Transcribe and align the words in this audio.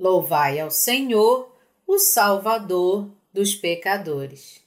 Louvai 0.00 0.58
ao 0.58 0.70
Senhor, 0.70 1.54
o 1.86 1.98
Salvador 1.98 3.10
dos 3.30 3.54
pecadores. 3.54 4.64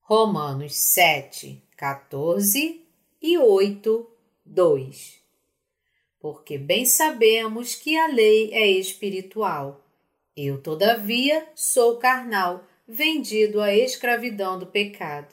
Romanos 0.00 0.74
7, 0.74 1.62
14 1.76 2.84
e 3.22 3.38
8, 3.38 4.10
2 4.44 5.22
Porque 6.18 6.58
bem 6.58 6.84
sabemos 6.84 7.76
que 7.76 7.96
a 7.96 8.08
lei 8.08 8.52
é 8.54 8.66
espiritual. 8.66 9.80
Eu, 10.36 10.60
todavia, 10.60 11.46
sou 11.54 11.98
carnal, 11.98 12.64
vendido 12.88 13.60
à 13.60 13.72
escravidão 13.72 14.58
do 14.58 14.66
pecado. 14.66 15.32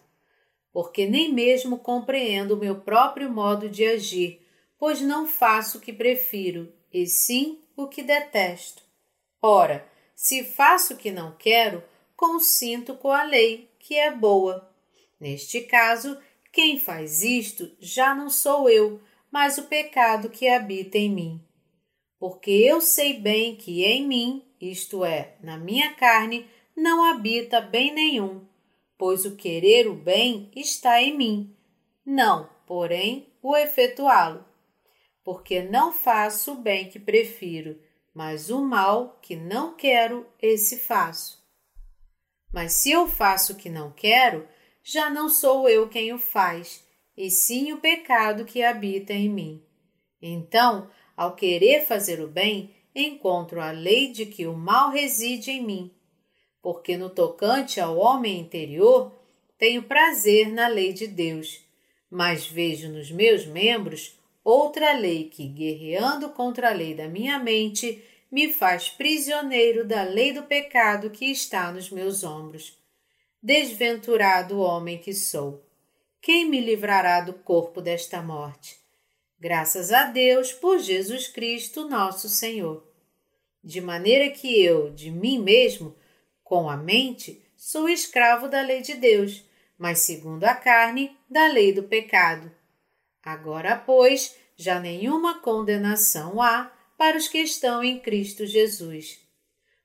Porque 0.72 1.08
nem 1.08 1.34
mesmo 1.34 1.80
compreendo 1.80 2.54
o 2.54 2.58
meu 2.58 2.76
próprio 2.82 3.32
modo 3.32 3.68
de 3.68 3.84
agir 3.84 4.46
pois 4.80 5.02
não 5.02 5.28
faço 5.28 5.78
o 5.78 5.82
que 5.82 5.92
prefiro, 5.92 6.72
e 6.94 7.06
sim 7.06 7.60
o 7.76 7.88
que 7.88 8.04
detesto. 8.04 8.84
Ora, 9.42 9.88
se 10.16 10.44
faço 10.44 10.94
o 10.94 10.98
que 10.98 11.12
não 11.12 11.36
quero, 11.38 11.84
consinto 12.16 12.96
com 12.96 13.12
a 13.12 13.24
lei, 13.24 13.70
que 13.80 13.96
é 13.96 14.12
boa. 14.12 14.70
Neste 15.20 15.62
caso, 15.62 16.18
quem 16.52 16.80
faz 16.80 17.24
isto 17.24 17.72
já 17.80 18.16
não 18.16 18.30
sou 18.30 18.70
eu, 18.70 19.00
mas 19.32 19.58
o 19.58 19.64
pecado 19.64 20.30
que 20.30 20.48
habita 20.48 20.98
em 20.98 21.10
mim. 21.10 21.42
Porque 22.20 22.50
eu 22.50 22.82
sei 22.82 23.14
bem 23.14 23.56
que 23.56 23.84
em 23.84 24.08
mim, 24.08 24.44
isto 24.60 25.06
é, 25.06 25.36
na 25.42 25.58
minha 25.58 25.94
carne, 25.94 26.48
não 26.76 27.04
habita 27.04 27.62
bem 27.62 27.94
nenhum, 27.94 28.42
pois 28.98 29.26
o 29.26 29.36
querer 29.36 29.88
o 29.88 29.94
bem 29.94 30.50
está 30.56 31.02
em 31.02 31.16
mim, 31.16 31.56
não, 32.04 32.50
porém, 32.66 33.28
o 33.42 33.56
efetuá-lo 33.56 34.47
porque 35.28 35.62
não 35.62 35.92
faço 35.92 36.54
o 36.54 36.62
bem 36.62 36.88
que 36.88 36.98
prefiro, 36.98 37.78
mas 38.14 38.50
o 38.50 38.62
mal 38.62 39.20
que 39.22 39.36
não 39.36 39.76
quero, 39.76 40.26
esse 40.42 40.78
faço. 40.78 41.46
Mas 42.50 42.72
se 42.72 42.92
eu 42.92 43.10
faço 43.10 43.52
o 43.52 43.56
que 43.58 43.70
não 43.70 43.92
quero, 43.92 44.48
já 44.82 45.10
não 45.10 45.28
sou 45.28 45.68
eu 45.68 45.90
quem 45.90 46.14
o 46.14 46.18
faz, 46.18 46.82
e 47.18 47.30
sim 47.30 47.74
o 47.74 47.82
pecado 47.82 48.46
que 48.46 48.64
habita 48.64 49.12
em 49.12 49.28
mim. 49.28 49.62
Então, 50.22 50.90
ao 51.14 51.36
querer 51.36 51.86
fazer 51.86 52.22
o 52.22 52.28
bem, 52.30 52.74
encontro 52.96 53.60
a 53.60 53.72
lei 53.72 54.14
de 54.14 54.28
que 54.28 54.48
o 54.48 54.54
mal 54.54 54.92
reside 54.92 55.52
em 55.52 55.62
mim, 55.62 55.94
porque 56.62 56.96
no 56.96 57.10
tocante 57.10 57.82
ao 57.82 57.98
homem 57.98 58.40
interior, 58.40 59.14
tenho 59.58 59.84
prazer 59.84 60.54
na 60.54 60.70
lei 60.70 60.94
de 60.94 61.06
Deus, 61.06 61.66
mas 62.10 62.48
vejo 62.48 62.88
nos 62.88 63.12
meus 63.12 63.46
membros 63.46 64.17
outra 64.50 64.94
lei 64.94 65.26
que, 65.26 65.46
guerreando 65.46 66.30
contra 66.30 66.70
a 66.70 66.74
lei 66.74 66.94
da 66.94 67.06
minha 67.06 67.38
mente, 67.38 68.02
me 68.32 68.54
faz 68.54 68.90
prisioneiro 68.90 69.86
da 69.86 70.04
lei 70.04 70.32
do 70.32 70.44
pecado 70.44 71.10
que 71.10 71.26
está 71.26 71.70
nos 71.70 71.90
meus 71.90 72.24
ombros. 72.24 72.78
Desventurado 73.44 74.60
homem 74.60 75.00
que 75.00 75.14
sou! 75.14 75.66
Quem 76.22 76.50
me 76.50 76.62
livrará 76.62 77.20
do 77.20 77.34
corpo 77.34 77.82
desta 77.82 78.22
morte? 78.22 78.80
Graças 79.38 79.92
a 79.92 80.06
Deus 80.06 80.54
por 80.54 80.80
Jesus 80.80 81.28
Cristo, 81.28 81.88
nosso 81.90 82.30
Senhor. 82.30 82.88
De 83.62 83.82
maneira 83.82 84.30
que 84.30 84.64
eu, 84.64 84.90
de 84.92 85.12
mim 85.12 85.40
mesmo, 85.40 85.94
com 86.42 86.70
a 86.70 86.78
mente, 86.78 87.46
sou 87.58 87.90
escravo 87.90 88.48
da 88.48 88.62
lei 88.62 88.82
de 88.82 88.94
Deus, 88.94 89.44
mas 89.78 90.00
segundo 90.00 90.46
a 90.46 90.56
carne, 90.56 91.18
da 91.30 91.48
lei 91.48 91.74
do 91.74 91.84
pecado. 91.84 92.50
Agora, 93.28 93.76
pois, 93.76 94.38
já 94.56 94.80
nenhuma 94.80 95.42
condenação 95.42 96.42
há 96.42 96.72
para 96.98 97.18
os 97.18 97.28
que 97.28 97.40
estão 97.40 97.84
em 97.84 98.00
Cristo 98.00 98.46
Jesus. 98.46 99.20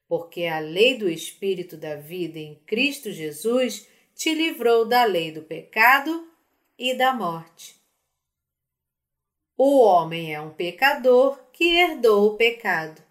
Porque 0.06 0.44
a 0.44 0.60
lei 0.60 0.97
do 0.97 1.10
Espírito 1.10 1.76
da 1.76 1.97
vida 1.97 2.38
em 2.38 2.54
Cristo 2.64 3.10
Jesus 3.10 3.88
te 4.14 4.32
livrou 4.32 4.86
da 4.86 5.02
lei 5.02 5.32
do 5.32 5.42
pecado 5.42 6.25
e 6.78 6.94
da 6.94 7.12
morte. 7.12 7.75
O 9.58 9.81
homem 9.81 10.32
é 10.32 10.41
um 10.41 10.50
pecador 10.50 11.36
que 11.52 11.64
herdou 11.64 12.28
o 12.28 12.36
pecado. 12.36 13.02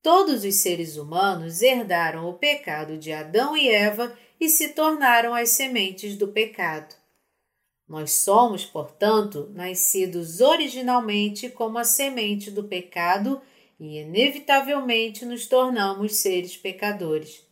Todos 0.00 0.44
os 0.44 0.54
seres 0.54 0.96
humanos 0.96 1.62
herdaram 1.62 2.28
o 2.28 2.34
pecado 2.34 2.96
de 2.96 3.12
Adão 3.12 3.56
e 3.56 3.68
Eva 3.68 4.16
e 4.38 4.48
se 4.48 4.68
tornaram 4.68 5.34
as 5.34 5.50
sementes 5.50 6.14
do 6.16 6.28
pecado. 6.28 6.94
Nós 7.86 8.12
somos, 8.12 8.64
portanto, 8.64 9.50
nascidos 9.54 10.40
originalmente 10.40 11.50
como 11.50 11.78
a 11.78 11.84
semente 11.84 12.50
do 12.50 12.64
pecado 12.64 13.40
e, 13.78 13.98
inevitavelmente, 13.98 15.24
nos 15.24 15.46
tornamos 15.46 16.16
seres 16.16 16.56
pecadores. 16.56 17.44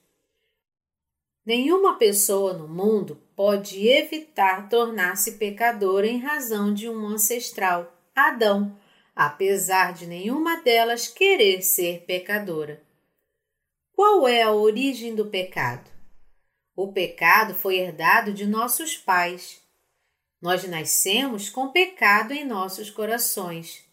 Nenhuma 1.44 1.98
pessoa 1.98 2.52
no 2.52 2.68
mundo 2.68 3.20
pode 3.34 3.88
evitar 3.88 4.68
tornar-se 4.68 5.32
pecadora 5.32 6.06
em 6.06 6.18
razão 6.18 6.72
de 6.72 6.88
um 6.88 7.06
ancestral, 7.06 7.92
Adão, 8.14 8.78
apesar 9.14 9.92
de 9.92 10.06
nenhuma 10.06 10.62
delas 10.62 11.08
querer 11.08 11.62
ser 11.62 12.04
pecadora. 12.06 12.80
Qual 13.92 14.26
é 14.26 14.42
a 14.42 14.52
origem 14.52 15.14
do 15.14 15.26
pecado? 15.26 15.90
O 16.74 16.92
pecado 16.92 17.54
foi 17.54 17.76
herdado 17.76 18.32
de 18.32 18.46
nossos 18.46 18.96
pais. 18.96 19.61
Nós 20.42 20.64
nascemos 20.64 21.48
com 21.48 21.68
pecado 21.68 22.32
em 22.32 22.44
nossos 22.44 22.90
corações. 22.90 23.84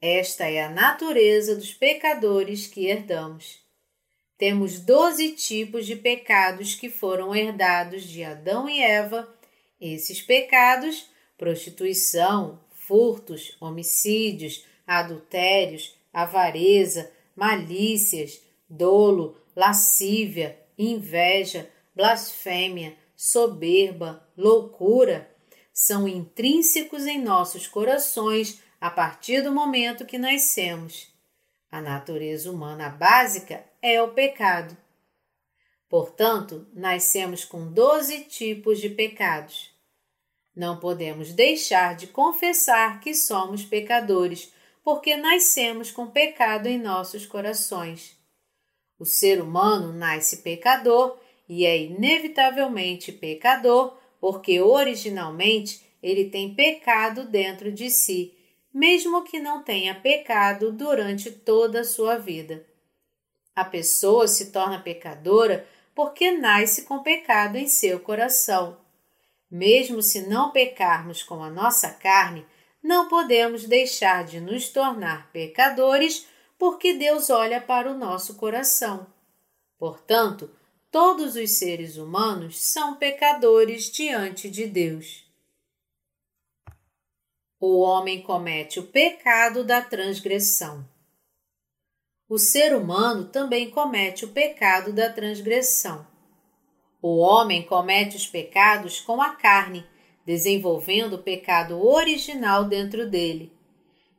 Esta 0.00 0.48
é 0.48 0.64
a 0.64 0.70
natureza 0.70 1.54
dos 1.54 1.74
pecadores 1.74 2.66
que 2.66 2.86
herdamos. 2.86 3.58
Temos 4.38 4.80
doze 4.80 5.32
tipos 5.32 5.84
de 5.84 5.94
pecados 5.94 6.74
que 6.74 6.88
foram 6.88 7.36
herdados 7.36 8.02
de 8.04 8.24
Adão 8.24 8.66
e 8.66 8.80
Eva. 8.80 9.28
Esses 9.78 10.22
pecados, 10.22 11.06
prostituição, 11.36 12.58
furtos, 12.70 13.54
homicídios, 13.60 14.64
adultérios, 14.86 15.94
avareza, 16.10 17.12
malícias, 17.36 18.40
dolo, 18.66 19.36
lascívia, 19.54 20.58
inveja, 20.78 21.68
blasfêmia, 21.94 22.96
soberba, 23.14 24.26
loucura, 24.34 25.33
são 25.74 26.06
intrínsecos 26.06 27.04
em 27.04 27.20
nossos 27.20 27.66
corações 27.66 28.62
a 28.80 28.88
partir 28.88 29.42
do 29.42 29.50
momento 29.50 30.06
que 30.06 30.16
nascemos. 30.16 31.12
A 31.68 31.80
natureza 31.82 32.48
humana 32.48 32.88
básica 32.88 33.64
é 33.82 34.00
o 34.00 34.12
pecado. 34.12 34.76
Portanto, 35.88 36.64
nascemos 36.72 37.44
com 37.44 37.72
doze 37.72 38.20
tipos 38.20 38.80
de 38.80 38.88
pecados. 38.88 39.74
Não 40.54 40.78
podemos 40.78 41.32
deixar 41.32 41.96
de 41.96 42.06
confessar 42.06 43.00
que 43.00 43.12
somos 43.12 43.64
pecadores, 43.64 44.52
porque 44.84 45.16
nascemos 45.16 45.90
com 45.90 46.06
pecado 46.06 46.68
em 46.68 46.78
nossos 46.78 47.26
corações. 47.26 48.16
O 48.96 49.04
ser 49.04 49.40
humano 49.42 49.92
nasce 49.92 50.36
pecador 50.36 51.18
e 51.48 51.66
é 51.66 51.76
inevitavelmente 51.76 53.10
pecador 53.10 53.98
porque 54.24 54.58
originalmente 54.58 55.84
ele 56.02 56.30
tem 56.30 56.54
pecado 56.54 57.26
dentro 57.26 57.70
de 57.70 57.90
si, 57.90 58.34
mesmo 58.72 59.22
que 59.22 59.38
não 59.38 59.62
tenha 59.62 59.94
pecado 59.94 60.72
durante 60.72 61.30
toda 61.30 61.80
a 61.80 61.84
sua 61.84 62.16
vida. 62.16 62.64
A 63.54 63.66
pessoa 63.66 64.26
se 64.26 64.50
torna 64.50 64.80
pecadora 64.80 65.68
porque 65.94 66.30
nasce 66.30 66.84
com 66.84 67.02
pecado 67.02 67.58
em 67.58 67.66
seu 67.66 68.00
coração. 68.00 68.78
Mesmo 69.50 70.00
se 70.00 70.26
não 70.26 70.52
pecarmos 70.52 71.22
com 71.22 71.42
a 71.42 71.50
nossa 71.50 71.90
carne, 71.90 72.46
não 72.82 73.10
podemos 73.10 73.66
deixar 73.66 74.24
de 74.24 74.40
nos 74.40 74.70
tornar 74.70 75.30
pecadores 75.32 76.26
porque 76.58 76.94
Deus 76.94 77.28
olha 77.28 77.60
para 77.60 77.90
o 77.90 77.98
nosso 77.98 78.36
coração. 78.36 79.06
Portanto, 79.78 80.50
todos 80.94 81.34
os 81.34 81.58
seres 81.58 81.96
humanos 81.96 82.56
são 82.56 82.94
pecadores 82.94 83.90
diante 83.90 84.48
de 84.48 84.64
Deus. 84.64 85.24
O 87.58 87.80
homem 87.80 88.22
comete 88.22 88.78
o 88.78 88.84
pecado 88.84 89.64
da 89.64 89.82
transgressão. 89.82 90.88
O 92.28 92.38
ser 92.38 92.76
humano 92.76 93.24
também 93.24 93.72
comete 93.72 94.24
o 94.24 94.28
pecado 94.28 94.92
da 94.92 95.12
transgressão. 95.12 96.06
O 97.02 97.16
homem 97.16 97.64
comete 97.64 98.14
os 98.14 98.28
pecados 98.28 99.00
com 99.00 99.20
a 99.20 99.30
carne, 99.30 99.84
desenvolvendo 100.24 101.14
o 101.14 101.22
pecado 101.24 101.84
original 101.84 102.66
dentro 102.66 103.10
dele. 103.10 103.52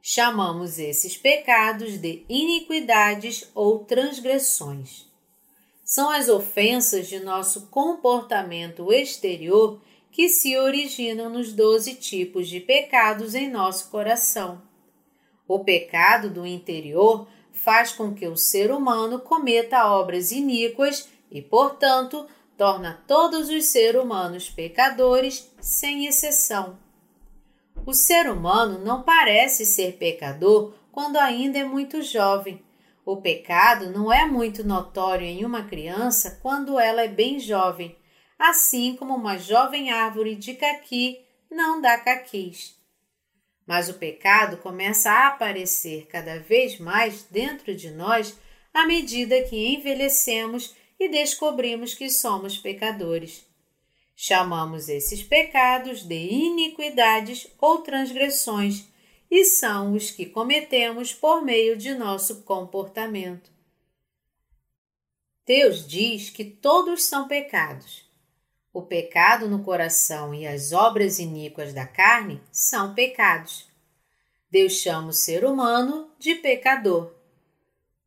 Chamamos 0.01 0.77
esses 0.77 1.15
pecados 1.15 1.97
de 1.99 2.25
iniquidades 2.27 3.49
ou 3.55 3.85
transgressões 3.85 5.14
são 5.85 6.09
as 6.09 6.27
ofensas 6.27 7.07
de 7.07 7.19
nosso 7.19 7.67
comportamento 7.67 8.91
exterior 8.91 9.79
que 10.11 10.27
se 10.27 10.57
originam 10.57 11.29
nos 11.29 11.53
doze 11.53 11.93
tipos 11.93 12.49
de 12.49 12.59
pecados 12.59 13.35
em 13.35 13.51
nosso 13.51 13.91
coração. 13.91 14.63
O 15.47 15.59
pecado 15.59 16.27
do 16.31 16.43
interior 16.43 17.27
faz 17.53 17.91
com 17.91 18.15
que 18.15 18.27
o 18.27 18.35
ser 18.35 18.71
humano 18.71 19.19
cometa 19.19 19.85
obras 19.85 20.31
iníquas 20.31 21.07
e, 21.29 21.39
portanto, 21.39 22.25
torna 22.57 23.03
todos 23.07 23.49
os 23.49 23.65
seres 23.65 24.01
humanos 24.01 24.49
pecadores, 24.49 25.51
sem 25.61 26.07
exceção. 26.07 26.79
O 27.85 27.93
ser 27.93 28.27
humano 28.31 28.79
não 28.79 29.03
parece 29.03 29.67
ser 29.67 29.97
pecador 29.97 30.73
quando 30.91 31.17
ainda 31.17 31.59
é 31.59 31.63
muito 31.63 32.01
jovem. 32.01 32.64
O 33.05 33.17
pecado 33.17 33.91
não 33.91 34.11
é 34.11 34.25
muito 34.25 34.63
notório 34.63 35.27
em 35.27 35.45
uma 35.45 35.63
criança 35.63 36.39
quando 36.41 36.79
ela 36.79 37.03
é 37.03 37.07
bem 37.07 37.39
jovem, 37.39 37.95
assim 38.37 38.95
como 38.95 39.13
uma 39.13 39.37
jovem 39.37 39.91
árvore 39.91 40.35
de 40.35 40.55
caqui 40.55 41.23
não 41.51 41.79
dá 41.79 41.99
caquis. 41.99 42.75
Mas 43.67 43.89
o 43.89 43.93
pecado 43.93 44.57
começa 44.57 45.11
a 45.11 45.27
aparecer 45.27 46.07
cada 46.07 46.39
vez 46.39 46.79
mais 46.79 47.21
dentro 47.29 47.75
de 47.75 47.91
nós 47.91 48.35
à 48.73 48.87
medida 48.87 49.43
que 49.43 49.75
envelhecemos 49.75 50.75
e 50.99 51.07
descobrimos 51.07 51.93
que 51.93 52.09
somos 52.09 52.57
pecadores. 52.57 53.45
Chamamos 54.15 54.89
esses 54.89 55.21
pecados 55.21 56.01
de 56.01 56.15
iniquidades 56.15 57.47
ou 57.59 57.79
transgressões 57.79 58.87
e 59.29 59.45
são 59.45 59.93
os 59.93 60.11
que 60.11 60.25
cometemos 60.25 61.13
por 61.13 61.43
meio 61.43 61.77
de 61.77 61.93
nosso 61.93 62.43
comportamento. 62.43 63.51
Deus 65.45 65.87
diz 65.87 66.29
que 66.29 66.43
todos 66.43 67.05
são 67.05 67.27
pecados. 67.27 68.05
O 68.73 68.81
pecado 68.81 69.47
no 69.47 69.63
coração 69.63 70.33
e 70.33 70.45
as 70.45 70.73
obras 70.73 71.19
iníquas 71.19 71.73
da 71.73 71.85
carne 71.85 72.41
são 72.51 72.93
pecados. 72.93 73.67
Deus 74.49 74.73
chama 74.73 75.09
o 75.09 75.13
ser 75.13 75.45
humano 75.45 76.09
de 76.17 76.35
pecador. 76.35 77.13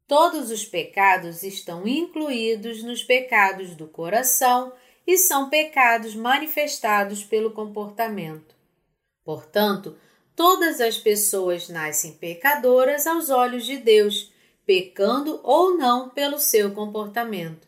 Todos 0.06 0.50
os 0.50 0.64
pecados 0.64 1.42
estão 1.42 1.86
incluídos 1.86 2.82
nos 2.82 3.04
pecados 3.04 3.74
do 3.74 3.86
coração 3.86 4.72
e 5.06 5.16
são 5.16 5.48
pecados 5.48 6.14
manifestados 6.14 7.22
pelo 7.22 7.52
comportamento. 7.52 8.54
Portanto, 9.24 9.96
todas 10.38 10.80
as 10.80 10.96
pessoas 10.96 11.68
nascem 11.68 12.12
pecadoras 12.12 13.08
aos 13.08 13.28
olhos 13.28 13.66
de 13.66 13.76
Deus, 13.76 14.32
pecando 14.64 15.40
ou 15.42 15.76
não 15.76 16.10
pelo 16.10 16.38
seu 16.38 16.70
comportamento. 16.70 17.66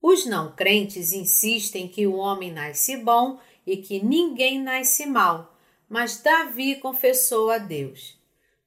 Os 0.00 0.24
não 0.24 0.54
crentes 0.54 1.12
insistem 1.12 1.88
que 1.88 2.06
o 2.06 2.14
homem 2.14 2.52
nasce 2.52 2.96
bom 2.96 3.40
e 3.66 3.78
que 3.78 4.00
ninguém 4.00 4.62
nasce 4.62 5.06
mal, 5.06 5.58
mas 5.88 6.22
Davi 6.22 6.76
confessou 6.76 7.50
a 7.50 7.58
Deus: 7.58 8.16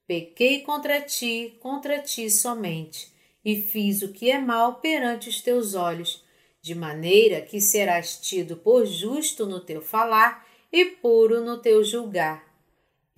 Pequei 0.06 0.60
contra 0.60 1.00
ti, 1.00 1.56
contra 1.58 2.00
ti 2.00 2.30
somente, 2.30 3.10
e 3.42 3.62
fiz 3.62 4.02
o 4.02 4.12
que 4.12 4.30
é 4.30 4.38
mal 4.38 4.74
perante 4.74 5.30
os 5.30 5.40
teus 5.40 5.74
olhos, 5.74 6.22
de 6.60 6.74
maneira 6.74 7.40
que 7.40 7.62
serás 7.62 8.20
tido 8.20 8.58
por 8.58 8.84
justo 8.84 9.46
no 9.46 9.58
teu 9.58 9.80
falar 9.80 10.46
e 10.70 10.84
puro 10.84 11.40
no 11.40 11.56
teu 11.56 11.82
julgar. 11.82 12.49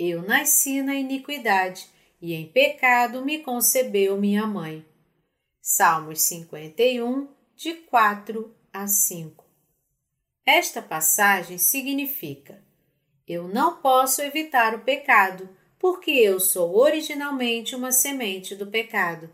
Eu 0.04 0.22
nasci 0.22 0.82
na 0.82 0.96
iniquidade, 0.96 1.88
e 2.20 2.34
em 2.34 2.48
pecado 2.48 3.24
me 3.24 3.38
concebeu 3.38 4.18
minha 4.18 4.44
mãe. 4.44 4.84
Salmos 5.60 6.22
51, 6.22 7.28
de 7.54 7.74
4 7.74 8.52
a 8.72 8.88
5. 8.88 9.44
Esta 10.44 10.82
passagem 10.82 11.56
significa: 11.56 12.60
Eu 13.28 13.46
não 13.46 13.76
posso 13.76 14.20
evitar 14.22 14.74
o 14.74 14.80
pecado 14.80 15.48
porque 15.78 16.10
eu 16.10 16.40
sou 16.40 16.76
originalmente 16.76 17.76
uma 17.76 17.92
semente 17.92 18.56
do 18.56 18.66
pecado. 18.66 19.30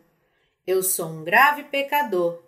Eu 0.66 0.82
sou 0.82 1.08
um 1.08 1.24
grave 1.24 1.64
pecador. 1.64 2.42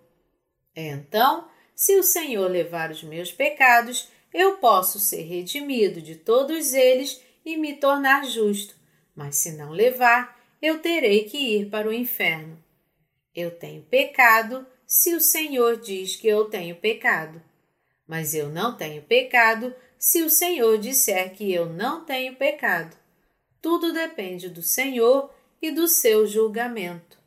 Então, 0.76 1.48
se 1.74 1.96
o 1.98 2.02
Senhor 2.02 2.50
levar 2.50 2.90
os 2.90 3.02
meus 3.02 3.32
pecados, 3.32 4.10
eu 4.32 4.58
posso 4.58 5.00
ser 5.00 5.22
redimido 5.22 6.02
de 6.02 6.16
todos 6.16 6.74
eles 6.74 7.29
e 7.44 7.56
me 7.56 7.74
tornar 7.74 8.24
justo, 8.24 8.74
mas 9.14 9.36
se 9.36 9.52
não 9.52 9.70
levar, 9.70 10.38
eu 10.60 10.78
terei 10.80 11.24
que 11.24 11.38
ir 11.38 11.70
para 11.70 11.88
o 11.88 11.92
inferno. 11.92 12.62
Eu 13.34 13.50
tenho 13.50 13.82
pecado 13.82 14.66
se 14.86 15.14
o 15.14 15.20
Senhor 15.20 15.80
diz 15.80 16.16
que 16.16 16.26
eu 16.26 16.46
tenho 16.46 16.76
pecado, 16.76 17.40
mas 18.06 18.34
eu 18.34 18.48
não 18.48 18.76
tenho 18.76 19.02
pecado 19.02 19.74
se 19.98 20.22
o 20.22 20.30
Senhor 20.30 20.78
disser 20.78 21.32
que 21.34 21.52
eu 21.52 21.66
não 21.66 22.04
tenho 22.04 22.34
pecado. 22.34 22.96
Tudo 23.62 23.92
depende 23.92 24.48
do 24.48 24.62
Senhor 24.62 25.32
e 25.60 25.70
do 25.70 25.86
seu 25.86 26.26
julgamento. 26.26 27.18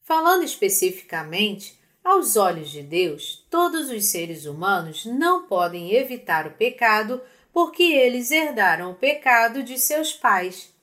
Falando 0.00 0.44
especificamente, 0.44 1.78
aos 2.04 2.36
olhos 2.36 2.70
de 2.70 2.82
Deus, 2.82 3.44
todos 3.50 3.90
os 3.90 4.06
seres 4.06 4.44
humanos 4.44 5.04
não 5.06 5.46
podem 5.46 5.92
evitar 5.94 6.46
o 6.46 6.52
pecado 6.52 7.20
porque 7.54 7.84
eles 7.84 8.32
herdaram 8.32 8.90
o 8.90 8.94
pecado 8.96 9.62
de 9.62 9.78
seus 9.78 10.12
pais. 10.12 10.74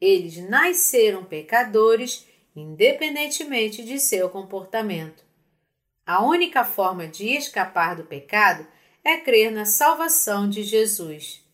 Eles 0.00 0.38
nasceram 0.38 1.24
pecadores, 1.24 2.26
independentemente 2.54 3.84
de 3.84 4.00
seu 4.00 4.28
comportamento. 4.28 5.22
A 6.04 6.20
única 6.24 6.64
forma 6.64 7.06
de 7.06 7.28
escapar 7.28 7.94
do 7.94 8.02
pecado 8.02 8.66
é 9.04 9.18
crer 9.18 9.52
na 9.52 9.64
salvação 9.64 10.50
de 10.50 10.64
Jesus. 10.64 11.44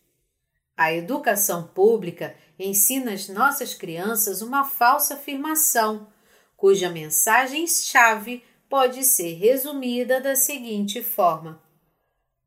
A 0.75 0.91
educação 0.91 1.67
pública 1.67 2.35
ensina 2.57 3.13
às 3.13 3.29
nossas 3.29 3.75
crianças 3.75 4.41
uma 4.41 4.63
falsa 4.63 5.13
afirmação, 5.13 6.07
cuja 6.55 6.89
mensagem-chave 6.89 8.43
pode 8.67 9.03
ser 9.03 9.35
resumida 9.35 10.19
da 10.19 10.35
seguinte 10.35 11.03
forma: 11.03 11.61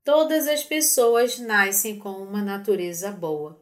Todas 0.02 0.48
as 0.48 0.62
pessoas 0.62 1.38
nascem 1.38 1.98
com 1.98 2.10
uma 2.10 2.42
natureza 2.42 3.10
boa. 3.10 3.60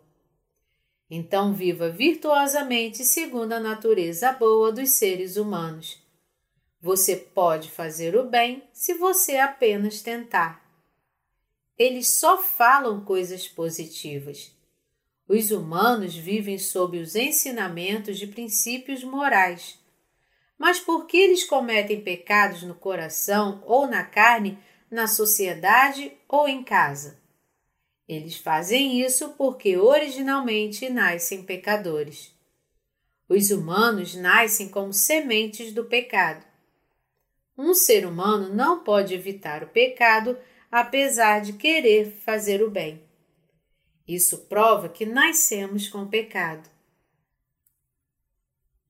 Então 1.11 1.53
viva 1.53 1.91
virtuosamente 1.91 3.05
segundo 3.05 3.53
a 3.53 3.61
natureza 3.61 4.33
boa 4.33 4.71
dos 4.71 4.91
seres 4.91 5.37
humanos. 5.37 6.01
Você 6.81 7.17
pode 7.17 7.71
fazer 7.71 8.15
o 8.15 8.25
bem 8.25 8.63
se 8.73 8.95
você 8.95 9.39
apenas 9.39 10.01
tentar. 10.01 10.65
Eles 11.77 12.09
só 12.09 12.39
falam 12.39 13.05
coisas 13.05 13.49
positivas. 13.49 14.53
Os 15.29 15.51
humanos 15.51 16.15
vivem 16.15 16.59
sob 16.59 16.99
os 16.99 17.17
ensinamentos 17.17 18.19
de 18.19 18.27
princípios 18.27 19.03
morais. 19.03 19.79
Mas 20.57 20.79
por 20.79 21.07
que 21.07 21.17
eles 21.17 21.45
cometem 21.45 22.01
pecados 22.01 22.63
no 22.63 22.75
coração 22.75 23.63
ou 23.67 23.87
na 23.87 24.05
carne, 24.05 24.59
na 24.91 25.07
sociedade 25.07 26.13
ou 26.29 26.49
em 26.49 26.63
casa? 26.63 27.19
Eles 28.09 28.37
fazem 28.37 29.01
isso 29.01 29.31
porque 29.31 29.77
originalmente 29.77 30.89
nascem 30.89 31.43
pecadores. 31.43 32.33
Os 33.29 33.51
humanos 33.51 34.15
nascem 34.15 34.69
como 34.69 34.93
sementes 34.93 35.73
do 35.73 35.85
pecado. 35.85 36.47
Um 37.57 37.75
ser 37.75 38.07
humano 38.07 38.55
não 38.55 38.83
pode 38.83 39.13
evitar 39.13 39.63
o 39.63 39.69
pecado 39.69 40.39
apesar 40.71 41.41
de 41.41 41.53
querer 41.55 42.11
fazer 42.11 42.63
o 42.63 42.71
bem. 42.71 43.03
Isso 44.07 44.47
prova 44.47 44.89
que 44.89 45.05
nascemos 45.05 45.89
com 45.89 46.07
pecado. 46.07 46.69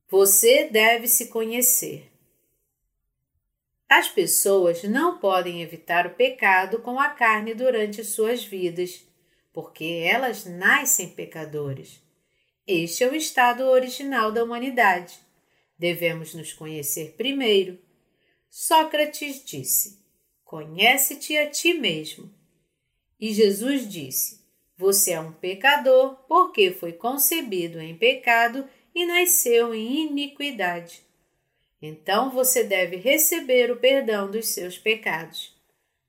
Você 0.09 0.69
deve 0.71 1.09
se 1.09 1.27
conhecer. 1.27 2.11
As 3.89 4.09
pessoas 4.09 4.83
não 4.85 5.19
podem 5.19 5.63
evitar 5.63 6.07
o 6.07 6.15
pecado 6.15 6.81
com 6.81 7.01
a 7.01 7.09
carne 7.09 7.55
durante 7.55 8.05
suas 8.05 8.45
vidas, 8.45 9.07
porque 9.53 10.03
elas 10.05 10.45
nascem 10.45 11.09
pecadores. 11.09 12.03
Este 12.67 13.03
é 13.03 13.09
o 13.09 13.15
estado 13.15 13.65
original 13.65 14.31
da 14.31 14.45
humanidade. 14.45 15.19
Devemos 15.79 16.35
nos 16.35 16.53
conhecer 16.53 17.15
primeiro. 17.17 17.79
Sócrates 18.51 19.45
disse: 19.45 20.05
Conhece-te 20.45 21.37
a 21.39 21.49
ti 21.49 21.73
mesmo. 21.73 22.31
E 23.19 23.33
Jesus 23.33 23.89
disse: 23.89 24.39
você 24.79 25.11
é 25.11 25.21
um 25.21 25.33
pecador 25.33 26.15
porque 26.29 26.71
foi 26.71 26.93
concebido 26.93 27.81
em 27.81 27.99
pecado 27.99 28.65
e 28.95 29.05
nasceu 29.05 29.75
em 29.75 30.07
iniquidade. 30.07 31.03
Então 31.81 32.31
você 32.31 32.65
deve 32.65 32.97
receber 32.97 33.71
o 33.71 33.77
perdão 33.77 34.31
dos 34.31 34.49
seus 34.49 34.77
pecados. 34.77 35.57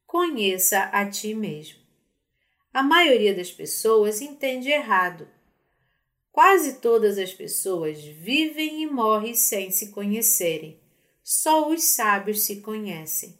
Conheça 0.06 0.84
a 0.86 1.06
ti 1.10 1.34
mesmo. 1.34 1.80
A 2.74 2.82
maioria 2.82 3.34
das 3.34 3.52
pessoas 3.52 4.22
entende 4.22 4.70
errado. 4.70 5.28
Quase 6.32 6.80
todas 6.80 7.18
as 7.18 7.34
pessoas 7.34 8.04
vivem 8.04 8.82
e 8.82 8.88
morrem 8.88 9.34
sem 9.36 9.72
se 9.72 9.92
conhecerem. 9.92 10.80
Só 11.24 11.70
os 11.70 11.84
sábios 11.84 12.44
se 12.44 12.62
conhecem. 12.62 13.38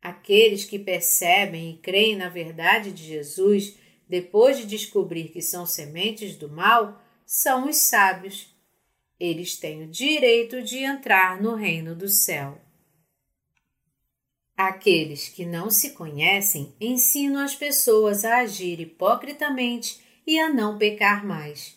Aqueles 0.00 0.64
que 0.64 0.78
percebem 0.78 1.70
e 1.70 1.78
creem 1.78 2.16
na 2.16 2.28
verdade 2.28 2.92
de 2.92 3.04
Jesus 3.04 3.76
depois 4.08 4.56
de 4.56 4.66
descobrir 4.66 5.28
que 5.28 5.42
são 5.42 5.66
sementes 5.66 6.36
do 6.36 6.48
mal, 6.48 7.02
são 7.24 7.68
os 7.68 7.76
sábios. 7.76 8.55
Eles 9.18 9.56
têm 9.56 9.82
o 9.82 9.86
direito 9.88 10.62
de 10.62 10.78
entrar 10.78 11.40
no 11.40 11.54
reino 11.54 11.94
do 11.94 12.08
céu. 12.08 12.60
Aqueles 14.56 15.28
que 15.28 15.44
não 15.44 15.70
se 15.70 15.90
conhecem 15.90 16.74
ensinam 16.80 17.42
as 17.42 17.54
pessoas 17.54 18.24
a 18.24 18.38
agir 18.38 18.80
hipocritamente 18.80 20.00
e 20.26 20.38
a 20.38 20.52
não 20.52 20.78
pecar 20.78 21.26
mais. 21.26 21.76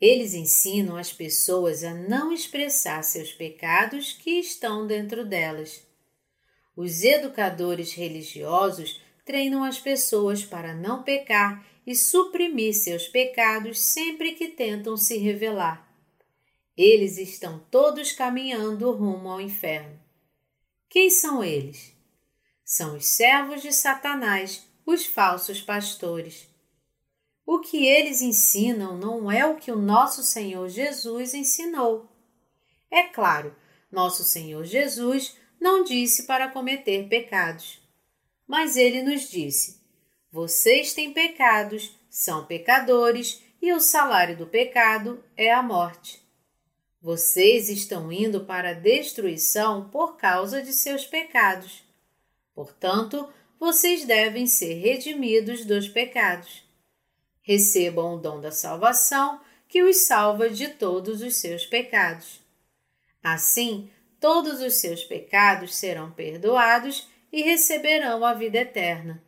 Eles 0.00 0.34
ensinam 0.34 0.96
as 0.96 1.12
pessoas 1.12 1.82
a 1.84 1.94
não 1.94 2.32
expressar 2.32 3.02
seus 3.02 3.32
pecados 3.32 4.12
que 4.12 4.38
estão 4.38 4.86
dentro 4.86 5.24
delas. 5.24 5.86
Os 6.76 7.04
educadores 7.04 7.94
religiosos 7.94 9.00
treinam 9.24 9.62
as 9.62 9.78
pessoas 9.78 10.44
para 10.44 10.74
não 10.74 11.02
pecar 11.02 11.64
e 11.86 11.94
suprimir 11.94 12.74
seus 12.74 13.06
pecados 13.06 13.78
sempre 13.78 14.32
que 14.32 14.48
tentam 14.48 14.96
se 14.96 15.16
revelar. 15.16 15.83
Eles 16.76 17.18
estão 17.18 17.60
todos 17.70 18.12
caminhando 18.12 18.90
rumo 18.90 19.28
ao 19.28 19.40
inferno. 19.40 20.00
Quem 20.88 21.08
são 21.08 21.42
eles? 21.42 21.94
São 22.64 22.96
os 22.96 23.06
servos 23.06 23.62
de 23.62 23.72
Satanás, 23.72 24.66
os 24.84 25.06
falsos 25.06 25.60
pastores. 25.60 26.48
O 27.46 27.60
que 27.60 27.86
eles 27.86 28.22
ensinam 28.22 28.96
não 28.96 29.30
é 29.30 29.46
o 29.46 29.56
que 29.56 29.70
o 29.70 29.76
nosso 29.76 30.22
Senhor 30.22 30.68
Jesus 30.68 31.34
ensinou. 31.34 32.08
É 32.90 33.04
claro, 33.04 33.54
nosso 33.92 34.24
Senhor 34.24 34.64
Jesus 34.64 35.36
não 35.60 35.84
disse 35.84 36.26
para 36.26 36.48
cometer 36.48 37.08
pecados, 37.08 37.80
mas 38.46 38.76
ele 38.76 39.02
nos 39.02 39.30
disse: 39.30 39.80
Vocês 40.32 40.94
têm 40.94 41.12
pecados, 41.12 41.94
são 42.08 42.46
pecadores, 42.46 43.42
e 43.60 43.72
o 43.72 43.80
salário 43.80 44.36
do 44.36 44.46
pecado 44.46 45.22
é 45.36 45.52
a 45.52 45.62
morte. 45.62 46.23
Vocês 47.04 47.68
estão 47.68 48.10
indo 48.10 48.44
para 48.44 48.70
a 48.70 48.74
destruição 48.74 49.88
por 49.90 50.16
causa 50.16 50.60
de 50.60 50.72
seus 50.72 51.06
pecados. 51.06 51.84
Portanto, 52.52 53.28
vocês 53.60 54.04
devem 54.04 54.48
ser 54.48 54.74
redimidos 54.74 55.64
dos 55.64 55.86
pecados 55.86 56.64
recebam 57.44 58.14
o 58.14 58.18
dom 58.18 58.40
da 58.40 58.50
salvação 58.50 59.38
que 59.68 59.82
os 59.82 60.06
salva 60.06 60.48
de 60.48 60.68
todos 60.68 61.20
os 61.20 61.36
seus 61.36 61.66
pecados. 61.66 62.40
Assim, 63.22 63.90
todos 64.18 64.60
os 64.60 64.76
seus 64.76 65.04
pecados 65.04 65.74
serão 65.74 66.10
perdoados 66.10 67.06
e 67.30 67.42
receberão 67.42 68.24
a 68.24 68.32
vida 68.32 68.58
eterna. 68.58 69.22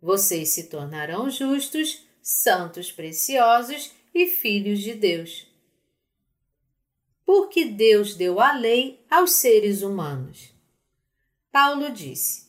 Vocês 0.00 0.50
se 0.50 0.64
tornarão 0.64 1.28
justos, 1.28 2.06
santos 2.22 2.92
preciosos 2.92 3.90
e 4.14 4.26
filhos 4.26 4.80
de 4.80 4.94
Deus. 4.94 5.49
Porque 7.30 7.64
Deus 7.64 8.16
deu 8.16 8.40
a 8.40 8.52
lei 8.52 9.06
aos 9.08 9.34
seres 9.34 9.82
humanos. 9.82 10.52
Paulo 11.52 11.92
disse: 11.92 12.48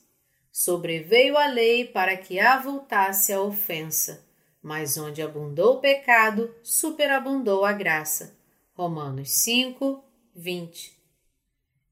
Sobreveio 0.51 1.37
a 1.37 1.45
lei 1.45 1.85
para 1.85 2.17
que 2.17 2.39
avultasse 2.39 3.31
a 3.31 3.39
ofensa 3.39 4.25
mas 4.61 4.97
onde 4.97 5.21
abundou 5.21 5.75
o 5.75 5.79
pecado, 5.79 6.53
superabundou 6.61 7.65
a 7.65 7.73
graça. 7.73 8.37
Romanos 8.73 9.31
5, 9.43 10.03
20. 10.35 10.97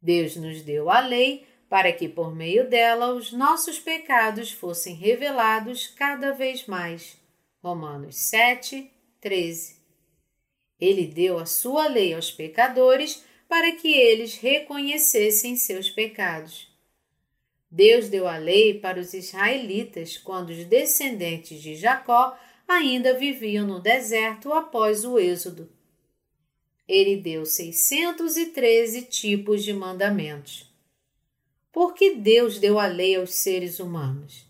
Deus 0.01 0.35
nos 0.35 0.61
deu 0.61 0.89
a 0.89 0.99
lei 0.99 1.47
para 1.67 1.91
que 1.91 2.07
por 2.07 2.35
meio 2.35 2.69
dela 2.69 3.13
os 3.13 3.31
nossos 3.31 3.79
pecados 3.79 4.51
fossem 4.51 4.95
revelados 4.95 5.87
cada 5.87 6.31
vez 6.31 6.67
mais. 6.67 7.17
Romanos 7.61 8.15
7, 8.17 8.91
13. 9.19 9.78
Ele 10.79 11.05
deu 11.05 11.37
a 11.37 11.45
sua 11.45 11.87
lei 11.87 12.13
aos 12.13 12.31
pecadores 12.31 13.23
para 13.47 13.71
que 13.73 13.91
eles 13.93 14.35
reconhecessem 14.35 15.55
seus 15.55 15.89
pecados. 15.89 16.69
Deus 17.69 18.09
deu 18.09 18.27
a 18.27 18.37
lei 18.37 18.79
para 18.79 18.99
os 18.99 19.13
israelitas 19.13 20.17
quando 20.17 20.49
os 20.49 20.63
descendentes 20.65 21.61
de 21.61 21.75
Jacó 21.75 22.37
ainda 22.67 23.13
viviam 23.13 23.67
no 23.67 23.79
deserto 23.79 24.53
após 24.53 25.03
o 25.03 25.19
Êxodo. 25.19 25.69
Ele 26.87 27.17
deu 27.17 27.45
613 27.45 29.03
tipos 29.03 29.63
de 29.63 29.73
mandamentos. 29.73 30.67
Por 31.71 31.93
que 31.93 32.15
Deus 32.15 32.57
deu 32.57 32.79
a 32.79 32.87
lei 32.87 33.15
aos 33.15 33.35
seres 33.35 33.79
humanos? 33.79 34.47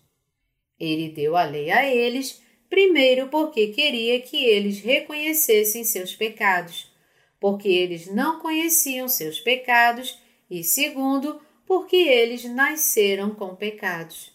Ele 0.80 1.10
deu 1.10 1.36
a 1.36 1.44
lei 1.44 1.70
a 1.70 1.86
eles, 1.86 2.42
primeiro 2.70 3.28
porque 3.30 3.68
queria 3.68 4.22
que 4.22 4.46
eles 4.46 4.80
reconhecessem 4.80 5.84
seus 5.84 6.16
pecados, 6.16 6.92
porque 7.40 7.68
eles 7.68 8.08
não 8.08 8.40
conheciam 8.40 9.08
seus 9.08 9.40
pecados, 9.40 10.20
e 10.50 10.64
segundo, 10.64 11.42
porque 11.66 11.96
eles 11.96 12.44
nasceram 12.46 13.32
com 13.32 13.56
pecados. 13.56 14.32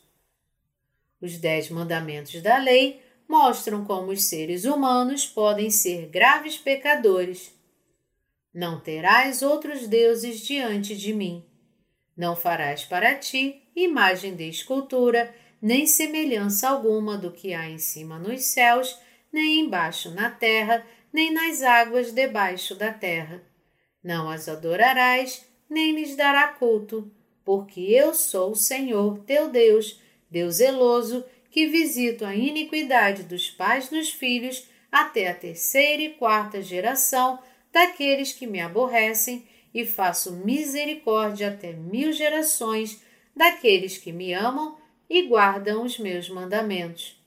Os 1.21 1.39
dez 1.39 1.71
mandamentos 1.71 2.41
da 2.43 2.59
lei 2.59 3.03
mostram 3.29 3.85
como 3.85 4.13
os 4.13 4.25
seres 4.25 4.65
humanos 4.65 5.27
podem 5.27 5.71
ser 5.71 6.07
graves 6.09 6.57
pecadores. 6.57 7.53
Não 8.53 8.81
terás 8.81 9.43
outros 9.43 9.89
deuses 9.89 10.41
diante 10.41 10.97
de 10.97 11.13
mim. 11.13 11.45
Não 12.17 12.37
farás 12.37 12.85
para 12.85 13.15
ti 13.17 13.63
imagem 13.75 14.37
de 14.37 14.49
escultura, 14.49 15.35
nem 15.65 15.87
semelhança 15.87 16.69
alguma 16.69 17.17
do 17.17 17.31
que 17.31 17.55
há 17.55 17.71
em 17.71 17.79
cima 17.79 18.19
nos 18.19 18.45
céus, 18.45 18.99
nem 19.33 19.61
embaixo 19.61 20.11
na 20.11 20.29
terra, 20.29 20.87
nem 21.11 21.33
nas 21.33 21.63
águas 21.63 22.13
debaixo 22.13 22.75
da 22.75 22.93
terra. 22.93 23.43
Não 24.03 24.29
as 24.29 24.47
adorarás, 24.47 25.47
nem 25.71 25.95
lhes 25.95 26.15
dará 26.17 26.49
culto, 26.49 27.11
porque 27.43 27.81
eu 27.81 28.13
sou 28.13 28.51
o 28.51 28.55
Senhor 28.55 29.21
teu 29.21 29.49
Deus, 29.49 29.99
Deus 30.31 30.57
zeloso, 30.57 31.25
que 31.51 31.67
visito 31.67 32.27
a 32.27 32.37
iniquidade 32.37 33.23
dos 33.23 33.49
pais 33.49 33.91
nos 33.91 34.11
filhos 34.11 34.69
até 34.93 35.31
a 35.31 35.35
terceira 35.35 36.03
e 36.03 36.11
quarta 36.11 36.61
geração 36.61 37.39
daqueles 37.73 38.35
que 38.35 38.47
me 38.47 38.61
aborrecem 38.61 39.49
e 39.73 39.87
faço 39.87 40.31
misericórdia 40.31 41.49
até 41.49 41.73
mil 41.73 42.13
gerações 42.13 43.03
daqueles 43.35 43.97
que 43.97 44.13
me 44.13 44.35
amam 44.35 44.84
e 45.09 45.27
guardam 45.27 45.85
os 45.85 45.99
meus 45.99 46.29
mandamentos. 46.29 47.21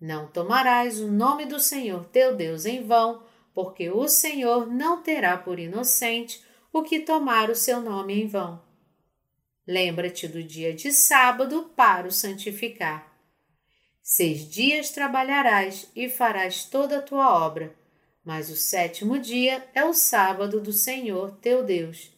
Não 0.00 0.26
tomarás 0.26 1.00
o 1.00 1.08
nome 1.08 1.44
do 1.44 1.60
Senhor 1.60 2.06
teu 2.06 2.34
Deus 2.34 2.64
em 2.64 2.82
vão, 2.82 3.22
porque 3.54 3.90
o 3.90 4.08
Senhor 4.08 4.66
não 4.66 5.02
terá 5.02 5.36
por 5.36 5.58
inocente 5.58 6.42
o 6.72 6.82
que 6.82 7.00
tomar 7.00 7.50
o 7.50 7.54
seu 7.54 7.80
nome 7.80 8.22
em 8.22 8.26
vão. 8.26 8.62
Lembra-te 9.66 10.26
do 10.26 10.42
dia 10.42 10.72
de 10.72 10.92
sábado 10.92 11.70
para 11.76 12.06
o 12.06 12.12
santificar. 12.12 13.10
Seis 14.02 14.48
dias 14.48 14.90
trabalharás 14.90 15.88
e 15.94 16.08
farás 16.08 16.64
toda 16.64 16.98
a 16.98 17.02
tua 17.02 17.32
obra, 17.44 17.74
mas 18.24 18.50
o 18.50 18.56
sétimo 18.56 19.18
dia 19.18 19.64
é 19.74 19.84
o 19.84 19.92
sábado 19.92 20.60
do 20.60 20.72
Senhor 20.72 21.36
teu 21.42 21.62
Deus. 21.62 22.10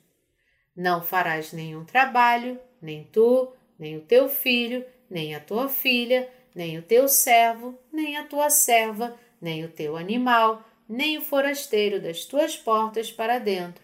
Não 0.74 1.02
farás 1.02 1.52
nenhum 1.52 1.84
trabalho, 1.84 2.58
nem 2.80 3.04
tu, 3.04 3.52
nem 3.82 3.96
o 3.96 4.00
teu 4.00 4.28
filho, 4.28 4.86
nem 5.10 5.34
a 5.34 5.40
tua 5.40 5.68
filha, 5.68 6.32
nem 6.54 6.78
o 6.78 6.82
teu 6.82 7.08
servo, 7.08 7.76
nem 7.92 8.16
a 8.16 8.24
tua 8.24 8.48
serva, 8.48 9.18
nem 9.40 9.64
o 9.64 9.68
teu 9.68 9.96
animal, 9.96 10.64
nem 10.88 11.18
o 11.18 11.20
forasteiro 11.20 12.00
das 12.00 12.24
tuas 12.24 12.56
portas 12.56 13.10
para 13.10 13.40
dentro. 13.40 13.82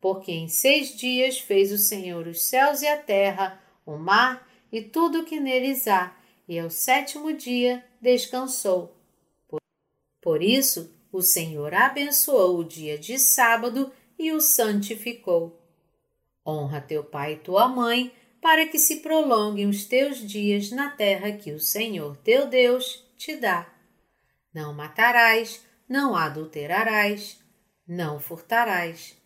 Porque 0.00 0.32
em 0.32 0.48
seis 0.48 0.96
dias 0.96 1.38
fez 1.38 1.70
o 1.70 1.78
Senhor 1.78 2.26
os 2.26 2.42
céus 2.42 2.82
e 2.82 2.88
a 2.88 2.96
terra, 2.96 3.62
o 3.86 3.96
mar 3.96 4.44
e 4.72 4.82
tudo 4.82 5.20
o 5.20 5.24
que 5.24 5.38
neles 5.38 5.86
há, 5.86 6.16
e 6.48 6.58
ao 6.58 6.68
sétimo 6.68 7.32
dia 7.32 7.84
descansou. 8.00 8.92
Por, 10.20 10.42
isso, 10.42 10.92
o 11.12 11.22
Senhor 11.22 11.72
abençoou 11.74 12.58
o 12.58 12.64
dia 12.64 12.98
de 12.98 13.20
sábado 13.20 13.92
e 14.18 14.32
o 14.32 14.40
santificou. 14.40 15.56
Honra 16.44 16.80
teu 16.80 17.04
pai 17.04 17.34
e 17.34 17.36
tua 17.36 17.68
mãe, 17.68 18.12
para 18.40 18.66
que 18.66 18.78
se 18.78 18.96
prolonguem 18.96 19.68
os 19.68 19.84
teus 19.84 20.18
dias 20.18 20.70
na 20.70 20.90
terra 20.90 21.32
que 21.32 21.52
o 21.52 21.60
Senhor 21.60 22.16
teu 22.18 22.46
Deus 22.46 23.04
te 23.16 23.36
dá. 23.36 23.66
Não 24.52 24.72
matarás, 24.72 25.64
não 25.88 26.14
adulterarás, 26.16 27.38
não 27.86 28.18
furtarás, 28.18 29.16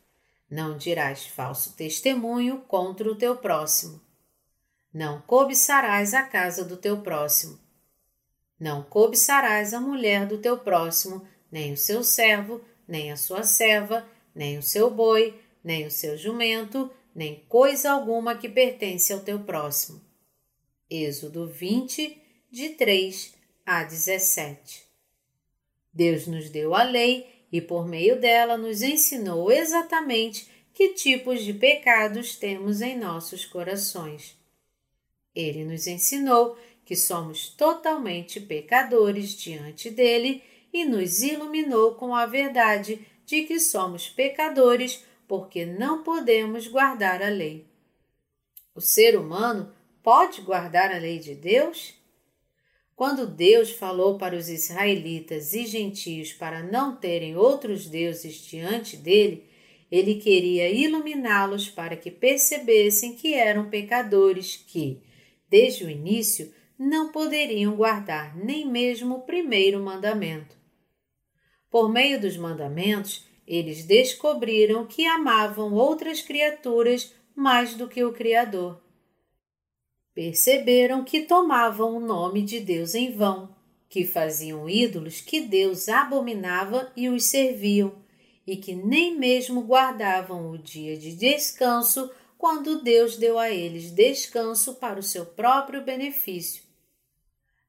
não 0.51 0.77
dirás 0.77 1.27
falso 1.27 1.75
testemunho 1.75 2.59
contra 2.69 3.11
o 3.11 3.15
teu 3.15 3.37
próximo 3.37 4.01
não 4.93 5.23
cobiçarás 5.23 6.13
a 6.13 6.23
casa 6.23 6.65
do 6.65 6.77
teu 6.77 7.01
próximo. 7.01 7.59
Não 8.61 8.83
cobiçarás 8.83 9.73
a 9.73 9.81
mulher 9.81 10.27
do 10.27 10.39
teu 10.39 10.59
próximo, 10.59 11.27
nem 11.51 11.73
o 11.73 11.77
seu 11.77 12.05
servo, 12.05 12.61
nem 12.87 13.11
a 13.11 13.17
sua 13.17 13.43
serva, 13.43 14.07
nem 14.35 14.59
o 14.59 14.63
seu 14.63 14.91
boi, 14.91 15.41
nem 15.65 15.87
o 15.87 15.91
seu 15.91 16.17
jumento, 16.17 16.91
nem 17.15 17.45
coisa 17.49 17.93
alguma 17.93 18.37
que 18.37 18.49
pertence 18.49 19.13
ao 19.13 19.21
teu 19.21 19.41
próximo. 19.41 20.01
Êxodo 20.91 21.47
20, 21.47 22.21
de 22.51 22.71
3 22.71 23.35
a 23.65 23.85
17. 23.85 24.85
Deus 25.93 26.27
nos 26.27 26.51
deu 26.51 26.75
a 26.75 26.83
lei 26.83 27.47
e 27.51 27.61
por 27.61 27.87
meio 27.87 28.19
dela 28.19 28.57
nos 28.57 28.83
ensinou 28.83 29.51
exatamente 29.51 30.51
que 30.73 30.95
tipos 30.95 31.43
de 31.43 31.53
pecados 31.53 32.37
temos 32.37 32.81
em 32.81 32.99
nossos 32.99 33.45
corações. 33.45 34.37
Ele 35.35 35.65
nos 35.65 35.87
ensinou 35.87 36.57
que 36.85 36.97
somos 36.97 37.49
totalmente 37.49 38.41
pecadores 38.41 39.35
diante 39.35 39.91
dele 39.91 40.43
e 40.73 40.85
nos 40.85 41.23
iluminou 41.23 41.95
com 41.95 42.15
a 42.15 42.27
verdade 42.27 43.07
de 43.25 43.43
que 43.43 43.61
somos 43.61 44.09
pecadores 44.09 45.05
porque 45.27 45.65
não 45.65 46.03
podemos 46.03 46.67
guardar 46.67 47.23
a 47.23 47.29
lei. 47.29 47.67
O 48.75 48.81
ser 48.81 49.17
humano 49.17 49.73
pode 50.03 50.41
guardar 50.41 50.93
a 50.93 50.99
lei 50.99 51.19
de 51.19 51.35
Deus? 51.35 51.95
Quando 52.95 53.27
Deus 53.27 53.71
falou 53.73 54.19
para 54.19 54.37
os 54.37 54.49
israelitas 54.49 55.55
e 55.55 55.67
gentios 55.67 56.33
para 56.33 56.63
não 56.63 56.97
terem 56.97 57.37
outros 57.37 57.87
deuses 57.89 58.37
diante 58.37 58.97
dele, 58.97 59.51
ele 59.91 60.15
queria 60.15 60.71
iluminá-los 60.71 61.69
para 61.69 61.97
que 61.97 62.11
percebessem 62.11 63.15
que 63.15 63.35
eram 63.35 63.69
pecadores 63.69 64.57
que, 64.57 65.03
desde 65.51 65.85
o 65.85 65.91
início, 65.91 66.53
não 66.79 67.13
poderiam 67.13 67.77
guardar 67.77 68.37
nem 68.37 68.67
mesmo 68.67 69.17
o 69.17 69.21
primeiro 69.23 69.81
mandamento. 69.81 70.57
Por 71.71 71.91
meio 71.91 72.21
dos 72.21 72.37
mandamentos, 72.37 73.27
eles 73.47 73.85
descobriram 73.85 74.87
que 74.87 75.07
amavam 75.07 75.75
outras 75.75 76.21
criaturas 76.23 77.15
mais 77.35 77.75
do 77.75 77.89
que 77.89 78.05
o 78.05 78.13
Criador. 78.13 78.81
Perceberam 80.15 81.05
que 81.05 81.23
tomavam 81.23 81.97
o 81.97 82.01
nome 82.01 82.43
de 82.43 82.61
Deus 82.61 82.95
em 82.95 83.11
vão, 83.13 83.55
que 83.89 84.05
faziam 84.05 84.69
ídolos 84.69 85.21
que 85.21 85.41
Deus 85.41 85.89
abominava 85.89 86.93
e 86.97 87.09
os 87.09 87.25
serviam, 87.27 87.95
e 88.47 88.57
que 88.57 88.75
nem 88.75 89.17
mesmo 89.17 89.63
guardavam 89.63 90.51
o 90.51 90.59
dia 90.59 90.97
de 90.97 91.15
descanso 91.15 92.11
quando 92.37 92.83
Deus 92.83 93.17
deu 93.17 93.39
a 93.39 93.51
eles 93.51 93.91
descanso 93.91 94.75
para 94.75 94.99
o 94.99 95.03
seu 95.03 95.25
próprio 95.25 95.83
benefício. 95.83 96.63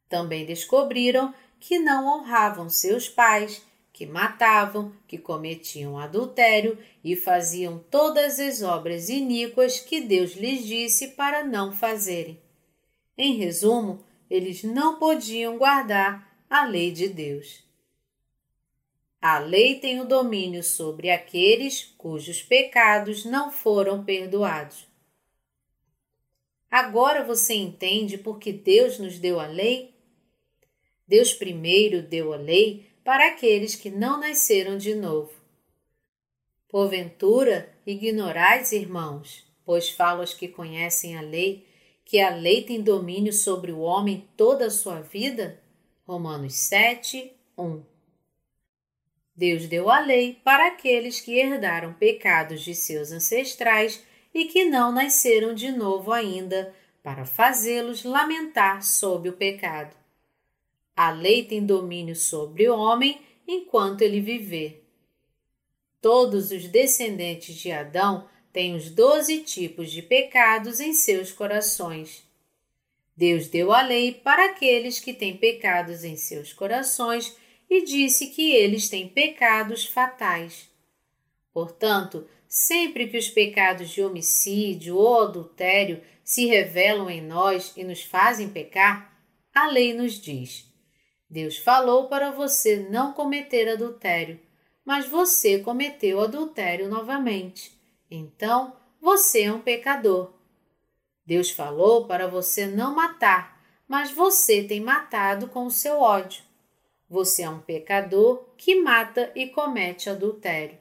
Também 0.10 0.46
descobriram 0.46 1.34
que 1.60 1.80
não 1.80 2.08
honravam 2.08 2.70
seus 2.70 3.08
pais 3.08 3.62
que 3.94 4.08
matavam, 4.08 4.92
que 5.08 5.20
cometiam 5.20 6.00
adultério 6.00 6.80
e 7.04 7.16
faziam 7.16 7.78
todas 7.92 8.40
as 8.40 8.64
obras 8.64 9.08
iníquas 9.08 9.80
que 9.80 10.02
Deus 10.02 10.32
lhes 10.32 10.66
disse 10.66 11.10
para 11.10 11.44
não 11.44 11.72
fazerem. 11.72 12.42
Em 13.16 13.36
resumo, 13.36 14.04
eles 14.28 14.64
não 14.64 14.98
podiam 14.98 15.60
guardar 15.60 16.44
a 16.50 16.66
lei 16.66 16.92
de 16.92 17.08
Deus. 17.08 17.64
A 19.22 19.38
lei 19.38 19.80
tem 19.80 20.02
o 20.02 20.06
domínio 20.06 20.64
sobre 20.64 21.12
aqueles 21.12 21.84
cujos 21.98 22.42
pecados 22.42 23.24
não 23.24 23.52
foram 23.52 24.04
perdoados. 24.04 24.88
Agora 26.70 27.24
você 27.24 27.54
entende 27.54 28.18
por 28.18 28.40
que 28.40 28.52
Deus 28.52 28.98
nos 28.98 29.20
deu 29.20 29.40
a 29.40 29.46
lei? 29.46 29.94
Deus 31.08 31.32
primeiro 31.32 32.02
deu 32.02 32.34
a 32.34 32.38
lei 32.38 32.92
para 33.03 33.27
aqueles 33.27 33.75
que 33.75 33.89
não 33.89 34.19
nasceram 34.19 34.77
de 34.77 34.95
novo. 34.95 35.31
Porventura, 36.69 37.69
ignorais, 37.86 38.72
irmãos, 38.72 39.45
pois 39.65 39.89
falo 39.89 40.22
aos 40.22 40.33
que 40.33 40.48
conhecem 40.48 41.17
a 41.17 41.22
lei, 41.22 41.67
que 42.05 42.19
a 42.19 42.29
lei 42.29 42.63
tem 42.63 42.81
domínio 42.81 43.31
sobre 43.31 43.72
o 43.72 43.79
homem 43.79 44.27
toda 44.35 44.68
a 44.68 44.72
sua 44.72 45.01
vida? 45.01 45.61
Romanos 46.07 46.55
7, 46.55 47.31
1. 47.57 47.83
Deus 49.35 49.68
deu 49.68 49.89
a 49.89 50.00
lei 50.00 50.39
para 50.44 50.68
aqueles 50.68 51.20
que 51.20 51.39
herdaram 51.39 51.94
pecados 51.94 52.61
de 52.61 52.75
seus 52.75 53.11
ancestrais 53.11 54.03
e 54.33 54.46
que 54.46 54.66
não 54.66 54.92
nasceram 54.92 55.53
de 55.53 55.72
novo 55.72 56.11
ainda, 56.11 56.74
para 57.01 57.25
fazê-los 57.25 58.03
lamentar 58.03 58.81
sob 58.83 59.29
o 59.29 59.33
pecado. 59.33 60.02
A 60.96 61.12
lei 61.12 61.44
tem 61.44 61.66
domínio 61.66 62.16
sobre 62.16 62.70
o 62.70 62.77
homem 62.77 63.20
enquanto 63.48 64.01
ele 64.01 64.22
viver. 64.22 64.86
Todos 66.00 66.51
os 66.51 66.68
descendentes 66.68 67.56
de 67.56 67.72
Adão 67.72 68.27
têm 68.51 68.75
os 68.75 68.90
doze 68.90 69.40
tipos 69.40 69.92
de 69.92 70.01
pecados 70.01 70.79
em 70.79 70.94
seus 70.94 71.32
corações. 71.32 72.24
Deus 73.16 73.48
deu 73.48 73.72
a 73.72 73.82
lei 73.82 74.12
para 74.12 74.46
aqueles 74.46 75.00
que 75.00 75.14
têm 75.14 75.38
pecados 75.38 76.03
em 76.03 76.16
seus 76.16 76.53
corações 76.53 77.36
e 77.70 77.84
disse 77.84 78.27
que 78.27 78.51
eles 78.51 78.90
têm 78.90 79.08
pecados 79.08 79.86
fatais. 79.86 80.70
Portanto, 81.51 82.27
sempre 82.48 83.08
que 83.08 83.18
os 83.18 83.29
pecados 83.29 83.90
de 83.90 84.03
homicídio 84.03 84.96
ou 84.96 85.22
adultério 85.22 86.01
se 86.24 86.46
revelam 86.46 87.10
em 87.10 87.22
nós 87.22 87.74
e 87.75 87.84
nos 87.84 88.01
fazem 88.03 88.50
pecar, 88.50 89.18
a 89.53 89.68
lei 89.68 89.94
nos 89.94 90.20
diz: 90.20 90.73
Deus 91.33 91.57
falou 91.57 92.09
para 92.09 92.29
você 92.29 92.87
não 92.91 93.11
cometer 93.11 93.67
adultério, 93.67 94.39
mas 94.85 95.07
você 95.07 95.57
cometeu 95.57 96.22
adultério 96.22 96.87
novamente. 96.87 97.75
Então, 98.11 98.77
você 99.01 99.41
é 99.41 99.51
um 99.51 99.59
pecador. 99.59 100.31
Deus 101.25 101.50
falou 101.50 102.05
para 102.05 102.27
você 102.27 102.67
não 102.67 102.93
matar, 102.93 103.59
mas 103.87 104.11
você 104.11 104.63
tem 104.63 104.79
matado 104.79 105.48
com 105.48 105.65
o 105.65 105.72
seu 105.72 106.00
ódio. 106.01 106.43
Você 107.09 107.41
é 107.41 107.50
um 107.50 107.61
pecador 107.61 108.53
que 108.55 108.79
mata 108.79 109.31
e 109.33 109.48
comete 109.48 110.11
adultério. 110.11 110.77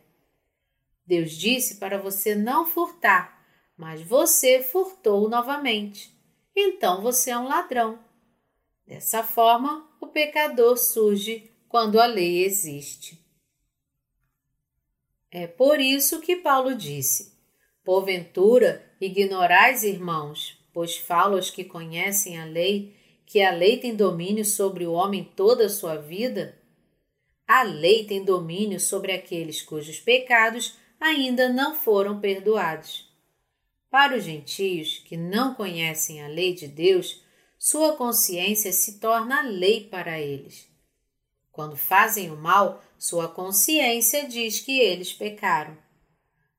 Deus 1.07 1.33
disse 1.33 1.77
para 1.77 1.97
você 1.97 2.35
não 2.35 2.67
furtar, 2.67 3.43
mas 3.75 4.03
você 4.03 4.63
furtou 4.63 5.31
novamente. 5.31 6.15
Então 6.55 7.01
você 7.01 7.31
é 7.31 7.39
um 7.39 7.49
ladrão. 7.49 7.99
Dessa 8.87 9.23
forma, 9.23 9.91
o 10.03 10.09
pecador 10.09 10.77
surge 10.77 11.49
quando 11.69 12.01
a 12.01 12.07
lei 12.07 12.45
existe. 12.45 13.25
É 15.31 15.47
por 15.47 15.81
isso 15.81 16.21
que 16.21 16.37
Paulo 16.37 16.75
disse: 16.75 17.39
Porventura, 17.85 18.85
ignorais, 19.01 19.85
irmãos, 19.85 20.59
pois 20.73 20.97
falo 20.97 21.37
aos 21.37 21.51
que 21.51 21.65
conhecem 21.65 22.37
a 22.37 22.45
lei, 22.45 22.97
que 23.25 23.41
a 23.41 23.53
lei 23.53 23.79
tem 23.79 23.95
domínio 23.95 24.45
sobre 24.45 24.85
o 24.85 24.93
homem 24.93 25.23
toda 25.37 25.67
a 25.67 25.71
sua 25.71 25.97
vida? 25.97 26.59
A 27.47 27.63
lei 27.63 28.05
tem 28.05 28.25
domínio 28.25 28.81
sobre 28.81 29.13
aqueles 29.13 29.63
cujos 29.63 30.01
pecados 30.01 30.77
ainda 31.01 31.49
não 31.49 31.75
foram 31.77 32.21
perdoados. 32.21 33.09
Para 33.89 34.17
os 34.17 34.25
gentios 34.25 34.99
que 34.99 35.17
não 35.17 35.55
conhecem 35.55 36.23
a 36.23 36.29
lei 36.29 36.55
de 36.55 36.67
Deus, 36.67 37.23
sua 37.65 37.97
consciência 37.97 38.73
se 38.73 38.99
torna 38.99 39.41
lei 39.43 39.85
para 39.85 40.21
eles. 40.21 40.67
Quando 41.53 41.77
fazem 41.77 42.29
o 42.29 42.37
mal, 42.37 42.83
sua 42.99 43.29
consciência 43.29 44.27
diz 44.27 44.59
que 44.59 44.81
eles 44.81 45.13
pecaram. 45.13 45.79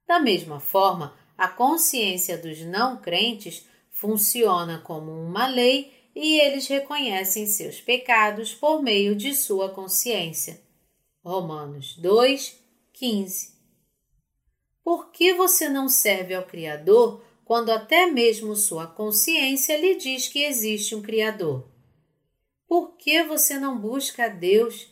Da 0.07 0.21
mesma 0.21 0.61
forma, 0.61 1.13
a 1.37 1.49
consciência 1.49 2.37
dos 2.37 2.61
não 2.61 3.01
crentes 3.01 3.67
funciona 3.91 4.79
como 4.79 5.11
uma 5.11 5.45
lei 5.45 6.09
e 6.15 6.39
eles 6.39 6.67
reconhecem 6.67 7.47
seus 7.47 7.81
pecados 7.81 8.53
por 8.53 8.81
meio 8.81 9.13
de 9.13 9.35
sua 9.35 9.67
consciência. 9.73 10.61
Romanos 11.21 11.97
2, 11.97 12.57
15. 12.93 13.57
Por 14.81 15.11
que 15.11 15.33
você 15.33 15.67
não 15.67 15.89
serve 15.89 16.33
ao 16.33 16.45
Criador 16.45 17.21
quando 17.45 17.71
até 17.71 18.05
mesmo 18.05 18.55
sua 18.55 18.87
consciência 18.87 19.77
lhe 19.77 19.95
diz 19.95 20.27
que 20.27 20.43
existe 20.43 20.95
um 20.95 21.01
Criador? 21.01 21.67
Por 22.67 22.95
que 22.97 23.23
você 23.23 23.59
não 23.59 23.77
busca 23.77 24.25
a 24.25 24.29
Deus? 24.29 24.87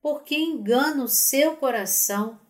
Por 0.00 0.22
que 0.22 0.36
engana 0.36 1.04
o 1.04 1.08
seu 1.08 1.56
coração? 1.56 2.40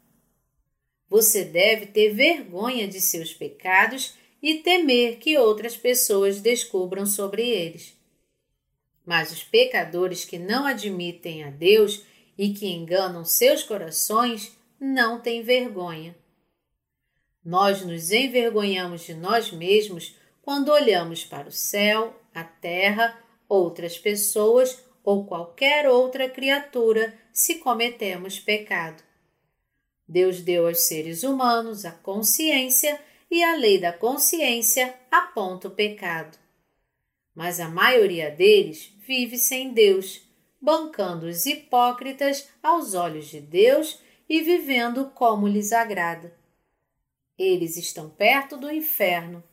Você 1.09 1.45
deve 1.45 1.87
ter 1.87 2.13
vergonha 2.13 2.87
de 2.87 3.01
seus 3.01 3.33
pecados 3.33 4.15
e 4.43 4.57
temer 4.57 5.19
que 5.19 5.39
outras 5.39 5.77
pessoas 5.77 6.41
descubram 6.41 7.07
sobre 7.07 7.49
eles. 7.49 7.97
Mas 9.05 9.33
os 9.33 9.43
pecadores 9.43 10.25
que 10.25 10.39
não 10.39 10.67
admitem 10.67 11.45
a 11.45 11.51
Deus 11.51 12.03
e 12.37 12.53
que 12.53 12.67
enganam 12.67 13.25
seus 13.25 13.63
corações 13.63 14.57
não 14.79 15.21
têm 15.21 15.43
vergonha. 15.43 16.15
Nós 17.47 17.83
nos 17.87 18.11
envergonhamos 18.11 19.03
de 19.03 19.15
nós 19.15 19.53
mesmos 19.53 20.17
quando 20.43 20.73
olhamos 20.73 21.25
para 21.25 21.47
o 21.47 21.53
céu, 21.53 22.21
a 22.35 22.43
terra, 22.43 23.17
outras 23.49 23.97
pessoas 23.97 24.85
ou 25.05 25.25
qualquer 25.25 25.89
outra 25.89 26.29
criatura 26.29 27.17
se 27.33 27.61
cometemos 27.61 28.41
pecado. 28.41 29.01
Deus 30.09 30.41
deu 30.41 30.67
aos 30.67 30.89
seres 30.89 31.23
humanos 31.23 31.85
a 31.85 31.93
consciência 31.93 33.01
e 33.31 33.45
a 33.45 33.55
lei 33.55 33.79
da 33.79 33.93
consciência 33.93 34.93
aponta 35.09 35.69
o 35.69 35.71
pecado. 35.71 36.37
Mas 37.33 37.61
a 37.61 37.69
maioria 37.69 38.29
deles 38.29 38.93
vive 39.07 39.39
sem 39.39 39.73
Deus, 39.73 40.21
bancando 40.61 41.27
os 41.27 41.47
hipócritas 41.47 42.49
aos 42.61 42.95
olhos 42.95 43.29
de 43.29 43.41
Deus 43.41 44.01
e 44.29 44.43
vivendo 44.43 45.13
como 45.15 45.47
lhes 45.47 45.71
agrada. 45.71 46.35
Eles 47.39 47.77
estão 47.77 48.09
perto 48.09 48.57
do 48.57 48.71
inferno. 48.71 49.45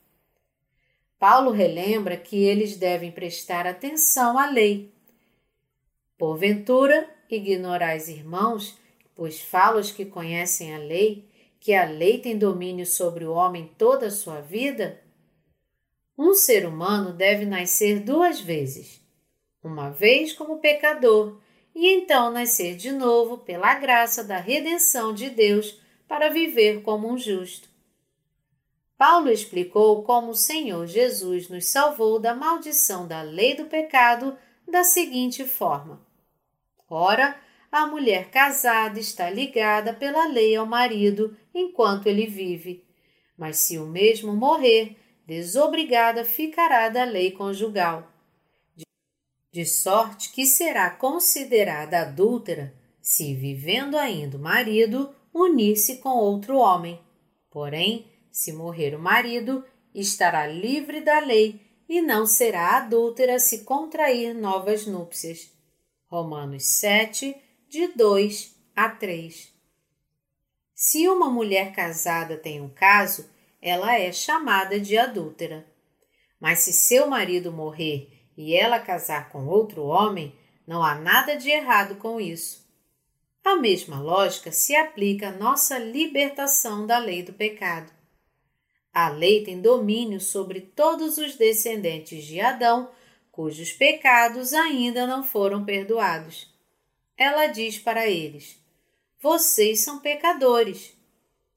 Paulo 1.20 1.52
relembra 1.52 2.16
que 2.16 2.38
eles 2.38 2.78
devem 2.78 3.12
prestar 3.12 3.68
atenção 3.68 4.38
à 4.38 4.50
lei. 4.50 4.94
Porventura, 6.18 7.10
ignorais 7.30 8.08
irmãos, 8.08 8.78
pois 9.16 9.42
falo 9.42 9.78
aos 9.78 9.92
que 9.92 10.06
conhecem 10.06 10.74
a 10.74 10.78
lei, 10.78 11.28
que 11.60 11.74
a 11.74 11.86
lei 11.86 12.20
tem 12.20 12.38
domínio 12.38 12.86
sobre 12.86 13.26
o 13.26 13.34
homem 13.34 13.72
toda 13.78 14.08
a 14.08 14.12
sua 14.12 14.40
vida? 14.40 15.02
Um 16.18 16.34
ser 16.34 16.66
humano 16.66 17.12
deve 17.12 17.46
nascer 17.46 18.00
duas 18.00 18.40
vezes, 18.40 19.02
uma 19.64 19.90
vez 19.90 20.32
como 20.32 20.60
pecador 20.60 21.40
e 21.76 21.88
então 21.90 22.32
nascer 22.32 22.76
de 22.76 22.92
novo 22.92 23.40
pela 23.40 23.74
graça 23.76 24.24
da 24.24 24.38
redenção 24.38 25.14
de 25.14 25.30
Deus 25.30 25.82
para 26.08 26.30
viver 26.30 26.82
como 26.82 27.12
um 27.12 27.18
justo. 27.18 27.73
Paulo 29.06 29.30
explicou 29.30 30.02
como 30.04 30.30
o 30.30 30.34
Senhor 30.34 30.88
Jesus 30.88 31.50
nos 31.50 31.66
salvou 31.66 32.20
da 32.20 32.34
maldição 32.34 33.06
da 33.06 33.22
lei 33.22 33.54
do 33.54 33.66
pecado 33.66 34.38
da 34.66 34.86
seguinte 34.86 35.44
forma: 35.44 36.02
Ora, 36.90 37.38
a 37.70 37.86
mulher 37.86 38.32
casada 38.32 38.98
está 38.98 39.30
ligada 39.30 39.94
pela 39.94 40.26
lei 40.28 40.56
ao 40.56 40.66
marido 40.66 41.36
enquanto 41.54 42.08
ele 42.08 42.26
vive, 42.26 42.88
mas 43.38 43.58
se 43.58 43.78
o 43.78 43.86
mesmo 43.86 44.34
morrer, 44.34 44.96
desobrigada 45.28 46.24
ficará 46.24 46.88
da 46.88 47.04
lei 47.04 47.32
conjugal. 47.32 48.10
De 49.52 49.66
sorte 49.66 50.32
que 50.32 50.46
será 50.46 50.90
considerada 50.90 52.04
adúltera 52.04 52.74
se, 53.02 53.36
vivendo 53.36 53.98
ainda 53.98 54.38
o 54.38 54.42
marido, 54.42 55.14
unir-se 55.34 55.98
com 55.98 56.12
outro 56.12 56.56
homem. 56.56 57.02
Porém, 57.52 58.13
se 58.34 58.52
morrer 58.52 58.96
o 58.96 59.00
marido, 59.00 59.64
estará 59.94 60.48
livre 60.48 61.02
da 61.02 61.20
lei 61.20 61.62
e 61.88 62.02
não 62.02 62.26
será 62.26 62.78
adúltera 62.78 63.38
se 63.38 63.64
contrair 63.64 64.34
novas 64.34 64.88
núpcias. 64.88 65.52
Romanos 66.08 66.66
7, 66.66 67.36
de 67.70 67.88
2 67.90 68.56
a 68.76 68.90
3. 68.90 69.54
Se 70.74 71.08
uma 71.08 71.30
mulher 71.30 71.74
casada 71.74 72.36
tem 72.36 72.60
um 72.60 72.70
caso, 72.70 73.30
ela 73.62 73.96
é 74.00 74.12
chamada 74.12 74.80
de 74.80 74.98
adúltera. 74.98 75.68
Mas 76.40 76.60
se 76.60 76.74
seu 76.74 77.08
marido 77.08 77.52
morrer 77.52 78.10
e 78.36 78.56
ela 78.56 78.80
casar 78.80 79.30
com 79.30 79.46
outro 79.46 79.84
homem, 79.84 80.36
não 80.66 80.84
há 80.84 80.96
nada 80.96 81.38
de 81.38 81.52
errado 81.52 81.98
com 81.98 82.20
isso. 82.20 82.68
A 83.46 83.58
mesma 83.58 84.02
lógica 84.02 84.52
se 84.52 84.76
aplica 84.76 85.30
à 85.30 85.32
nossa 85.32 85.78
libertação 85.78 86.88
da 86.88 86.98
lei 86.98 87.22
do 87.22 87.34
pecado. 87.34 88.03
A 88.94 89.10
lei 89.10 89.44
tem 89.44 89.60
domínio 89.60 90.20
sobre 90.20 90.62
todos 90.62 91.18
os 91.18 91.36
descendentes 91.36 92.26
de 92.26 92.40
Adão 92.40 92.92
cujos 93.32 93.74
pecados 93.74 94.54
ainda 94.54 95.08
não 95.08 95.24
foram 95.24 95.66
perdoados. 95.66 96.54
Ela 97.18 97.48
diz 97.48 97.80
para 97.80 98.08
eles: 98.08 98.62
Vocês 99.20 99.84
são 99.84 100.00
pecadores. 100.00 100.96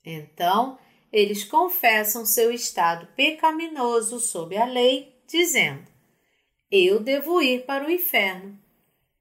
Então, 0.05 0.79
eles 1.13 1.45
confessam 1.45 2.25
seu 2.25 2.51
estado 2.51 3.07
pecaminoso 3.15 4.19
sob 4.19 4.57
a 4.57 4.65
lei, 4.65 5.15
dizendo: 5.27 5.97
eu 6.71 6.99
devo 6.99 7.41
ir 7.41 7.65
para 7.65 7.87
o 7.87 7.91
inferno. 7.91 8.59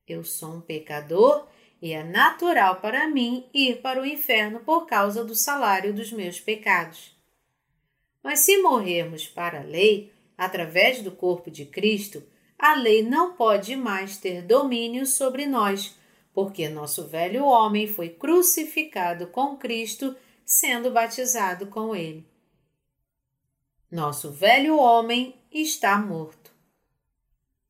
Eu 0.08 0.23
sou 0.23 0.56
um 0.56 0.62
pecador 0.62 1.47
e 1.80 1.93
é 1.93 2.04
natural 2.04 2.82
para 2.82 3.08
mim 3.08 3.47
ir 3.54 3.82
para 3.82 4.01
o 4.01 4.06
inferno 4.06 4.62
por 4.62 4.88
causa 4.88 5.23
do 5.23 5.36
salário 5.36 5.93
dos 5.93 6.12
meus 6.12 6.39
pecados. 6.39 7.14
Mas 8.25 8.39
se 8.39 8.57
morrermos 8.57 9.27
para 9.27 9.59
a 9.59 9.63
lei, 9.63 10.11
através 10.35 10.99
do 11.03 11.11
corpo 11.11 11.51
de 11.51 11.63
Cristo, 11.63 12.23
a 12.57 12.73
lei 12.73 13.03
não 13.03 13.35
pode 13.35 13.75
mais 13.75 14.17
ter 14.17 14.41
domínio 14.41 15.05
sobre 15.05 15.45
nós, 15.45 15.95
porque 16.33 16.67
nosso 16.67 17.07
velho 17.07 17.45
homem 17.45 17.85
foi 17.85 18.09
crucificado 18.09 19.27
com 19.27 19.55
Cristo, 19.57 20.15
sendo 20.43 20.89
batizado 20.89 21.67
com 21.67 21.95
ele. 21.95 22.27
Nosso 23.91 24.31
velho 24.31 24.75
homem 24.79 25.39
está 25.51 25.95
morto. 25.99 26.51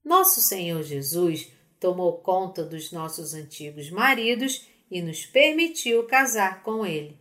Nosso 0.02 0.39
Senhor 0.39 0.82
Jesus 0.84 1.52
tomou 1.82 2.20
conta 2.20 2.63
dos 2.63 2.94
nossos 2.94 3.34
antigos 3.34 3.89
maridos 3.89 4.65
e 4.89 5.02
nos 5.02 5.26
permitiu 5.26 6.08
casar 6.08 6.63
com 6.63 6.86
ele. 6.86 7.20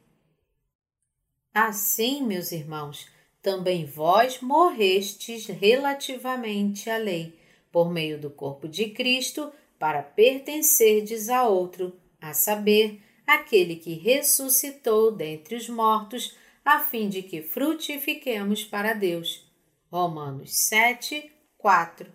Assim, 1.52 2.22
meus 2.22 2.52
irmãos, 2.52 3.12
também 3.44 3.84
vós 3.84 4.40
morrestes 4.40 5.46
relativamente 5.48 6.88
à 6.88 6.96
lei, 6.96 7.38
por 7.70 7.92
meio 7.92 8.18
do 8.18 8.30
corpo 8.30 8.66
de 8.66 8.88
Cristo, 8.88 9.52
para 9.78 10.02
pertencerdes 10.02 11.28
a 11.28 11.46
outro, 11.46 11.94
a 12.18 12.32
saber, 12.32 13.02
aquele 13.26 13.76
que 13.76 13.92
ressuscitou 13.92 15.12
dentre 15.12 15.56
os 15.56 15.68
mortos, 15.68 16.34
a 16.64 16.78
fim 16.78 17.10
de 17.10 17.22
que 17.22 17.42
frutifiquemos 17.42 18.64
para 18.64 18.94
Deus. 18.94 19.46
Romanos 19.92 20.54
7, 20.54 21.30
4 21.58 22.10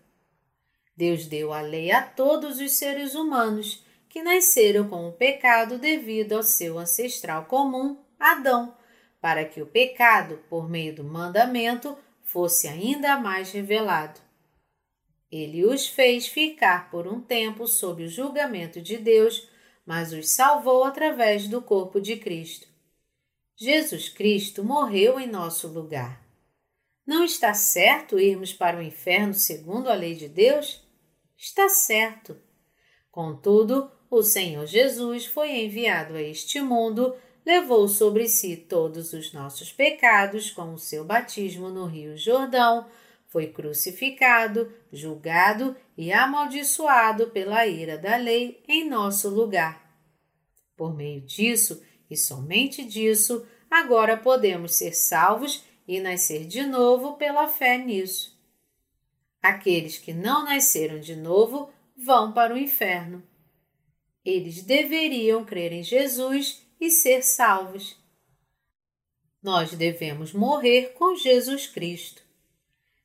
Deus 0.97 1.27
deu 1.27 1.53
a 1.53 1.61
lei 1.61 1.91
a 1.91 2.01
todos 2.01 2.59
os 2.59 2.73
seres 2.73 3.13
humanos 3.13 3.85
que 4.09 4.23
nasceram 4.23 4.89
com 4.89 5.07
o 5.07 5.11
pecado 5.11 5.77
devido 5.77 6.33
ao 6.33 6.43
seu 6.43 6.79
ancestral 6.79 7.45
comum, 7.45 7.99
Adão, 8.19 8.73
para 9.21 9.45
que 9.45 9.61
o 9.61 9.65
pecado, 9.65 10.39
por 10.49 10.69
meio 10.69 10.95
do 10.95 11.03
mandamento, 11.03 11.97
fosse 12.23 12.67
ainda 12.67 13.17
mais 13.17 13.51
revelado. 13.51 14.19
Ele 15.31 15.65
os 15.65 15.87
fez 15.87 16.27
ficar 16.27 16.89
por 16.89 17.07
um 17.07 17.21
tempo 17.21 17.67
sob 17.67 18.03
o 18.03 18.09
julgamento 18.09 18.81
de 18.81 18.97
Deus, 18.97 19.47
mas 19.85 20.13
os 20.13 20.29
salvou 20.29 20.83
através 20.83 21.47
do 21.47 21.61
corpo 21.61 21.99
de 21.99 22.17
Cristo. 22.17 22.67
Jesus 23.55 24.09
Cristo 24.09 24.63
morreu 24.63 25.19
em 25.19 25.27
nosso 25.27 25.67
lugar. 25.67 26.23
Não 27.05 27.23
está 27.23 27.53
certo 27.53 28.19
irmos 28.19 28.53
para 28.53 28.77
o 28.77 28.81
inferno 28.81 29.33
segundo 29.33 29.89
a 29.89 29.93
lei 29.93 30.15
de 30.15 30.29
Deus? 30.29 30.87
está 31.39 31.69
certo. 31.69 32.37
Contudo, 33.09 33.89
o 34.11 34.21
Senhor 34.21 34.65
Jesus 34.65 35.25
foi 35.25 35.63
enviado 35.63 36.15
a 36.15 36.21
este 36.21 36.59
mundo, 36.61 37.15
levou 37.45 37.87
sobre 37.87 38.27
si 38.27 38.55
todos 38.55 39.13
os 39.13 39.33
nossos 39.33 39.71
pecados 39.71 40.51
com 40.51 40.73
o 40.73 40.79
seu 40.79 41.03
batismo 41.03 41.69
no 41.69 41.85
Rio 41.85 42.17
Jordão, 42.17 42.87
foi 43.27 43.47
crucificado, 43.47 44.73
julgado 44.91 45.75
e 45.95 46.11
amaldiçoado 46.11 47.29
pela 47.29 47.65
ira 47.67 47.97
da 47.97 48.17
lei 48.17 48.63
em 48.67 48.89
nosso 48.89 49.29
lugar. 49.29 49.87
Por 50.75 50.95
meio 50.95 51.21
disso, 51.21 51.83
e 52.09 52.17
somente 52.17 52.83
disso, 52.83 53.45
agora 53.69 54.17
podemos 54.17 54.75
ser 54.75 54.93
salvos 54.93 55.63
e 55.87 55.99
nascer 55.99 56.45
de 56.45 56.63
novo 56.63 57.17
pela 57.17 57.47
fé 57.47 57.77
nisso. 57.77 58.37
Aqueles 59.41 59.97
que 59.97 60.13
não 60.13 60.43
nasceram 60.43 60.99
de 60.99 61.15
novo 61.15 61.71
vão 61.95 62.31
para 62.31 62.53
o 62.53 62.57
inferno. 62.57 63.23
Eles 64.25 64.63
deveriam 64.63 65.45
crer 65.45 65.71
em 65.71 65.83
Jesus 65.83 66.65
e 66.79 66.89
ser 66.89 67.23
salvos. 67.23 67.97
Nós 69.41 69.71
devemos 69.71 70.33
morrer 70.33 70.93
com 70.93 71.15
Jesus 71.15 71.67
Cristo. 71.67 72.21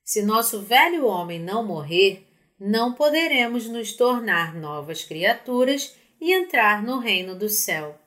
Se 0.04 0.22
nosso 0.22 0.60
velho 0.60 1.06
homem 1.06 1.38
não 1.38 1.64
morrer, 1.64 2.26
não 2.58 2.92
poderemos 2.92 3.68
nos 3.68 3.92
tornar 3.94 4.54
novas 4.54 5.04
criaturas 5.04 5.94
e 6.20 6.32
entrar 6.32 6.82
no 6.82 6.98
reino 6.98 7.36
do 7.36 7.48
céu. 7.48 7.98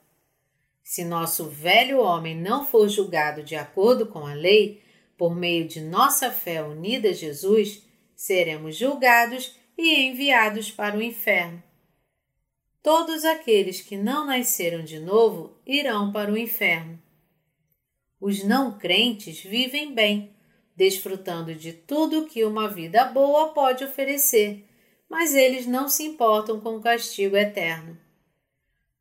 Se 0.84 1.03
nosso 1.03 1.49
velho 1.49 1.99
homem 1.99 2.36
não 2.36 2.65
for 2.65 2.88
julgado 2.88 3.43
de 3.43 3.56
acordo 3.56 4.06
com 4.06 4.25
a 4.25 4.34
lei, 4.34 4.82
por 5.17 5.36
meio 5.36 5.67
de 5.67 5.82
nossa 5.82 6.32
fé 6.32 6.63
unida 6.63 7.10
a 7.10 7.13
Jesus, 7.13 7.84
seremos 8.15 8.75
julgados 8.75 9.56
e 9.77 9.95
enviados 10.08 10.71
para 10.71 10.97
o 10.97 11.01
inferno. 11.01 11.62
Todos 12.88 13.26
aqueles 13.26 13.82
que 13.82 13.97
não 13.97 14.26
nasceram 14.26 14.82
de 14.82 14.97
novo 14.97 15.60
irão 15.65 16.10
para 16.10 16.32
o 16.32 16.38
inferno. 16.38 16.97
Os 18.17 18.45
não 18.45 18.80
crentes 18.80 19.41
vivem 19.41 19.93
bem, 19.93 20.34
desfrutando 20.73 21.54
de 21.54 21.73
tudo 21.73 22.28
que 22.28 22.45
uma 22.45 22.69
vida 22.69 23.04
boa 23.04 23.50
pode 23.50 23.84
oferecer, 23.84 24.65
mas 25.10 25.36
eles 25.36 25.67
não 25.67 25.89
se 25.89 26.04
importam 26.04 26.62
com 26.62 26.78
o 26.78 26.82
castigo 26.82 27.36
eterno. 27.36 27.97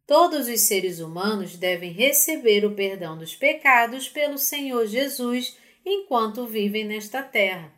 Todos 0.05 0.49
os 0.49 0.63
seres 0.63 0.99
humanos 0.99 1.55
devem 1.55 1.93
receber 1.93 2.65
o 2.65 2.75
perdão 2.75 3.17
dos 3.17 3.37
pecados 3.37 4.09
pelo 4.09 4.37
Senhor 4.37 4.85
Jesus 4.89 5.57
enquanto 5.85 6.45
vivem 6.45 6.85
nesta 6.85 7.23
terra. 7.23 7.73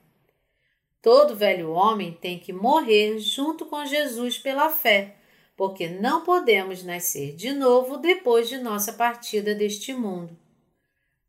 Todo 1.03 1.37
velho 1.37 1.71
homem 1.71 2.13
tem 2.13 2.39
que 2.39 2.51
morrer 2.51 3.19
junto 3.19 3.67
com 3.67 3.85
Jesus 3.85 4.39
pela 4.39 4.71
fé, 4.71 5.18
porque 5.59 5.89
não 5.89 6.23
podemos 6.23 6.85
nascer 6.85 7.35
de 7.35 7.53
novo 7.53 7.97
depois 7.97 8.49
de 8.49 8.59
nossa 8.59 8.93
partida 8.93 9.57
deste 9.57 9.93
mundo. 9.93 10.39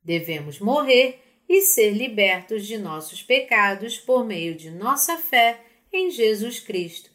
Devemos 0.04 0.60
morrer 0.60 1.42
e 1.50 1.62
ser 1.62 1.90
libertos 1.90 2.68
de 2.68 2.78
nossos 2.78 3.24
pecados 3.24 3.98
por 3.98 4.24
meio 4.24 4.54
de 4.54 4.70
nossa 4.70 5.18
fé 5.18 5.60
em 5.92 6.12
Jesus 6.12 6.60
Cristo. 6.60 7.10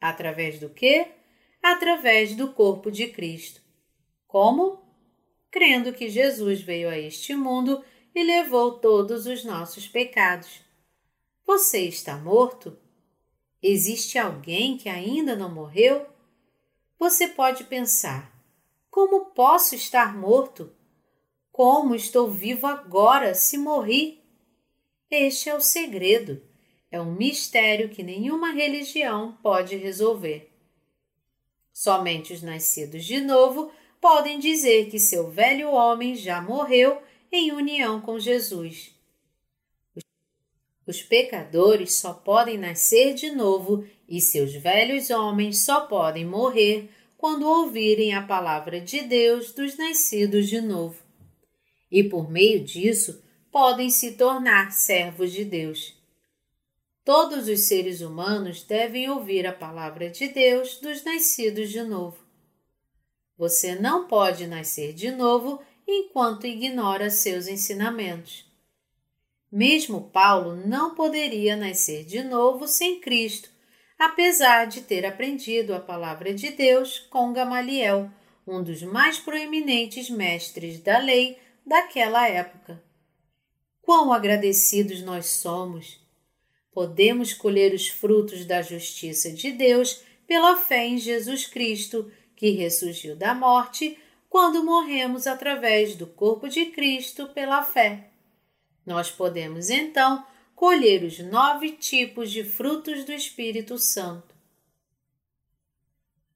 Através 0.00 0.58
do 0.58 0.70
quê? 0.70 1.08
Através 1.62 2.34
do 2.34 2.50
corpo 2.54 2.90
de 2.90 3.08
Cristo. 3.08 3.60
Como? 4.26 4.82
Crendo 5.50 5.92
que 5.92 6.08
Jesus 6.08 6.62
veio 6.62 6.88
a 6.88 6.98
este 6.98 7.36
mundo 7.36 7.84
e 8.14 8.22
levou 8.22 8.78
todos 8.78 9.26
os 9.26 9.44
nossos 9.44 9.86
pecados. 9.86 10.62
Você 11.46 11.80
está 11.80 12.16
morto? 12.16 12.78
Existe 13.62 14.16
alguém 14.16 14.78
que 14.78 14.88
ainda 14.88 15.36
não 15.36 15.54
morreu? 15.54 16.06
Você 16.98 17.28
pode 17.28 17.64
pensar: 17.64 18.32
como 18.90 19.26
posso 19.26 19.74
estar 19.74 20.16
morto? 20.16 20.74
Como 21.52 21.94
estou 21.94 22.30
vivo 22.30 22.66
agora 22.66 23.34
se 23.34 23.56
morri? 23.56 24.22
Este 25.10 25.48
é 25.48 25.54
o 25.54 25.60
segredo. 25.60 26.42
É 26.90 27.00
um 27.00 27.12
mistério 27.12 27.88
que 27.90 28.02
nenhuma 28.02 28.50
religião 28.50 29.38
pode 29.42 29.76
resolver. 29.76 30.50
Somente 31.72 32.32
os 32.32 32.42
nascidos 32.42 33.04
de 33.04 33.20
novo 33.20 33.70
podem 34.00 34.38
dizer 34.38 34.90
que 34.90 34.98
seu 34.98 35.30
velho 35.30 35.70
homem 35.70 36.14
já 36.14 36.40
morreu 36.40 37.00
em 37.30 37.52
união 37.52 38.00
com 38.00 38.18
Jesus. 38.18 38.97
Os 40.88 41.02
pecadores 41.02 41.96
só 41.96 42.14
podem 42.14 42.56
nascer 42.56 43.12
de 43.12 43.30
novo 43.30 43.86
e 44.08 44.22
seus 44.22 44.54
velhos 44.54 45.10
homens 45.10 45.62
só 45.62 45.82
podem 45.82 46.24
morrer 46.24 46.88
quando 47.18 47.46
ouvirem 47.46 48.14
a 48.14 48.22
palavra 48.22 48.80
de 48.80 49.02
Deus 49.02 49.52
dos 49.52 49.76
nascidos 49.76 50.48
de 50.48 50.62
novo. 50.62 50.96
E 51.92 52.02
por 52.02 52.30
meio 52.30 52.64
disso 52.64 53.22
podem 53.52 53.90
se 53.90 54.12
tornar 54.12 54.72
servos 54.72 55.30
de 55.30 55.44
Deus. 55.44 55.94
Todos 57.04 57.48
os 57.48 57.68
seres 57.68 58.00
humanos 58.00 58.62
devem 58.62 59.10
ouvir 59.10 59.46
a 59.46 59.52
palavra 59.52 60.08
de 60.08 60.28
Deus 60.28 60.78
dos 60.78 61.04
nascidos 61.04 61.68
de 61.68 61.82
novo. 61.82 62.16
Você 63.36 63.74
não 63.74 64.08
pode 64.08 64.46
nascer 64.46 64.94
de 64.94 65.10
novo 65.10 65.60
enquanto 65.86 66.46
ignora 66.46 67.10
seus 67.10 67.46
ensinamentos. 67.46 68.47
Mesmo 69.50 70.10
Paulo 70.10 70.54
não 70.54 70.94
poderia 70.94 71.56
nascer 71.56 72.04
de 72.04 72.22
novo 72.22 72.68
sem 72.68 73.00
Cristo, 73.00 73.48
apesar 73.98 74.66
de 74.66 74.82
ter 74.82 75.06
aprendido 75.06 75.74
a 75.74 75.80
palavra 75.80 76.34
de 76.34 76.50
Deus 76.50 76.98
com 77.10 77.32
Gamaliel, 77.32 78.10
um 78.46 78.62
dos 78.62 78.82
mais 78.82 79.18
proeminentes 79.18 80.10
mestres 80.10 80.80
da 80.80 80.98
lei 80.98 81.38
daquela 81.66 82.28
época. 82.28 82.82
Quão 83.80 84.12
agradecidos 84.12 85.02
nós 85.02 85.26
somos! 85.26 85.98
Podemos 86.70 87.32
colher 87.32 87.72
os 87.72 87.88
frutos 87.88 88.44
da 88.44 88.60
justiça 88.60 89.32
de 89.32 89.50
Deus 89.50 90.02
pela 90.26 90.56
fé 90.56 90.86
em 90.86 90.98
Jesus 90.98 91.46
Cristo, 91.46 92.12
que 92.36 92.50
ressurgiu 92.50 93.16
da 93.16 93.34
morte 93.34 93.98
quando 94.28 94.62
morremos 94.62 95.26
através 95.26 95.96
do 95.96 96.06
corpo 96.06 96.48
de 96.48 96.66
Cristo 96.66 97.28
pela 97.28 97.62
fé. 97.62 98.07
Nós 98.88 99.10
podemos 99.10 99.68
então 99.68 100.24
colher 100.54 101.04
os 101.04 101.18
nove 101.18 101.72
tipos 101.72 102.30
de 102.30 102.42
frutos 102.42 103.04
do 103.04 103.12
Espírito 103.12 103.76
Santo. 103.76 104.34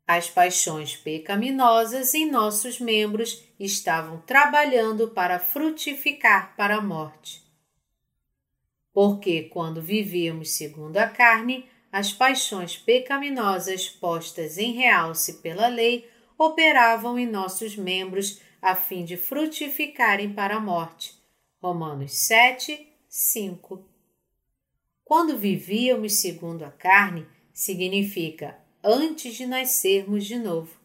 As 0.07 0.29
paixões 0.29 0.95
pecaminosas 0.95 2.13
em 2.13 2.31
nossos 2.31 2.79
membros 2.79 3.43
estavam 3.59 4.21
trabalhando 4.27 5.09
para 5.09 5.39
frutificar 5.39 6.55
para 6.55 6.77
a 6.77 6.81
morte. 6.83 7.43
Porque, 8.93 9.45
quando 9.45 9.81
vivíamos 9.81 10.51
segundo 10.51 10.99
a 10.99 11.07
carne, 11.07 11.67
as 11.91 12.13
paixões 12.13 12.77
pecaminosas 12.77 13.89
postas 13.89 14.59
em 14.59 14.75
realce 14.75 15.39
pela 15.39 15.69
lei 15.69 16.07
operavam 16.37 17.19
em 17.19 17.27
nossos 17.27 17.77
membros 17.77 18.43
a 18.61 18.75
fim 18.75 19.07
de 19.07 19.17
frutificarem 19.17 20.35
para 20.35 20.57
a 20.57 20.61
morte. 20.61 21.22
Romanos 21.63 22.13
7, 22.15 22.93
5. 23.09 23.89
Quando 25.05 25.39
vivíamos 25.39 26.15
segundo 26.15 26.65
a 26.65 26.73
carne, 26.73 27.25
significa 27.55 28.59
antes 28.83 29.37
de 29.37 29.47
nascermos 29.47 30.25
de 30.25 30.41
novo. 30.41 30.77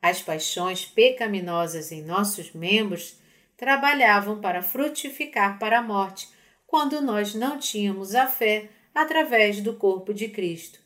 As 0.00 0.22
paixões 0.22 0.84
pecaminosas 0.84 1.90
em 1.90 2.00
nossos 2.00 2.52
membros 2.52 3.16
trabalhavam 3.56 4.40
para 4.40 4.62
frutificar 4.62 5.58
para 5.58 5.80
a 5.80 5.82
morte 5.82 6.28
quando 6.64 7.00
nós 7.00 7.34
não 7.34 7.58
tínhamos 7.58 8.14
a 8.14 8.28
fé 8.28 8.70
através 8.94 9.60
do 9.60 9.74
corpo 9.74 10.14
de 10.14 10.28
Cristo. 10.28 10.78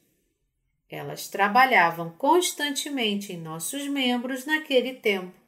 Elas 0.89 1.29
trabalhavam 1.29 2.15
constantemente 2.17 3.31
em 3.31 3.37
nossos 3.37 3.87
membros 3.89 4.47
naquele 4.47 4.95
tempo. 4.95 5.46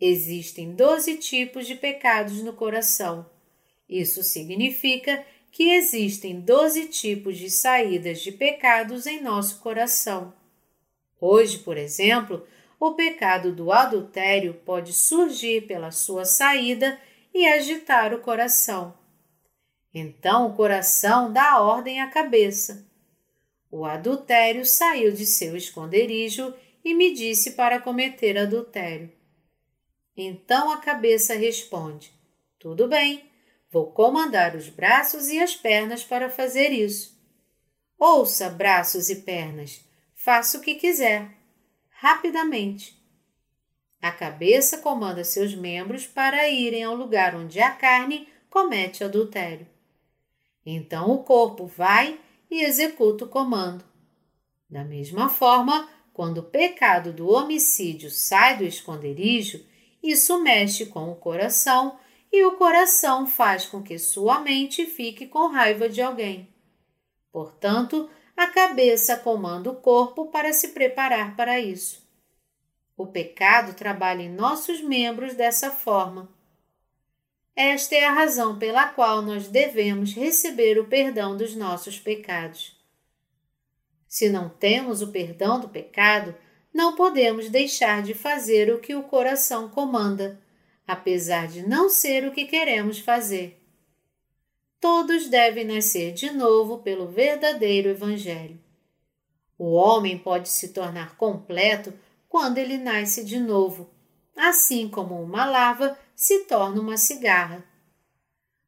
Existem 0.00 0.74
doze 0.74 1.16
tipos 1.16 1.66
de 1.66 1.74
pecados 1.74 2.42
no 2.42 2.52
coração. 2.52 3.24
Isso 3.88 4.22
significa 4.22 5.24
que 5.50 5.70
existem 5.70 6.38
doze 6.38 6.86
tipos 6.86 7.38
de 7.38 7.48
saídas 7.48 8.20
de 8.20 8.30
pecados 8.30 9.06
em 9.06 9.22
nosso 9.22 9.60
coração. 9.60 10.34
Hoje, 11.18 11.58
por 11.60 11.78
exemplo, 11.78 12.46
o 12.78 12.92
pecado 12.92 13.54
do 13.54 13.72
adultério 13.72 14.52
pode 14.66 14.92
surgir 14.92 15.66
pela 15.66 15.90
sua 15.90 16.26
saída 16.26 17.00
e 17.32 17.46
agitar 17.46 18.12
o 18.12 18.20
coração. 18.20 18.92
Então 19.94 20.46
o 20.46 20.54
coração 20.54 21.32
dá 21.32 21.58
ordem 21.58 22.02
à 22.02 22.10
cabeça. 22.10 22.86
O 23.70 23.86
adultério 23.86 24.66
saiu 24.66 25.10
de 25.10 25.24
seu 25.24 25.56
esconderijo 25.56 26.52
e 26.84 26.92
me 26.92 27.14
disse 27.14 27.52
para 27.52 27.80
cometer 27.80 28.36
adultério. 28.36 29.15
Então 30.16 30.70
a 30.70 30.78
cabeça 30.78 31.34
responde: 31.34 32.12
Tudo 32.58 32.88
bem, 32.88 33.30
vou 33.70 33.92
comandar 33.92 34.56
os 34.56 34.68
braços 34.68 35.28
e 35.28 35.38
as 35.38 35.54
pernas 35.54 36.02
para 36.02 36.30
fazer 36.30 36.70
isso. 36.70 37.14
Ouça, 37.98 38.48
braços 38.48 39.10
e 39.10 39.16
pernas, 39.16 39.84
faça 40.14 40.58
o 40.58 40.60
que 40.60 40.74
quiser, 40.74 41.30
rapidamente. 41.88 42.96
A 44.00 44.12
cabeça 44.12 44.78
comanda 44.78 45.24
seus 45.24 45.54
membros 45.54 46.06
para 46.06 46.48
irem 46.48 46.84
ao 46.84 46.94
lugar 46.94 47.34
onde 47.34 47.60
a 47.60 47.70
carne 47.70 48.28
comete 48.48 49.02
adultério. 49.02 49.66
Então 50.64 51.10
o 51.10 51.22
corpo 51.22 51.66
vai 51.66 52.18
e 52.50 52.62
executa 52.62 53.24
o 53.24 53.28
comando. 53.28 53.84
Da 54.68 54.84
mesma 54.84 55.28
forma, 55.28 55.88
quando 56.12 56.38
o 56.38 56.42
pecado 56.42 57.12
do 57.12 57.28
homicídio 57.30 58.10
sai 58.10 58.58
do 58.58 58.64
esconderijo, 58.64 59.64
isso 60.02 60.42
mexe 60.42 60.86
com 60.86 61.10
o 61.10 61.16
coração 61.16 61.98
e 62.32 62.44
o 62.44 62.56
coração 62.56 63.26
faz 63.26 63.66
com 63.66 63.82
que 63.82 63.98
sua 63.98 64.40
mente 64.40 64.86
fique 64.86 65.26
com 65.26 65.48
raiva 65.48 65.88
de 65.88 66.02
alguém. 66.02 66.48
Portanto, 67.32 68.08
a 68.36 68.46
cabeça 68.48 69.16
comanda 69.16 69.70
o 69.70 69.76
corpo 69.76 70.26
para 70.26 70.52
se 70.52 70.68
preparar 70.68 71.36
para 71.36 71.58
isso. 71.58 72.06
O 72.96 73.06
pecado 73.06 73.74
trabalha 73.74 74.22
em 74.22 74.32
nossos 74.32 74.80
membros 74.80 75.34
dessa 75.34 75.70
forma. 75.70 76.28
Esta 77.54 77.94
é 77.94 78.04
a 78.04 78.12
razão 78.12 78.58
pela 78.58 78.88
qual 78.88 79.22
nós 79.22 79.48
devemos 79.48 80.12
receber 80.12 80.78
o 80.78 80.86
perdão 80.86 81.36
dos 81.36 81.54
nossos 81.54 81.98
pecados. 81.98 82.76
Se 84.06 84.28
não 84.28 84.48
temos 84.48 85.00
o 85.02 85.08
perdão 85.08 85.58
do 85.58 85.68
pecado, 85.68 86.34
não 86.76 86.94
podemos 86.94 87.48
deixar 87.48 88.02
de 88.02 88.12
fazer 88.12 88.70
o 88.70 88.78
que 88.78 88.94
o 88.94 89.02
coração 89.02 89.66
comanda, 89.66 90.38
apesar 90.86 91.48
de 91.48 91.66
não 91.66 91.88
ser 91.88 92.28
o 92.28 92.30
que 92.30 92.44
queremos 92.44 92.98
fazer. 92.98 93.58
Todos 94.78 95.26
devem 95.30 95.64
nascer 95.64 96.12
de 96.12 96.30
novo 96.30 96.80
pelo 96.80 97.08
verdadeiro 97.08 97.88
Evangelho. 97.88 98.60
O 99.58 99.72
homem 99.72 100.18
pode 100.18 100.50
se 100.50 100.68
tornar 100.68 101.16
completo 101.16 101.94
quando 102.28 102.58
ele 102.58 102.76
nasce 102.76 103.24
de 103.24 103.40
novo, 103.40 103.88
assim 104.36 104.86
como 104.86 105.18
uma 105.22 105.46
larva 105.46 105.98
se 106.14 106.40
torna 106.40 106.78
uma 106.78 106.98
cigarra. 106.98 107.64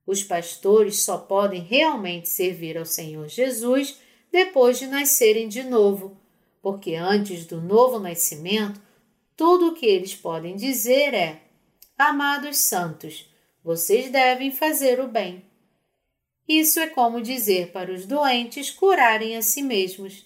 Os 0.06 0.24
pastores 0.24 1.02
só 1.02 1.18
podem 1.18 1.60
realmente 1.60 2.30
servir 2.30 2.78
ao 2.78 2.86
Senhor 2.86 3.28
Jesus 3.28 4.00
depois 4.32 4.78
de 4.78 4.86
nascerem 4.86 5.46
de 5.46 5.62
novo, 5.62 6.16
porque 6.62 6.94
antes 6.94 7.46
do 7.46 7.60
novo 7.60 7.98
nascimento, 7.98 8.80
tudo 9.36 9.68
o 9.68 9.74
que 9.74 9.86
eles 9.86 10.14
podem 10.14 10.56
dizer 10.56 11.14
é: 11.14 11.42
Amados 11.96 12.58
santos, 12.58 13.28
vocês 13.62 14.10
devem 14.10 14.50
fazer 14.50 15.00
o 15.00 15.08
bem. 15.08 15.44
Isso 16.48 16.80
é 16.80 16.86
como 16.86 17.20
dizer 17.20 17.72
para 17.72 17.92
os 17.92 18.06
doentes 18.06 18.70
curarem 18.70 19.36
a 19.36 19.42
si 19.42 19.62
mesmos. 19.62 20.24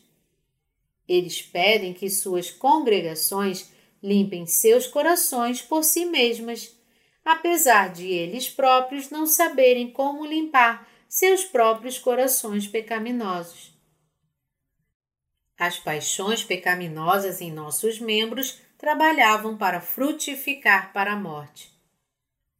Eles 1.09 1.43
pedem 1.43 1.93
que 1.93 2.09
suas 2.09 2.51
congregações 2.51 3.71
limpem 4.03 4.47
seus 4.47 4.87
corações 4.87 5.61
por 5.61 5.83
si 5.83 6.05
mesmas, 6.05 6.77
apesar 7.25 7.93
de 7.93 8.07
eles 8.07 8.49
próprios 8.49 9.11
não 9.11 9.27
saberem 9.27 9.91
como 9.91 10.25
limpar 10.25 10.89
seus 11.09 11.45
próprios 11.45 11.99
corações 11.99 12.67
pecaminosos. 12.67 13.72
As 15.65 15.79
paixões 15.79 16.43
pecaminosas 16.43 17.41
em 17.41 17.53
nossos 17.53 18.01
membros 18.01 18.61
trabalhavam 18.77 19.57
para 19.57 19.81
frutificar 19.81 20.93
para 20.93 21.13
a 21.13 21.17
morte. 21.17 21.73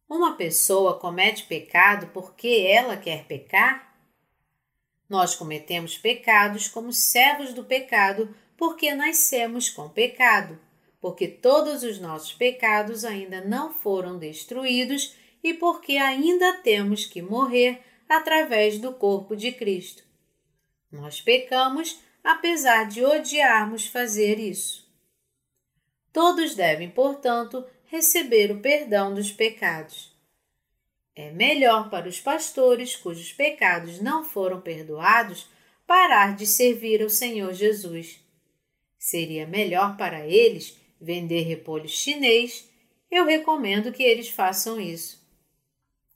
Uma 0.07 0.37
pessoa 0.37 0.97
comete 0.97 1.43
pecado 1.43 2.07
porque 2.13 2.65
ela 2.65 2.95
quer 2.95 3.25
pecar? 3.25 3.93
Nós 5.09 5.35
cometemos 5.35 5.97
pecados 5.97 6.69
como 6.69 6.93
servos 6.93 7.51
do 7.51 7.65
pecado 7.65 8.33
porque 8.55 8.95
nascemos 8.95 9.69
com 9.69 9.89
pecado, 9.89 10.57
porque 11.01 11.27
todos 11.27 11.83
os 11.83 11.99
nossos 11.99 12.31
pecados 12.31 13.03
ainda 13.03 13.41
não 13.41 13.73
foram 13.73 14.17
destruídos 14.17 15.13
e 15.43 15.53
porque 15.53 15.97
ainda 15.97 16.53
temos 16.59 17.05
que 17.05 17.21
morrer 17.21 17.83
através 18.07 18.79
do 18.79 18.93
corpo 18.93 19.35
de 19.35 19.51
Cristo. 19.51 20.05
Nós 20.89 21.19
pecamos 21.19 21.99
apesar 22.23 22.87
de 22.87 23.03
odiarmos 23.03 23.85
fazer 23.85 24.39
isso. 24.39 24.83
Todos 26.11 26.55
devem, 26.55 26.89
portanto, 26.89 27.65
receber 27.85 28.51
o 28.51 28.61
perdão 28.61 29.13
dos 29.13 29.31
pecados. 29.31 30.13
É 31.15 31.31
melhor 31.31 31.89
para 31.89 32.07
os 32.07 32.19
pastores 32.19 32.95
cujos 32.95 33.33
pecados 33.33 33.99
não 33.99 34.23
foram 34.23 34.61
perdoados 34.61 35.47
parar 35.85 36.35
de 36.35 36.47
servir 36.47 37.01
ao 37.03 37.09
Senhor 37.09 37.53
Jesus. 37.53 38.19
Seria 38.97 39.45
melhor 39.45 39.97
para 39.97 40.25
eles 40.25 40.77
vender 40.99 41.41
repolho 41.41 41.87
chinês. 41.87 42.69
Eu 43.11 43.25
recomendo 43.25 43.91
que 43.91 44.01
eles 44.01 44.29
façam 44.29 44.79
isso. 44.79 45.21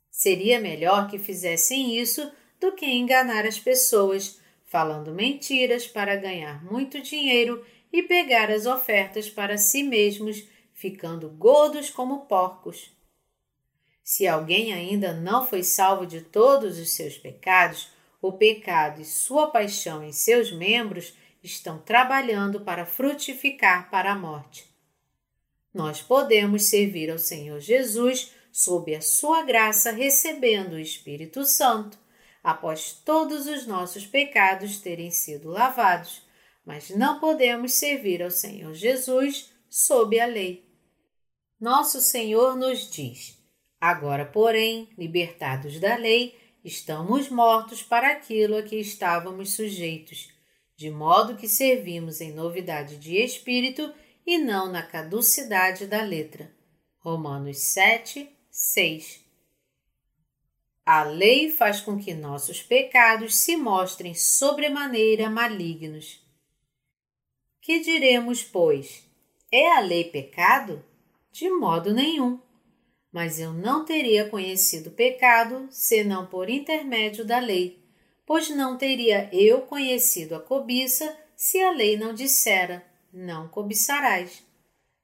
Seria 0.09 0.59
melhor 0.59 1.09
que 1.09 1.19
fizessem 1.19 1.99
isso 1.99 2.31
do 2.59 2.71
que 2.71 2.85
enganar 2.85 3.45
as 3.45 3.59
pessoas 3.59 4.39
falando 4.67 5.13
mentiras 5.13 5.87
para 5.87 6.15
ganhar 6.15 6.63
muito 6.63 7.01
dinheiro 7.01 7.65
e 7.91 8.03
pegar 8.03 8.51
as 8.51 8.65
ofertas 8.65 9.29
para 9.29 9.57
si 9.57 9.81
mesmos, 9.81 10.43
ficando 10.73 11.29
gordos 11.29 11.89
como 11.89 12.25
porcos. 12.25 12.91
Se 14.03 14.27
alguém 14.27 14.73
ainda 14.73 15.13
não 15.13 15.45
foi 15.45 15.63
salvo 15.63 16.05
de 16.05 16.21
todos 16.21 16.77
os 16.77 16.91
seus 16.91 17.17
pecados, 17.17 17.89
o 18.21 18.33
pecado 18.33 19.01
e 19.01 19.05
sua 19.05 19.47
paixão 19.47 20.03
em 20.03 20.11
seus 20.11 20.51
membros 20.51 21.13
estão 21.41 21.79
trabalhando 21.79 22.61
para 22.61 22.85
frutificar 22.85 23.89
para 23.89 24.11
a 24.11 24.15
morte. 24.15 24.65
Nós 25.73 26.01
podemos 26.01 26.65
servir 26.65 27.09
ao 27.09 27.17
Senhor 27.17 27.59
Jesus 27.59 28.33
sob 28.51 28.93
a 28.93 29.01
sua 29.01 29.43
graça, 29.43 29.91
recebendo 29.91 30.73
o 30.73 30.79
Espírito 30.79 31.45
Santo 31.45 31.97
após 32.47 32.93
todos 32.93 33.45
os 33.45 33.67
nossos 33.67 34.05
pecados 34.05 34.79
terem 34.79 35.11
sido 35.11 35.49
lavados, 35.49 36.21
mas 36.65 36.89
não 36.91 37.19
podemos 37.19 37.73
servir 37.73 38.23
ao 38.23 38.31
Senhor 38.31 38.73
Jesus 38.73 39.51
sob 39.69 40.17
a 40.17 40.25
lei. 40.25 40.65
Nosso 41.59 41.99
Senhor 41.99 42.55
nos 42.55 42.89
diz: 42.89 43.37
Agora, 43.81 44.25
porém, 44.25 44.87
libertados 44.97 45.77
da 45.77 45.97
lei, 45.97 46.39
estamos 46.63 47.27
mortos 47.27 47.83
para 47.83 48.13
aquilo 48.13 48.55
a 48.55 48.63
que 48.63 48.77
estávamos 48.77 49.53
sujeitos, 49.53 50.29
de 50.77 50.89
modo 50.89 51.35
que 51.35 51.49
servimos 51.49 52.21
em 52.21 52.31
novidade 52.31 52.95
de 52.95 53.17
espírito 53.17 53.93
e 54.25 54.37
não 54.37 54.71
na 54.71 54.83
caducidade 54.83 55.85
da 55.85 56.01
letra. 56.01 56.49
Romanos 56.99 57.57
7, 57.57 58.29
6 58.49 59.26
a 60.87 61.03
lei 61.03 61.51
faz 61.51 61.81
com 61.81 61.99
que 61.99 62.13
nossos 62.13 62.63
pecados 62.63 63.35
se 63.35 63.57
mostrem 63.57 64.13
sobremaneira 64.13 65.29
malignos. 65.29 66.25
Que 67.59 67.81
diremos, 67.81 68.41
pois? 68.41 69.03
É 69.51 69.69
a 69.73 69.81
lei 69.81 70.05
pecado? 70.05 70.81
De 71.29 71.49
modo 71.49 71.93
nenhum. 71.93 72.39
Mas 73.11 73.37
eu 73.37 73.51
não 73.51 73.83
teria 73.83 74.29
conhecido 74.29 74.89
pecado 74.91 75.67
senão 75.69 76.25
por 76.25 76.49
intermédio 76.49 77.25
da 77.25 77.39
lei, 77.39 77.83
pois 78.25 78.49
não 78.49 78.77
teria 78.77 79.29
eu 79.33 79.63
conhecido 79.63 80.35
a 80.35 80.39
cobiça 80.39 81.13
se 81.35 81.61
a 81.61 81.69
lei 81.69 81.97
não 81.97 82.13
dissera: 82.13 82.81
não 83.11 83.49
cobiçarás. 83.49 84.41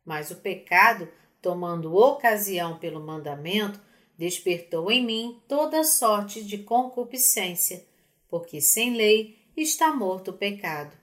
Mas 0.05 0.31
o 0.31 0.37
pecado, 0.37 1.09
tomando 1.41 1.93
ocasião 1.93 2.79
pelo 2.79 3.05
mandamento, 3.05 3.81
despertou 4.23 4.89
em 4.89 5.05
mim 5.05 5.41
toda 5.49 5.83
sorte 5.83 6.45
de 6.45 6.59
concupiscência, 6.59 7.85
porque 8.29 8.61
sem 8.61 8.95
lei 8.95 9.37
está 9.55 9.93
morto 9.93 10.31
o 10.31 10.37
pecado. 10.37 10.95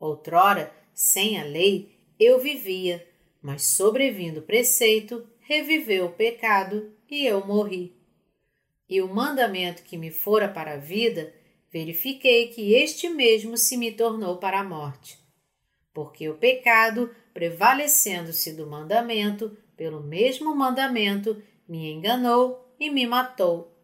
Outrora, 0.00 0.74
sem 0.94 1.38
a 1.38 1.44
lei, 1.44 1.94
eu 2.18 2.40
vivia, 2.40 3.06
mas 3.42 3.64
sobrevindo 3.64 4.40
o 4.40 4.44
preceito, 4.44 5.28
reviveu 5.40 6.06
o 6.06 6.12
pecado 6.12 6.90
e 7.10 7.26
eu 7.26 7.46
morri. 7.46 8.00
E 8.88 9.02
o 9.02 9.12
mandamento 9.12 9.82
que 9.82 9.98
me 9.98 10.10
fora 10.10 10.48
para 10.48 10.72
a 10.72 10.78
vida, 10.78 11.34
verifiquei 11.70 12.48
que 12.48 12.72
este 12.72 13.10
mesmo 13.10 13.58
se 13.58 13.76
me 13.76 13.92
tornou 13.92 14.38
para 14.38 14.60
a 14.60 14.64
morte. 14.64 15.18
Porque 15.92 16.30
o 16.30 16.38
pecado, 16.38 17.14
prevalecendo-se 17.34 18.54
do 18.54 18.66
mandamento, 18.66 19.54
pelo 19.76 20.02
mesmo 20.02 20.54
mandamento, 20.56 21.42
me 21.72 21.90
enganou 21.90 22.70
e 22.78 22.90
me 22.90 23.06
matou. 23.06 23.74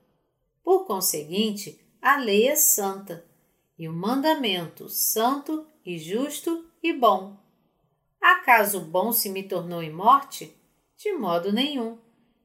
Por 0.63 0.85
conseguinte, 0.85 1.81
a 2.03 2.17
lei 2.17 2.47
é 2.47 2.55
santa, 2.55 3.25
e 3.79 3.89
o 3.89 3.95
mandamento 3.95 4.91
santo 4.91 5.67
e 5.87 5.97
justo 5.97 6.69
e 6.83 6.93
bom. 6.93 7.39
Acaso 8.21 8.77
o 8.77 8.85
bom 8.85 9.11
se 9.11 9.31
me 9.31 9.43
tornou 9.43 9.83
em 9.83 9.91
morte? 9.91 10.55
De 10.99 11.15
modo 11.15 11.51
nenhum. 11.51 11.97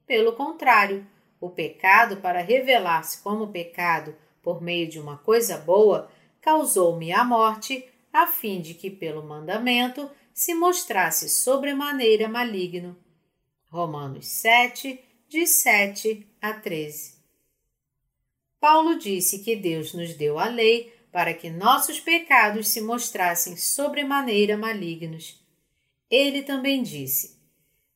Pelo 0.08 0.32
contrário, 0.32 1.06
o 1.42 1.50
pecado, 1.50 2.22
para 2.22 2.42
revelar-se 2.42 3.22
como 3.22 3.52
pecado 3.52 4.16
por 4.42 4.62
meio 4.62 4.88
de 4.88 4.98
uma 4.98 5.18
coisa 5.18 5.58
boa, 5.58 6.10
causou-me 6.40 7.12
a 7.12 7.22
morte, 7.26 7.86
a 8.14 8.28
fim 8.28 8.62
de 8.62 8.76
que, 8.76 8.90
pelo 8.90 9.22
mandamento, 9.22 10.10
se 10.34 10.56
mostrasse 10.56 11.28
sobremaneira 11.28 12.30
maligno. 12.30 12.96
Romanos 13.70 14.26
7, 14.28 15.04
de 15.34 15.48
7 15.48 16.28
a 16.40 16.54
13. 16.54 17.16
Paulo 18.60 19.00
disse 19.00 19.40
que 19.40 19.56
Deus 19.56 19.92
nos 19.92 20.14
deu 20.14 20.38
a 20.38 20.46
lei 20.46 20.94
para 21.12 21.34
que 21.34 21.50
nossos 21.50 22.00
pecados 22.00 22.68
se 22.68 22.80
mostrassem 22.80 23.58
sobremaneira 23.58 24.56
malignos. 24.56 25.44
Ele 26.08 26.44
também 26.44 26.84
disse: 26.84 27.40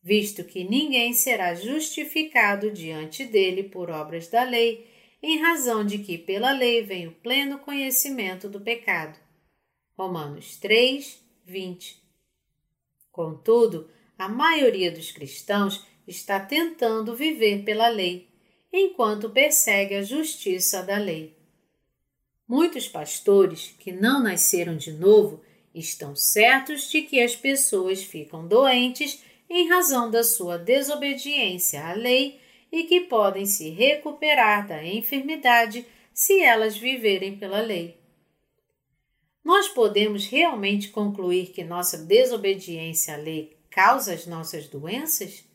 Visto 0.01 0.43
que 0.43 0.63
ninguém 0.63 1.13
será 1.13 1.53
justificado 1.53 2.71
diante 2.71 3.23
dele 3.23 3.61
por 3.61 3.91
obras 3.91 4.27
da 4.29 4.41
lei, 4.41 4.91
em 5.21 5.37
razão 5.37 5.85
de 5.85 5.99
que 5.99 6.17
pela 6.17 6.51
lei 6.51 6.81
vem 6.81 7.05
o 7.05 7.11
pleno 7.11 7.59
conhecimento 7.59 8.49
do 8.49 8.59
pecado. 8.59 9.15
Romanos 9.95 10.57
3, 10.57 11.23
20. 11.45 12.01
Contudo, 13.11 13.91
a 14.17 14.27
maioria 14.27 14.91
dos 14.91 15.11
cristãos 15.11 15.85
está 16.07 16.39
tentando 16.39 17.15
viver 17.15 17.63
pela 17.63 17.89
lei, 17.89 18.29
enquanto 18.71 19.29
persegue 19.29 19.95
a 19.95 20.03
justiça 20.03 20.81
da 20.81 20.97
lei. 20.97 21.35
Muitos 22.47 22.87
pastores 22.87 23.75
que 23.77 23.91
não 23.91 24.23
nasceram 24.23 24.77
de 24.77 24.93
novo 24.93 25.41
estão 25.75 26.15
certos 26.15 26.89
de 26.89 27.01
que 27.01 27.21
as 27.21 27.35
pessoas 27.35 28.03
ficam 28.03 28.47
doentes 28.47 29.21
em 29.49 29.67
razão 29.67 30.09
da 30.09 30.23
sua 30.23 30.57
desobediência 30.57 31.85
à 31.85 31.93
lei 31.93 32.39
e 32.71 32.83
que 32.83 33.01
podem 33.01 33.45
se 33.45 33.69
recuperar 33.69 34.67
da 34.67 34.83
enfermidade 34.83 35.85
se 36.13 36.41
elas 36.41 36.77
viverem 36.77 37.37
pela 37.37 37.61
lei. 37.61 37.97
Nós 39.43 39.69
podemos 39.69 40.25
realmente 40.25 40.89
concluir 40.89 41.47
que 41.51 41.63
nossa 41.63 41.97
desobediência 41.97 43.13
à 43.13 43.17
lei 43.17 43.57
causa 43.69 44.13
as 44.13 44.25
nossas 44.25 44.67
doenças? 44.67 45.46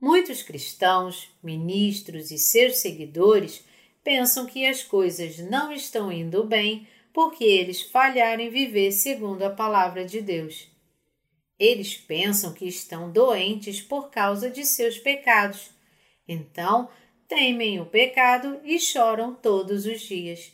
Muitos 0.00 0.42
cristãos, 0.42 1.28
ministros 1.42 2.30
e 2.30 2.38
seus 2.38 2.78
seguidores 2.78 3.64
pensam 4.04 4.46
que 4.46 4.64
as 4.64 4.82
coisas 4.82 5.38
não 5.38 5.72
estão 5.72 6.12
indo 6.12 6.44
bem 6.44 6.86
porque 7.12 7.42
eles 7.42 7.82
falharam 7.82 8.42
em 8.42 8.48
viver 8.48 8.92
segundo 8.92 9.42
a 9.42 9.50
palavra 9.50 10.04
de 10.04 10.20
Deus. 10.20 10.68
Eles 11.58 11.96
pensam 11.96 12.52
que 12.52 12.64
estão 12.64 13.10
doentes 13.10 13.80
por 13.80 14.10
causa 14.10 14.48
de 14.48 14.64
seus 14.64 14.98
pecados. 14.98 15.70
Então, 16.28 16.88
temem 17.26 17.80
o 17.80 17.86
pecado 17.86 18.60
e 18.62 18.78
choram 18.78 19.34
todos 19.34 19.84
os 19.84 20.00
dias. 20.02 20.52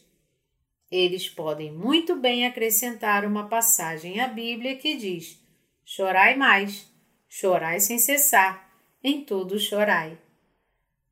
Eles 0.90 1.28
podem 1.28 1.70
muito 1.70 2.16
bem 2.16 2.46
acrescentar 2.46 3.26
uma 3.26 3.46
passagem 3.46 4.20
à 4.20 4.28
Bíblia 4.28 4.76
que 4.76 4.96
diz: 4.96 5.38
Chorai 5.84 6.34
mais, 6.34 6.86
chorai 7.28 7.80
sem 7.80 7.98
cessar, 7.98 8.63
em 9.04 9.22
tudo 9.22 9.60
chorai. 9.60 10.18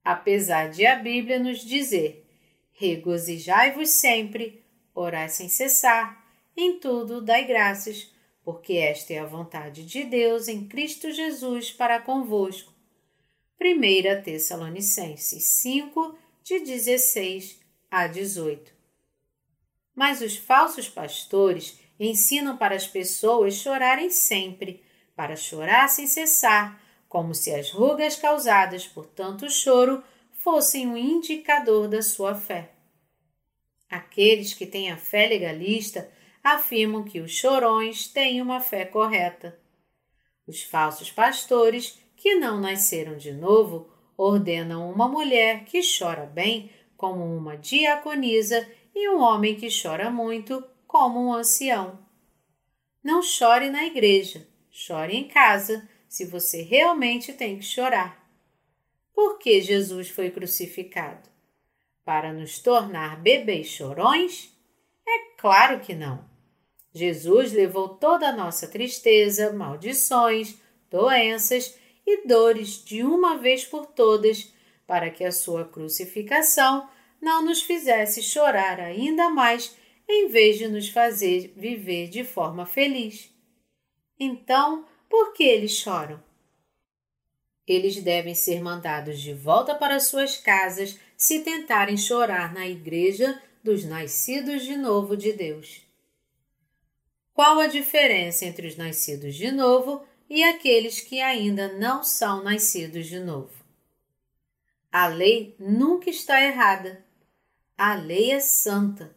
Apesar 0.03 0.70
de 0.70 0.86
a 0.86 0.97
Bíblia 0.97 1.38
nos 1.38 1.61
dizer: 1.61 2.26
Regozijai-vos 2.72 3.90
sempre, 3.90 4.64
orai 4.95 5.28
sem 5.28 5.49
cessar, 5.49 6.26
em 6.57 6.80
tudo 6.80 7.20
dai 7.20 7.45
graças, 7.45 8.11
porque 8.43 8.72
esta 8.74 9.12
é 9.12 9.18
a 9.18 9.26
vontade 9.26 9.84
de 9.84 10.05
Deus 10.05 10.49
em 10.49 10.66
Cristo 10.66 11.12
Jesus 11.12 11.70
para 11.70 12.01
convosco. 12.01 12.72
1 13.61 14.22
Tessalonicenses 14.24 15.45
5, 15.45 16.18
de 16.43 16.59
16 16.61 17.61
a 17.88 18.09
18. 18.09 18.72
Mas 19.95 20.20
os 20.20 20.36
falsos 20.36 20.88
pastores 20.88 21.78
ensinam 22.01 22.57
para 22.57 22.74
as 22.74 22.88
pessoas 22.88 23.55
chorarem 23.55 24.11
sempre, 24.11 24.82
para 25.14 25.36
chorar 25.36 25.88
sem 25.88 26.09
cessar, 26.09 26.81
como 27.12 27.34
se 27.34 27.54
as 27.54 27.70
rugas 27.70 28.16
causadas 28.16 28.86
por 28.86 29.04
tanto 29.04 29.50
choro 29.50 30.02
fossem 30.32 30.86
um 30.86 30.96
indicador 30.96 31.86
da 31.86 32.00
sua 32.00 32.34
fé. 32.34 32.70
Aqueles 33.90 34.54
que 34.54 34.64
têm 34.64 34.90
a 34.90 34.96
fé 34.96 35.26
legalista 35.26 36.10
afirmam 36.42 37.04
que 37.04 37.20
os 37.20 37.30
chorões 37.30 38.08
têm 38.08 38.40
uma 38.40 38.60
fé 38.60 38.86
correta. 38.86 39.60
Os 40.46 40.62
falsos 40.62 41.10
pastores, 41.10 41.98
que 42.16 42.36
não 42.36 42.58
nasceram 42.58 43.18
de 43.18 43.30
novo, 43.30 43.90
ordenam 44.16 44.90
uma 44.90 45.06
mulher 45.06 45.66
que 45.66 45.82
chora 45.82 46.24
bem 46.24 46.70
como 46.96 47.22
uma 47.36 47.58
diaconisa 47.58 48.66
e 48.94 49.06
um 49.10 49.20
homem 49.20 49.54
que 49.54 49.68
chora 49.68 50.10
muito, 50.10 50.64
como 50.86 51.20
um 51.20 51.34
ancião. 51.34 51.98
Não 53.04 53.22
chore 53.22 53.68
na 53.68 53.84
igreja, 53.84 54.48
chore 54.70 55.14
em 55.14 55.28
casa, 55.28 55.86
se 56.12 56.26
você 56.26 56.60
realmente 56.60 57.32
tem 57.32 57.56
que 57.56 57.64
chorar. 57.64 58.22
Por 59.14 59.38
que 59.38 59.62
Jesus 59.62 60.10
foi 60.10 60.30
crucificado? 60.30 61.26
Para 62.04 62.34
nos 62.34 62.58
tornar 62.58 63.18
bebês 63.18 63.68
chorões? 63.68 64.54
É 65.08 65.18
claro 65.38 65.80
que 65.80 65.94
não. 65.94 66.22
Jesus 66.92 67.54
levou 67.54 67.88
toda 67.88 68.28
a 68.28 68.36
nossa 68.36 68.68
tristeza, 68.68 69.54
maldições, 69.54 70.56
doenças 70.90 71.78
e 72.06 72.26
dores 72.26 72.84
de 72.84 73.02
uma 73.02 73.38
vez 73.38 73.64
por 73.64 73.86
todas, 73.86 74.52
para 74.86 75.08
que 75.08 75.24
a 75.24 75.32
sua 75.32 75.64
crucificação 75.64 76.90
não 77.22 77.42
nos 77.42 77.62
fizesse 77.62 78.22
chorar 78.22 78.78
ainda 78.78 79.30
mais 79.30 79.74
em 80.06 80.28
vez 80.28 80.58
de 80.58 80.68
nos 80.68 80.90
fazer 80.90 81.54
viver 81.56 82.10
de 82.10 82.22
forma 82.22 82.66
feliz. 82.66 83.32
Então, 84.20 84.84
por 85.12 85.34
que 85.34 85.44
eles 85.44 85.72
choram? 85.72 86.18
Eles 87.66 88.02
devem 88.02 88.34
ser 88.34 88.62
mandados 88.62 89.20
de 89.20 89.34
volta 89.34 89.74
para 89.74 90.00
suas 90.00 90.38
casas 90.38 90.98
se 91.18 91.40
tentarem 91.40 91.98
chorar 91.98 92.54
na 92.54 92.66
igreja 92.66 93.38
dos 93.62 93.84
nascidos 93.84 94.62
de 94.64 94.74
novo 94.74 95.14
de 95.14 95.34
Deus. 95.34 95.82
Qual 97.34 97.60
a 97.60 97.66
diferença 97.66 98.46
entre 98.46 98.66
os 98.66 98.74
nascidos 98.78 99.34
de 99.34 99.52
novo 99.52 100.02
e 100.30 100.42
aqueles 100.42 101.00
que 101.00 101.20
ainda 101.20 101.74
não 101.74 102.02
são 102.02 102.42
nascidos 102.42 103.06
de 103.06 103.20
novo? 103.20 103.52
A 104.90 105.08
lei 105.08 105.54
nunca 105.58 106.08
está 106.08 106.42
errada. 106.42 107.04
A 107.76 107.94
lei 107.96 108.30
é 108.30 108.40
santa. 108.40 109.14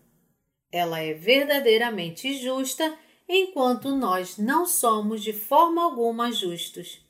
Ela 0.70 1.00
é 1.00 1.14
verdadeiramente 1.14 2.38
justa, 2.38 3.00
enquanto 3.28 3.96
nós 3.96 4.38
não 4.38 4.66
somos 4.66 5.24
de 5.24 5.34
forma 5.34 5.84
alguma 5.84 6.32
justos. 6.32 7.02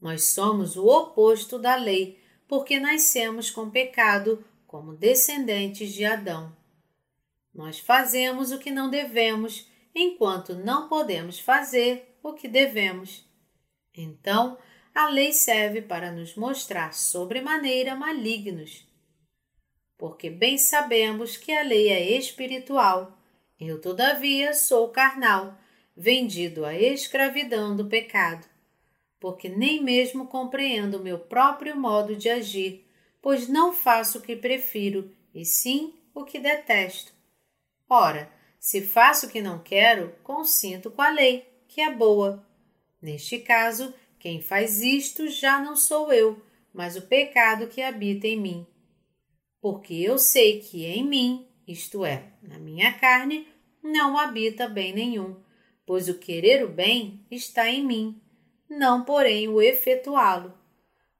Nós 0.00 0.24
somos 0.24 0.76
o 0.76 0.86
oposto 0.86 1.58
da 1.58 1.76
lei, 1.76 2.22
porque 2.46 2.78
nascemos 2.78 3.50
com 3.50 3.70
pecado 3.70 4.44
como 4.66 4.94
descendentes 4.94 5.92
de 5.92 6.04
Adão. 6.04 6.54
Nós 7.54 7.78
fazemos 7.78 8.52
o 8.52 8.58
que 8.58 8.70
não 8.70 8.90
devemos, 8.90 9.66
enquanto 9.94 10.54
não 10.54 10.88
podemos 10.88 11.38
fazer 11.38 12.18
o 12.22 12.32
que 12.32 12.48
devemos. 12.48 13.24
Então, 13.96 14.58
a 14.94 15.08
lei 15.08 15.32
serve 15.32 15.80
para 15.80 16.10
nos 16.10 16.34
mostrar 16.34 16.92
sobremaneira 16.92 17.94
malignos 17.94 18.84
porque 20.04 20.28
bem 20.28 20.58
sabemos 20.58 21.36
que 21.36 21.52
a 21.52 21.62
lei 21.62 21.88
é 21.88 22.18
espiritual. 22.18 23.18
Eu, 23.58 23.80
todavia, 23.80 24.52
sou 24.52 24.88
carnal, 24.88 25.58
vendido 25.96 26.64
à 26.64 26.74
escravidão 26.74 27.76
do 27.76 27.86
pecado, 27.86 28.46
porque 29.20 29.48
nem 29.48 29.82
mesmo 29.82 30.26
compreendo 30.26 30.98
o 30.98 31.02
meu 31.02 31.18
próprio 31.18 31.76
modo 31.76 32.16
de 32.16 32.28
agir, 32.28 32.86
pois 33.22 33.48
não 33.48 33.72
faço 33.72 34.18
o 34.18 34.20
que 34.20 34.36
prefiro, 34.36 35.10
e 35.34 35.44
sim 35.44 35.94
o 36.14 36.24
que 36.24 36.38
detesto. 36.38 37.12
Ora, 37.88 38.30
se 38.58 38.82
faço 38.82 39.26
o 39.26 39.30
que 39.30 39.40
não 39.40 39.58
quero, 39.58 40.14
consinto 40.22 40.90
com 40.90 41.02
a 41.02 41.10
lei, 41.10 41.46
que 41.68 41.80
é 41.80 41.92
boa. 41.92 42.44
Neste 43.00 43.38
caso, 43.38 43.94
quem 44.18 44.40
faz 44.40 44.82
isto 44.82 45.28
já 45.28 45.60
não 45.60 45.76
sou 45.76 46.12
eu, 46.12 46.42
mas 46.72 46.96
o 46.96 47.02
pecado 47.02 47.68
que 47.68 47.82
habita 47.82 48.26
em 48.26 48.40
mim 48.40 48.66
porque 49.64 49.94
eu 49.94 50.18
sei 50.18 50.60
que 50.60 50.84
em 50.84 51.02
mim, 51.02 51.48
isto 51.66 52.04
é, 52.04 52.32
na 52.42 52.58
minha 52.58 52.92
carne, 52.94 53.46
não 53.82 54.18
habita 54.18 54.68
bem 54.68 54.92
nenhum, 54.92 55.36
pois 55.86 56.08
o 56.08 56.18
querer 56.18 56.64
o 56.64 56.68
bem 56.68 57.24
está 57.30 57.70
em 57.70 57.84
mim, 57.84 58.20
não 58.68 59.04
porém 59.04 59.48
o 59.48 59.60
efetuá-lo. 59.60 60.52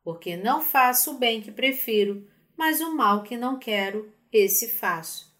Porque 0.03 0.36
não 0.36 0.62
faço 0.62 1.12
o 1.12 1.18
bem 1.18 1.40
que 1.40 1.51
prefiro, 1.51 2.28
mas 2.57 2.80
o 2.80 2.95
mal 2.95 3.22
que 3.22 3.36
não 3.36 3.59
quero, 3.59 4.12
esse 4.32 4.68
faço. 4.68 5.34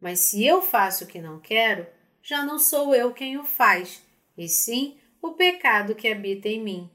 Mas 0.00 0.20
se 0.20 0.44
eu 0.44 0.60
faço 0.60 1.04
o 1.04 1.06
que 1.06 1.20
não 1.20 1.40
quero, 1.40 1.86
já 2.22 2.44
não 2.44 2.58
sou 2.58 2.94
eu 2.94 3.12
quem 3.12 3.38
o 3.38 3.44
faz, 3.44 4.02
e 4.36 4.48
sim 4.48 4.98
o 5.22 5.32
pecado 5.32 5.94
que 5.94 6.08
habita 6.08 6.48
em 6.48 6.62
mim. 6.62 6.90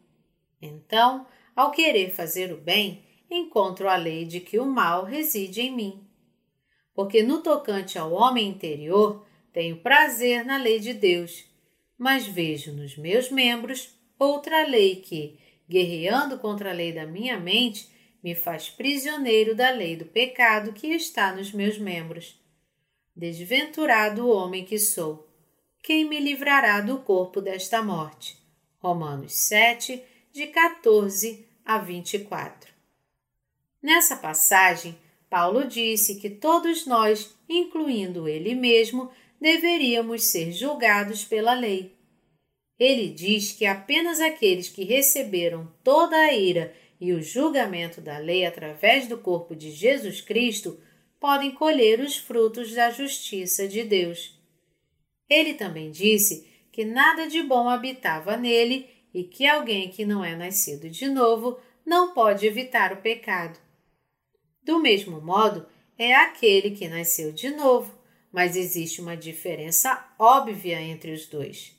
Então, 0.61 1.25
ao 1.55 1.71
querer 1.71 2.11
fazer 2.11 2.51
o 2.53 2.57
bem, 2.57 3.03
encontro 3.29 3.89
a 3.89 3.95
lei 3.95 4.25
de 4.25 4.39
que 4.39 4.59
o 4.59 4.65
mal 4.65 5.03
reside 5.03 5.61
em 5.61 5.75
mim. 5.75 6.07
Porque 6.93 7.23
no 7.23 7.41
tocante 7.41 7.97
ao 7.97 8.11
homem 8.11 8.47
interior, 8.47 9.25
tenho 9.53 9.77
prazer 9.77 10.45
na 10.45 10.57
lei 10.57 10.79
de 10.79 10.93
Deus, 10.93 11.45
mas 11.97 12.25
vejo 12.25 12.73
nos 12.73 12.97
meus 12.97 13.29
membros 13.29 13.95
outra 14.17 14.65
lei 14.65 14.97
que, 14.97 15.39
guerreando 15.67 16.37
contra 16.37 16.71
a 16.71 16.73
lei 16.73 16.93
da 16.93 17.05
minha 17.05 17.39
mente, 17.39 17.89
me 18.23 18.35
faz 18.35 18.69
prisioneiro 18.69 19.55
da 19.55 19.71
lei 19.71 19.95
do 19.95 20.05
pecado 20.05 20.73
que 20.73 20.87
está 20.87 21.33
nos 21.33 21.51
meus 21.51 21.77
membros. 21.77 22.39
Desventurado 23.15 24.25
o 24.25 24.35
homem 24.35 24.63
que 24.63 24.77
sou, 24.77 25.27
quem 25.83 26.07
me 26.07 26.19
livrará 26.19 26.79
do 26.79 26.99
corpo 26.99 27.41
desta 27.41 27.81
morte? 27.81 28.37
Romanos 28.77 29.33
7, 29.33 30.01
de 30.31 30.47
14 30.47 31.47
a 31.65 31.77
24. 31.77 32.71
Nessa 33.81 34.15
passagem, 34.15 34.97
Paulo 35.31 35.65
disse 35.65 36.15
que 36.19 36.29
todos 36.29 36.85
nós, 36.85 37.33
incluindo 37.47 38.27
ele 38.27 38.53
mesmo, 38.53 39.09
deveríamos 39.39 40.25
ser 40.25 40.51
julgados 40.51 41.23
pela 41.23 41.53
lei. 41.53 41.95
Ele 42.77 43.07
diz 43.07 43.53
que 43.53 43.65
apenas 43.65 44.19
aqueles 44.19 44.67
que 44.67 44.83
receberam 44.83 45.71
toda 45.85 46.17
a 46.17 46.33
ira 46.33 46.75
e 46.99 47.13
o 47.13 47.23
julgamento 47.23 48.01
da 48.01 48.17
lei 48.17 48.45
através 48.45 49.07
do 49.07 49.17
corpo 49.17 49.55
de 49.55 49.71
Jesus 49.71 50.19
Cristo 50.19 50.77
podem 51.17 51.51
colher 51.51 52.01
os 52.01 52.17
frutos 52.17 52.73
da 52.73 52.91
justiça 52.91 53.65
de 53.69 53.85
Deus. 53.85 54.37
Ele 55.29 55.53
também 55.53 55.91
disse 55.91 56.45
que 56.73 56.83
nada 56.83 57.25
de 57.25 57.41
bom 57.41 57.69
habitava 57.69 58.35
nele 58.35 58.85
e 59.13 59.23
que 59.23 59.47
alguém 59.47 59.89
que 59.89 60.03
não 60.03 60.25
é 60.25 60.35
nascido 60.35 60.89
de 60.89 61.07
novo 61.07 61.57
não 61.85 62.13
pode 62.13 62.45
evitar 62.45 62.91
o 62.91 62.97
pecado. 62.97 63.70
Do 64.63 64.79
mesmo 64.79 65.19
modo, 65.21 65.65
é 65.97 66.13
aquele 66.13 66.71
que 66.71 66.87
nasceu 66.87 67.31
de 67.31 67.49
novo, 67.49 67.97
mas 68.31 68.55
existe 68.55 69.01
uma 69.01 69.17
diferença 69.17 70.13
óbvia 70.17 70.81
entre 70.81 71.11
os 71.11 71.27
dois. 71.27 71.75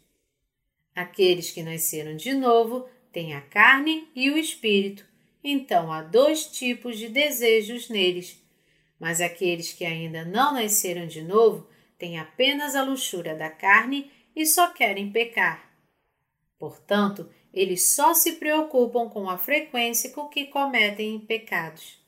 Aqueles 0.95 1.51
que 1.51 1.63
nasceram 1.63 2.15
de 2.17 2.35
novo 2.35 2.87
têm 3.11 3.35
a 3.35 3.41
carne 3.41 4.09
e 4.15 4.31
o 4.31 4.37
espírito, 4.37 5.07
então 5.43 5.91
há 5.91 6.03
dois 6.03 6.47
tipos 6.47 6.99
de 6.99 7.09
desejos 7.09 7.89
neles. 7.89 8.41
Mas 9.01 9.21
aqueles 9.21 9.73
que 9.73 9.85
ainda 9.85 10.25
não 10.25 10.53
nasceram 10.53 11.07
de 11.07 11.23
novo 11.23 11.67
têm 11.99 12.19
apenas 12.19 12.77
a 12.77 12.83
luxúria 12.83 13.35
da 13.35 13.49
carne 13.49 14.11
e 14.37 14.45
só 14.45 14.69
querem 14.69 15.11
pecar. 15.11 15.73
Portanto, 16.59 17.29
eles 17.53 17.89
só 17.89 18.15
se 18.15 18.33
preocupam 18.33 19.09
com 19.09 19.29
a 19.29 19.37
frequência 19.37 20.11
com 20.11 20.29
que 20.29 20.47
cometem 20.47 21.19
pecados. 21.19 22.02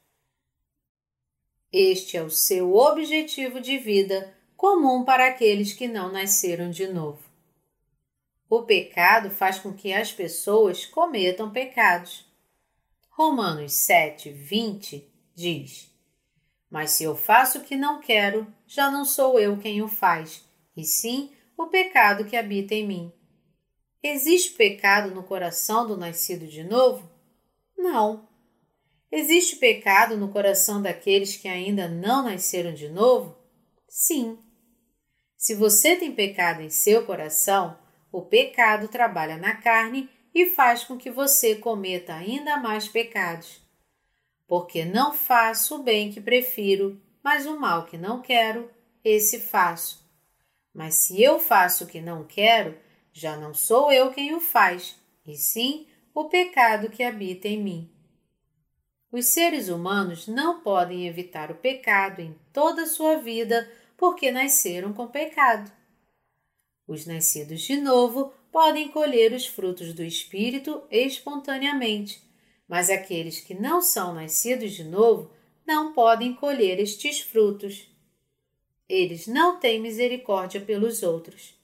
Este 1.77 2.17
é 2.17 2.23
o 2.23 2.31
seu 2.31 2.73
objetivo 2.77 3.61
de 3.61 3.77
vida 3.79 4.33
comum 4.57 5.05
para 5.05 5.27
aqueles 5.27 5.73
que 5.73 5.89
não 5.89 6.13
nasceram 6.13 6.71
de 6.71 6.87
novo. 6.87 7.19
O 8.49 8.63
pecado 8.63 9.29
faz 9.29 9.59
com 9.59 9.73
que 9.73 9.93
as 9.93 10.13
pessoas 10.13 10.87
cometam 10.87 11.51
pecados. 11.51 12.25
Romanos 13.11 13.73
7, 13.73 14.31
20 14.31 15.05
diz: 15.35 15.93
Mas 16.71 16.93
se 16.93 17.03
eu 17.03 17.17
faço 17.17 17.59
o 17.59 17.65
que 17.65 17.75
não 17.75 18.01
quero, 18.01 18.47
já 18.69 18.89
não 18.89 19.05
sou 19.05 19.41
eu 19.41 19.57
quem 19.57 19.83
o 19.83 19.89
faz, 19.89 20.49
e 20.77 20.85
sim 20.85 21.33
o 21.59 21.67
pecado 21.67 22.25
que 22.25 22.37
habita 22.37 22.73
em 22.73 22.87
mim. 22.87 23.13
Existe 24.01 24.53
pecado 24.53 25.13
no 25.13 25.25
coração 25.25 25.89
do 25.89 25.97
nascido 25.97 26.47
de 26.47 26.63
novo? 26.63 27.11
Não. 27.77 28.33
Existe 29.17 29.55
pecado 29.55 30.17
no 30.17 30.33
coração 30.33 30.83
daqueles 30.83 31.37
que 31.37 31.47
ainda 31.47 31.87
não 31.87 32.25
nasceram 32.25 32.75
de 32.75 32.89
novo? 32.89 33.39
Sim. 33.89 34.37
Se 35.37 35.55
você 35.55 35.95
tem 35.95 36.11
pecado 36.11 36.63
em 36.63 36.69
seu 36.69 37.07
coração, 37.07 37.79
o 38.11 38.23
pecado 38.23 38.89
trabalha 38.89 39.37
na 39.37 39.55
carne 39.55 40.11
e 40.35 40.47
faz 40.47 40.83
com 40.83 40.99
que 40.99 41.13
você 41.13 41.55
cometa 41.55 42.13
ainda 42.13 42.57
mais 42.57 42.89
pecados. 42.89 43.63
Porque 44.49 44.85
não 44.85 45.15
faço 45.15 45.77
o 45.77 45.83
bem 45.85 46.11
que 46.11 46.21
prefiro, 46.21 47.01
mas 47.23 47.47
o 47.47 47.57
mal 47.57 47.87
que 47.87 47.97
não 47.97 48.21
quero, 48.21 48.69
esse 49.05 49.39
faço. 49.39 50.05
Mas 50.75 50.97
se 50.97 51.23
eu 51.23 51.39
faço 51.39 51.85
o 51.85 51.87
que 51.87 52.01
não 52.01 52.25
quero, 52.25 52.77
já 53.13 53.37
não 53.37 53.55
sou 53.55 53.93
eu 53.93 54.11
quem 54.11 54.35
o 54.35 54.41
faz, 54.41 54.97
e 55.25 55.37
sim 55.37 55.87
o 56.13 56.25
pecado 56.25 56.91
que 56.91 57.05
habita 57.05 57.47
em 57.47 57.63
mim. 57.63 57.94
Os 59.17 59.27
seres 59.27 59.69
humanos 59.69 60.27
não 60.27 60.59
podem 60.59 61.07
evitar 61.07 61.49
o 61.49 61.55
pecado 61.55 62.21
em 62.21 62.35
toda 62.53 62.83
a 62.83 62.87
sua 62.89 63.15
vida 63.15 63.71
porque 63.97 64.33
nasceram 64.33 64.93
com 64.93 65.07
pecado. 65.07 65.71
Os 66.85 67.07
nascidos 67.07 67.61
de 67.61 67.77
novo 67.77 68.35
podem 68.51 68.89
colher 68.89 69.33
os 69.33 69.47
frutos 69.47 69.95
do 69.95 70.03
Espírito 70.03 70.83
espontaneamente, 70.91 72.21
mas 72.67 72.91
aqueles 72.91 73.39
que 73.39 73.55
não 73.55 73.81
são 73.81 74.13
nascidos 74.13 74.73
de 74.73 74.83
novo 74.83 75.31
não 75.65 75.93
podem 75.93 76.35
colher 76.35 76.81
estes 76.81 77.21
frutos. 77.21 77.89
Eles 78.89 79.29
não 79.29 79.61
têm 79.61 79.81
misericórdia 79.81 80.61
pelos 80.61 81.05
outros. 81.05 81.55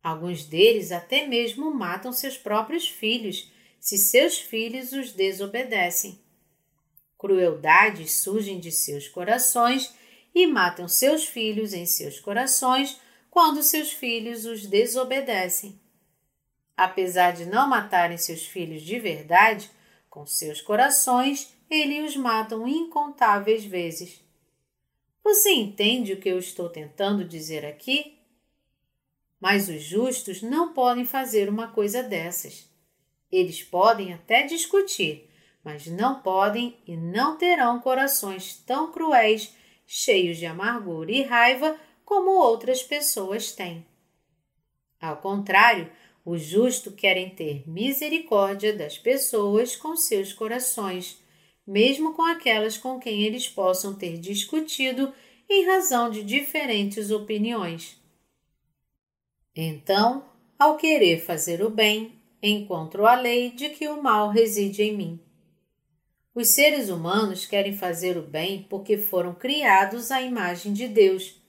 Alguns 0.00 0.44
deles 0.44 0.92
até 0.92 1.26
mesmo 1.26 1.74
matam 1.74 2.12
seus 2.12 2.38
próprios 2.38 2.86
filhos, 2.86 3.50
se 3.80 3.98
seus 3.98 4.38
filhos 4.38 4.92
os 4.92 5.10
desobedecem. 5.10 6.24
Crueldades 7.26 8.12
surgem 8.20 8.60
de 8.60 8.70
seus 8.70 9.08
corações 9.08 9.92
e 10.32 10.46
matam 10.46 10.86
seus 10.86 11.24
filhos 11.24 11.72
em 11.72 11.84
seus 11.84 12.20
corações 12.20 13.00
quando 13.28 13.64
seus 13.64 13.90
filhos 13.90 14.44
os 14.44 14.64
desobedecem. 14.64 15.76
Apesar 16.76 17.32
de 17.32 17.44
não 17.44 17.68
matarem 17.68 18.16
seus 18.16 18.46
filhos 18.46 18.80
de 18.80 19.00
verdade, 19.00 19.68
com 20.08 20.24
seus 20.24 20.60
corações, 20.60 21.52
eles 21.68 22.10
os 22.10 22.16
matam 22.16 22.68
incontáveis 22.68 23.64
vezes. 23.64 24.20
Você 25.24 25.50
entende 25.50 26.12
o 26.12 26.20
que 26.20 26.28
eu 26.28 26.38
estou 26.38 26.68
tentando 26.68 27.24
dizer 27.24 27.66
aqui? 27.66 28.20
Mas 29.40 29.68
os 29.68 29.82
justos 29.82 30.42
não 30.42 30.72
podem 30.72 31.04
fazer 31.04 31.48
uma 31.48 31.66
coisa 31.66 32.04
dessas. 32.04 32.70
Eles 33.32 33.64
podem 33.64 34.14
até 34.14 34.44
discutir, 34.44 35.25
mas 35.66 35.88
não 35.88 36.20
podem 36.20 36.76
e 36.86 36.96
não 36.96 37.36
terão 37.36 37.80
corações 37.80 38.54
tão 38.64 38.92
cruéis, 38.92 39.52
cheios 39.84 40.38
de 40.38 40.46
amargura 40.46 41.10
e 41.10 41.22
raiva 41.22 41.76
como 42.04 42.30
outras 42.30 42.84
pessoas 42.84 43.50
têm. 43.50 43.84
Ao 45.00 45.16
contrário, 45.16 45.90
os 46.24 46.40
justos 46.40 46.94
querem 46.94 47.30
ter 47.30 47.68
misericórdia 47.68 48.72
das 48.72 48.96
pessoas 48.96 49.74
com 49.74 49.96
seus 49.96 50.32
corações, 50.32 51.20
mesmo 51.66 52.14
com 52.14 52.22
aquelas 52.22 52.78
com 52.78 53.00
quem 53.00 53.22
eles 53.24 53.48
possam 53.48 53.92
ter 53.92 54.18
discutido 54.18 55.12
em 55.50 55.66
razão 55.66 56.08
de 56.10 56.22
diferentes 56.22 57.10
opiniões. 57.10 58.00
Então, 59.52 60.24
ao 60.56 60.76
querer 60.76 61.18
fazer 61.18 61.60
o 61.60 61.68
bem, 61.68 62.12
encontro 62.40 63.04
a 63.04 63.16
lei 63.16 63.50
de 63.50 63.70
que 63.70 63.88
o 63.88 64.00
mal 64.00 64.30
reside 64.30 64.84
em 64.84 64.96
mim. 64.96 65.25
Os 66.36 66.50
seres 66.50 66.90
humanos 66.90 67.46
querem 67.46 67.74
fazer 67.74 68.18
o 68.18 68.22
bem 68.22 68.66
porque 68.68 68.98
foram 68.98 69.34
criados 69.34 70.10
à 70.10 70.20
imagem 70.20 70.74
de 70.74 70.86
Deus, 70.86 71.40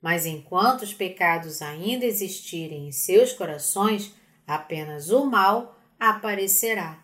mas 0.00 0.26
enquanto 0.26 0.82
os 0.82 0.92
pecados 0.92 1.62
ainda 1.62 2.04
existirem 2.04 2.88
em 2.88 2.90
seus 2.90 3.32
corações, 3.32 4.12
apenas 4.44 5.10
o 5.10 5.24
mal 5.24 5.78
aparecerá. 5.96 7.00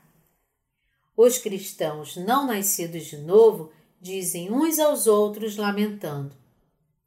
Os 1.16 1.38
cristãos 1.38 2.16
não 2.16 2.44
nascidos 2.44 3.04
de 3.04 3.18
novo 3.18 3.70
dizem 4.00 4.52
uns 4.52 4.80
aos 4.80 5.06
outros, 5.06 5.56
lamentando: 5.56 6.34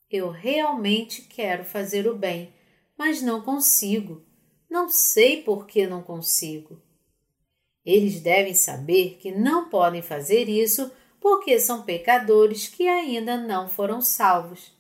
Eu 0.10 0.30
realmente 0.30 1.24
quero 1.24 1.66
fazer 1.66 2.08
o 2.08 2.16
bem 2.16 2.54
mas 2.98 3.22
não 3.22 3.42
consigo. 3.42 4.24
Não 4.70 4.88
sei 4.88 5.42
por 5.44 5.66
que 5.66 5.88
não 5.88 6.02
consigo. 6.02 6.80
Eles 7.86 8.20
devem 8.20 8.54
saber 8.54 9.18
que 9.20 9.32
não 9.32 9.70
podem 9.70 10.02
fazer 10.02 10.48
isso 10.48 10.92
porque 11.20 11.60
são 11.60 11.84
pecadores 11.84 12.68
que 12.68 12.88
ainda 12.88 13.38
não 13.38 13.68
foram 13.68 14.02
salvos. 14.02 14.72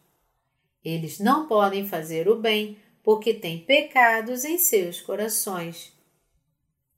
Eles 0.83 1.19
não 1.19 1.47
podem 1.47 1.87
fazer 1.87 2.27
o 2.27 2.35
bem 2.35 2.77
porque 3.03 3.33
têm 3.33 3.59
pecados 3.59 4.45
em 4.45 4.57
seus 4.57 5.01
corações. 5.01 5.91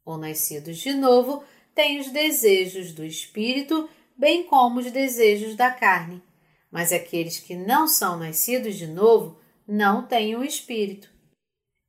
O 0.06 0.18
nascidos 0.18 0.78
de 0.78 0.94
novo 0.94 1.44
têm 1.74 2.00
os 2.00 2.10
desejos 2.10 2.92
do 2.94 3.06
espírito, 3.06 3.90
bem 4.18 4.44
como 4.44 4.80
os 4.80 4.92
desejos 4.92 5.56
da 5.56 5.72
carne, 5.72 6.22
mas 6.70 6.92
aqueles 6.92 7.40
que 7.40 7.56
não 7.56 7.88
são 7.88 8.18
nascidos 8.18 8.76
de 8.76 8.88
novo 8.88 9.38
não 9.68 10.06
têm 10.06 10.36
o 10.36 10.44
espírito. 10.44 11.10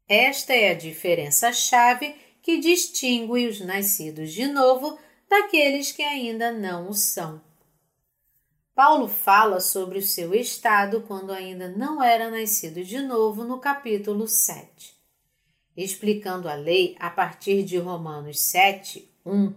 Esta 0.09 0.53
é 0.53 0.71
a 0.71 0.75
diferença-chave 0.75 2.15
que 2.45 2.59
distingue 2.59 3.49
os 3.49 3.59
nascidos 3.59 4.30
de 4.30 4.47
novo 4.47 4.99
daqueles 5.30 5.90
que 5.90 6.03
ainda 6.03 6.53
não 6.53 6.90
o 6.90 6.92
são. 6.92 7.40
Paulo 8.74 9.09
fala 9.09 9.61
sobre 9.61 9.99
o 9.99 10.03
seu 10.03 10.34
estado 10.34 11.01
quando 11.09 11.32
ainda 11.32 11.68
não 11.68 12.03
era 12.03 12.30
nascido 12.30 12.84
de 12.84 13.01
novo 13.01 13.45
no 13.45 13.59
capítulo 13.59 14.28
7. 14.28 14.95
Explicando 15.74 16.47
a 16.47 16.55
lei 16.55 16.95
a 17.01 17.09
partir 17.09 17.62
de 17.62 17.78
Romanos 17.78 18.38
7, 18.40 19.11
1, 19.24 19.55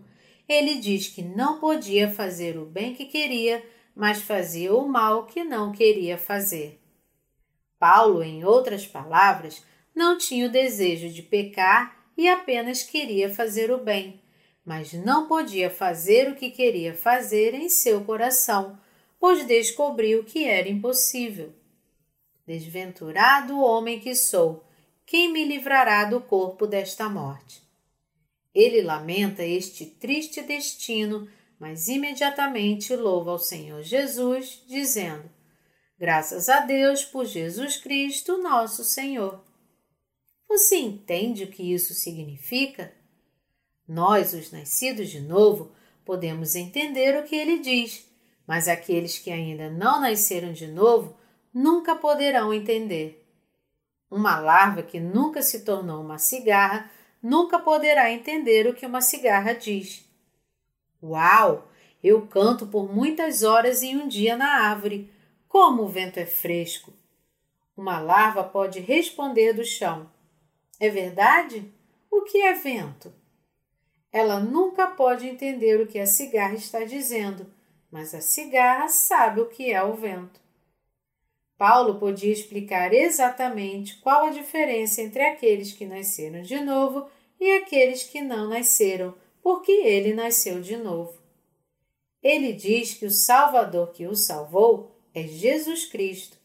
ele 0.47 0.75
diz 0.75 1.09
que 1.09 1.21
não 1.21 1.59
podia 1.59 2.09
fazer 2.09 2.57
o 2.57 2.65
bem 2.65 2.95
que 2.95 3.03
queria, 3.03 3.61
mas 3.93 4.21
fazia 4.21 4.73
o 4.73 4.87
mal 4.87 5.25
que 5.25 5.43
não 5.43 5.73
queria 5.73 6.17
fazer. 6.17 6.79
Paulo, 7.77 8.23
em 8.23 8.45
outras 8.45 8.87
palavras, 8.87 9.61
não 9.93 10.17
tinha 10.17 10.47
o 10.47 10.51
desejo 10.51 11.09
de 11.09 11.21
pecar 11.21 11.96
e 12.17 12.27
apenas 12.27 12.81
queria 12.81 13.33
fazer 13.33 13.71
o 13.71 13.77
bem, 13.77 14.19
mas 14.65 14.91
não 14.91 15.27
podia 15.27 15.69
fazer 15.69 16.29
o 16.29 16.35
que 16.35 16.49
queria 16.49 16.93
fazer 16.93 17.53
em 17.53 17.69
seu 17.69 18.03
coração, 18.03 18.77
pois 19.19 19.45
descobriu 19.45 20.23
que 20.23 20.45
era 20.45 20.67
impossível. 20.67 21.53
Desventurado 22.45 23.59
homem 23.59 23.99
que 23.99 24.15
sou, 24.15 24.65
quem 25.05 25.31
me 25.31 25.45
livrará 25.45 26.05
do 26.05 26.19
corpo 26.19 26.65
desta 26.65 27.07
morte? 27.07 27.61
Ele 28.53 28.81
lamenta 28.81 29.45
este 29.45 29.85
triste 29.85 30.41
destino, 30.41 31.29
mas 31.59 31.87
imediatamente 31.87 32.95
louva 32.95 33.31
ao 33.31 33.39
Senhor 33.39 33.83
Jesus, 33.83 34.63
dizendo: 34.67 35.29
Graças 35.97 36.49
a 36.49 36.59
Deus 36.61 37.05
por 37.05 37.25
Jesus 37.25 37.77
Cristo, 37.77 38.37
nosso 38.37 38.83
Senhor. 38.83 39.46
Você 40.47 40.77
entende 40.77 41.43
o 41.43 41.51
que 41.51 41.73
isso 41.73 41.93
significa? 41.93 42.93
Nós, 43.87 44.33
os 44.33 44.51
nascidos 44.51 45.09
de 45.09 45.19
novo, 45.19 45.71
podemos 46.05 46.55
entender 46.55 47.17
o 47.17 47.23
que 47.23 47.35
ele 47.35 47.59
diz, 47.59 48.07
mas 48.45 48.67
aqueles 48.67 49.19
que 49.19 49.29
ainda 49.29 49.69
não 49.69 49.99
nasceram 49.99 50.53
de 50.53 50.67
novo 50.67 51.17
nunca 51.53 51.95
poderão 51.95 52.53
entender. 52.53 53.25
Uma 54.09 54.39
larva 54.39 54.83
que 54.83 54.99
nunca 54.99 55.41
se 55.41 55.65
tornou 55.65 56.01
uma 56.01 56.17
cigarra 56.17 56.89
nunca 57.21 57.59
poderá 57.59 58.11
entender 58.11 58.67
o 58.67 58.73
que 58.73 58.85
uma 58.85 59.01
cigarra 59.01 59.53
diz. 59.53 60.05
Uau! 61.03 61.69
Eu 62.03 62.27
canto 62.27 62.67
por 62.67 62.93
muitas 62.93 63.43
horas 63.43 63.81
em 63.81 63.97
um 63.97 64.07
dia 64.07 64.37
na 64.37 64.47
árvore. 64.69 65.11
Como 65.47 65.83
o 65.83 65.87
vento 65.87 66.17
é 66.19 66.25
fresco! 66.25 66.93
Uma 67.75 67.99
larva 67.99 68.43
pode 68.43 68.79
responder 68.79 69.53
do 69.53 69.65
chão. 69.65 70.09
É 70.79 70.89
verdade? 70.89 71.71
O 72.09 72.21
que 72.21 72.41
é 72.41 72.53
vento? 72.53 73.13
Ela 74.11 74.39
nunca 74.39 74.87
pode 74.87 75.27
entender 75.27 75.79
o 75.79 75.87
que 75.87 75.99
a 75.99 76.05
cigarra 76.05 76.55
está 76.55 76.83
dizendo, 76.83 77.51
mas 77.91 78.13
a 78.13 78.21
cigarra 78.21 78.87
sabe 78.87 79.41
o 79.41 79.49
que 79.49 79.71
é 79.71 79.83
o 79.83 79.93
vento. 79.93 80.39
Paulo 81.57 81.99
podia 81.99 82.31
explicar 82.31 82.93
exatamente 82.93 83.97
qual 83.97 84.25
a 84.25 84.29
diferença 84.29 85.01
entre 85.01 85.23
aqueles 85.23 85.73
que 85.73 85.85
nasceram 85.85 86.41
de 86.41 86.59
novo 86.59 87.09
e 87.39 87.51
aqueles 87.53 88.03
que 88.03 88.21
não 88.21 88.47
nasceram, 88.47 89.15
porque 89.41 89.71
ele 89.71 90.13
nasceu 90.13 90.61
de 90.61 90.77
novo. 90.77 91.17
Ele 92.21 92.53
diz 92.53 92.93
que 92.93 93.05
o 93.05 93.11
Salvador 93.11 93.91
que 93.91 94.05
o 94.05 94.15
salvou 94.15 94.95
é 95.13 95.23
Jesus 95.23 95.85
Cristo. 95.85 96.37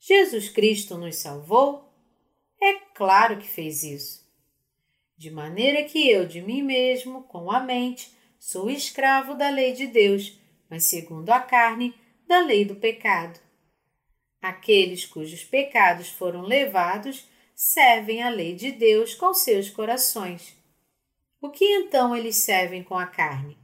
Jesus 0.00 0.48
Cristo 0.48 0.96
nos 0.96 1.16
salvou? 1.16 1.85
É 2.60 2.74
claro 2.94 3.38
que 3.38 3.48
fez 3.48 3.82
isso. 3.82 4.26
De 5.16 5.30
maneira 5.30 5.84
que 5.84 6.10
eu, 6.10 6.26
de 6.26 6.42
mim 6.42 6.62
mesmo, 6.62 7.22
com 7.24 7.50
a 7.50 7.60
mente, 7.60 8.14
sou 8.38 8.70
escravo 8.70 9.34
da 9.34 9.48
lei 9.48 9.72
de 9.72 9.86
Deus, 9.86 10.38
mas 10.68 10.84
segundo 10.84 11.30
a 11.30 11.40
carne, 11.40 11.94
da 12.26 12.40
lei 12.40 12.64
do 12.64 12.76
pecado. 12.76 13.38
Aqueles 14.42 15.04
cujos 15.04 15.42
pecados 15.44 16.08
foram 16.08 16.42
levados 16.42 17.26
servem 17.54 18.22
a 18.22 18.28
lei 18.28 18.54
de 18.54 18.70
Deus 18.70 19.14
com 19.14 19.32
seus 19.32 19.70
corações. 19.70 20.54
O 21.40 21.48
que 21.48 21.64
então 21.64 22.14
eles 22.14 22.36
servem 22.36 22.82
com 22.82 22.98
a 22.98 23.06
carne? 23.06 23.56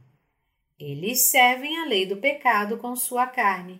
Eles 0.79 1.29
servem 1.29 1.77
a 1.79 1.85
lei 1.85 2.05
do 2.05 2.17
pecado 2.17 2.77
com 2.77 2.95
sua 2.95 3.27
carne. 3.27 3.79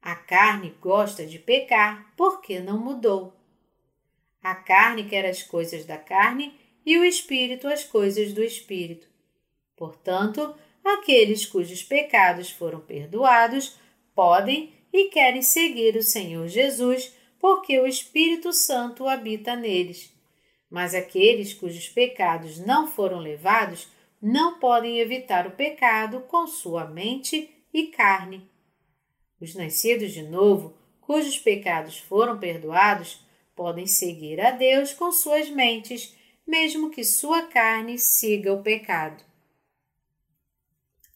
A 0.00 0.14
carne 0.14 0.76
gosta 0.80 1.26
de 1.26 1.38
pecar 1.38 2.12
porque 2.16 2.60
não 2.60 2.78
mudou. 2.78 3.34
A 4.46 4.54
carne 4.54 5.08
quer 5.08 5.26
as 5.26 5.42
coisas 5.42 5.84
da 5.84 5.98
carne 5.98 6.54
e 6.86 6.96
o 6.96 7.04
espírito 7.04 7.66
as 7.66 7.82
coisas 7.82 8.32
do 8.32 8.44
espírito. 8.44 9.08
Portanto, 9.76 10.54
aqueles 10.84 11.44
cujos 11.44 11.82
pecados 11.82 12.48
foram 12.48 12.78
perdoados 12.78 13.76
podem 14.14 14.72
e 14.92 15.06
querem 15.08 15.42
seguir 15.42 15.96
o 15.96 16.02
Senhor 16.02 16.46
Jesus 16.46 17.12
porque 17.40 17.76
o 17.80 17.88
Espírito 17.88 18.52
Santo 18.52 19.08
habita 19.08 19.56
neles. 19.56 20.14
Mas 20.70 20.94
aqueles 20.94 21.52
cujos 21.52 21.88
pecados 21.88 22.60
não 22.60 22.86
foram 22.86 23.18
levados 23.18 23.88
não 24.22 24.60
podem 24.60 25.00
evitar 25.00 25.48
o 25.48 25.56
pecado 25.56 26.20
com 26.28 26.46
sua 26.46 26.84
mente 26.84 27.50
e 27.74 27.88
carne. 27.88 28.48
Os 29.40 29.56
nascidos 29.56 30.12
de 30.12 30.22
novo, 30.22 30.78
cujos 31.00 31.36
pecados 31.36 31.98
foram 31.98 32.38
perdoados, 32.38 33.25
podem 33.56 33.86
seguir 33.86 34.40
a 34.40 34.50
Deus 34.50 34.92
com 34.92 35.10
suas 35.10 35.48
mentes, 35.48 36.14
mesmo 36.46 36.90
que 36.90 37.02
sua 37.02 37.42
carne 37.46 37.98
siga 37.98 38.52
o 38.52 38.62
pecado. 38.62 39.24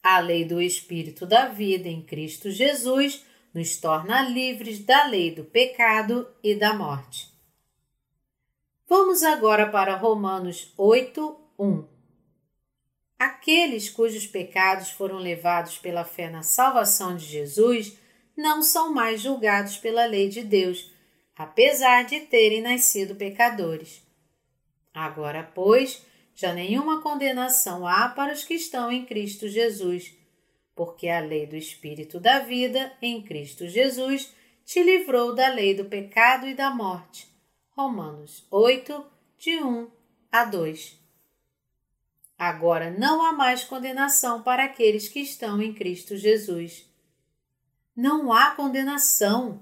A 0.03 0.19
lei 0.19 0.43
do 0.43 0.59
Espírito 0.59 1.25
da 1.27 1.47
vida 1.47 1.87
em 1.87 2.01
Cristo 2.01 2.49
Jesus 2.49 3.23
nos 3.53 3.77
torna 3.77 4.23
livres 4.23 4.79
da 4.79 5.05
lei 5.05 5.33
do 5.33 5.43
pecado 5.43 6.27
e 6.43 6.55
da 6.55 6.73
morte. 6.73 7.31
Vamos 8.87 9.23
agora 9.23 9.69
para 9.69 9.95
Romanos 9.95 10.73
8, 10.75 11.39
1. 11.59 11.87
Aqueles 13.19 13.87
cujos 13.89 14.25
pecados 14.25 14.89
foram 14.89 15.17
levados 15.17 15.77
pela 15.77 16.03
fé 16.03 16.29
na 16.29 16.41
salvação 16.41 17.15
de 17.15 17.25
Jesus 17.25 17.95
não 18.35 18.63
são 18.63 18.93
mais 18.93 19.21
julgados 19.21 19.77
pela 19.77 20.05
lei 20.05 20.27
de 20.27 20.41
Deus, 20.41 20.90
apesar 21.43 22.03
de 22.05 22.21
terem 22.21 22.61
nascido 22.61 23.15
pecadores. 23.15 24.01
Agora, 24.93 25.43
pois, 25.43 26.05
já 26.35 26.53
nenhuma 26.53 27.01
condenação 27.01 27.87
há 27.87 28.09
para 28.09 28.33
os 28.33 28.43
que 28.43 28.53
estão 28.53 28.91
em 28.91 29.05
Cristo 29.05 29.47
Jesus 29.47 30.13
porque 30.75 31.07
a 31.07 31.19
lei 31.19 31.45
do 31.45 31.55
Espírito 31.55 32.19
da 32.19 32.39
vida 32.39 32.91
em 33.01 33.21
Cristo 33.21 33.67
Jesus 33.67 34.33
te 34.65 34.81
livrou 34.81 35.35
da 35.35 35.47
lei 35.49 35.75
do 35.75 35.85
pecado 35.85 36.47
e 36.47 36.55
da 36.55 36.69
morte. 36.69 37.27
Romanos 37.69 38.45
8, 38.49 39.05
de 39.37 39.61
1 39.61 39.91
a 40.31 40.45
2. 40.45 40.99
Agora 42.37 42.89
não 42.89 43.23
há 43.23 43.31
mais 43.31 43.63
condenação 43.63 44.41
para 44.41 44.63
aqueles 44.63 45.07
que 45.07 45.19
estão 45.19 45.61
em 45.61 45.73
Cristo 45.73 46.17
Jesus. 46.17 46.89
Não 47.95 48.33
há 48.33 48.51
condenação. 48.55 49.61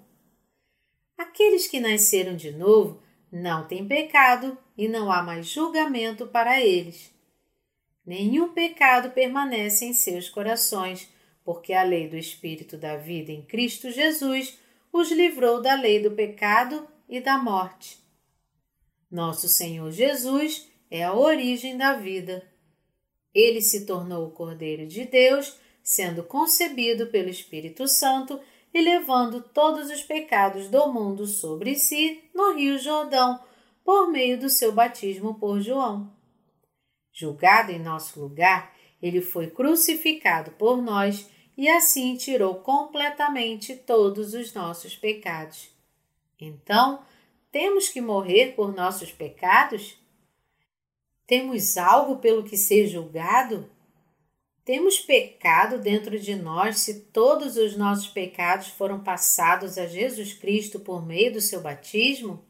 Aqueles 1.19 1.67
que 1.67 1.79
nasceram 1.79 2.35
de 2.35 2.51
novo 2.51 2.99
não 3.31 3.67
têm 3.67 3.87
pecado 3.87 4.57
e 4.75 4.87
não 4.87 5.11
há 5.11 5.21
mais 5.21 5.45
julgamento 5.45 6.25
para 6.25 6.59
eles 6.59 7.13
nenhum 8.09 8.51
pecado 8.51 9.11
permanece 9.11 9.85
em 9.85 9.93
seus 9.93 10.27
corações, 10.27 11.07
porque 11.45 11.73
a 11.73 11.83
lei 11.83 12.07
do 12.07 12.17
Espírito 12.17 12.75
da 12.75 12.97
vida 12.97 13.31
em 13.31 13.43
Cristo 13.43 13.91
Jesus 13.91 14.57
os 14.91 15.11
livrou 15.11 15.61
da 15.61 15.75
lei 15.75 16.01
do 16.01 16.09
pecado 16.09 16.87
e 17.07 17.21
da 17.21 17.37
morte. 17.37 17.99
Nosso 19.11 19.47
Senhor 19.47 19.91
Jesus 19.91 20.67
é 20.89 21.03
a 21.03 21.13
origem 21.13 21.77
da 21.77 21.93
vida. 21.93 22.43
Ele 23.31 23.61
se 23.61 23.85
tornou 23.85 24.25
o 24.25 24.31
Cordeiro 24.31 24.87
de 24.87 25.05
Deus, 25.05 25.55
sendo 25.83 26.23
concebido 26.23 27.07
pelo 27.07 27.29
Espírito 27.29 27.87
Santo 27.87 28.39
e 28.73 28.81
levando 28.81 29.41
todos 29.41 29.89
os 29.89 30.01
pecados 30.01 30.67
do 30.69 30.91
mundo 30.91 31.25
sobre 31.25 31.75
si 31.75 32.23
no 32.33 32.53
Rio 32.53 32.77
Jordão, 32.77 33.39
por 33.83 34.09
meio 34.09 34.39
do 34.39 34.49
seu 34.49 34.71
batismo 34.71 35.35
por 35.35 35.59
João. 35.61 36.11
Julgado 37.11 37.71
em 37.71 37.79
nosso 37.79 38.19
lugar, 38.19 38.73
ele 39.01 39.21
foi 39.21 39.47
crucificado 39.47 40.51
por 40.51 40.81
nós 40.81 41.29
e 41.57 41.67
assim 41.67 42.15
tirou 42.15 42.55
completamente 42.55 43.75
todos 43.75 44.33
os 44.33 44.53
nossos 44.53 44.95
pecados. 44.95 45.69
Então, 46.39 47.03
temos 47.51 47.89
que 47.89 47.99
morrer 47.99 48.53
por 48.55 48.73
nossos 48.73 49.11
pecados? 49.11 49.97
Temos 51.25 51.77
algo 51.77 52.17
pelo 52.17 52.43
que 52.43 52.55
ser 52.55 52.87
julgado? 52.87 53.69
Temos 54.69 54.99
pecado 54.99 55.79
dentro 55.79 56.19
de 56.19 56.35
nós 56.35 56.77
se 56.77 56.99
todos 57.05 57.57
os 57.57 57.75
nossos 57.75 58.07
pecados 58.07 58.67
foram 58.67 58.99
passados 58.99 59.79
a 59.79 59.87
Jesus 59.87 60.31
Cristo 60.33 60.79
por 60.79 61.03
meio 61.03 61.33
do 61.33 61.41
seu 61.41 61.59
batismo? 61.59 62.45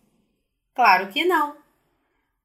Claro 0.76 1.08
que 1.14 1.24
não. 1.24 1.56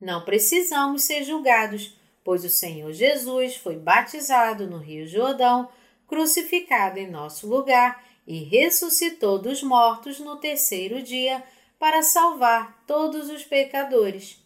Não 0.00 0.24
precisamos 0.24 1.02
ser 1.02 1.24
julgados, 1.24 1.98
pois 2.22 2.44
o 2.44 2.48
Senhor 2.48 2.92
Jesus 2.92 3.56
foi 3.56 3.74
batizado 3.74 4.68
no 4.68 4.78
Rio 4.78 5.08
Jordão, 5.08 5.68
crucificado 6.06 7.00
em 7.00 7.10
nosso 7.10 7.48
lugar 7.48 8.00
e 8.28 8.44
ressuscitou 8.44 9.40
dos 9.40 9.60
mortos 9.60 10.20
no 10.20 10.36
terceiro 10.36 11.02
dia 11.02 11.42
para 11.80 12.00
salvar 12.04 12.84
todos 12.86 13.28
os 13.28 13.42
pecadores. 13.42 14.40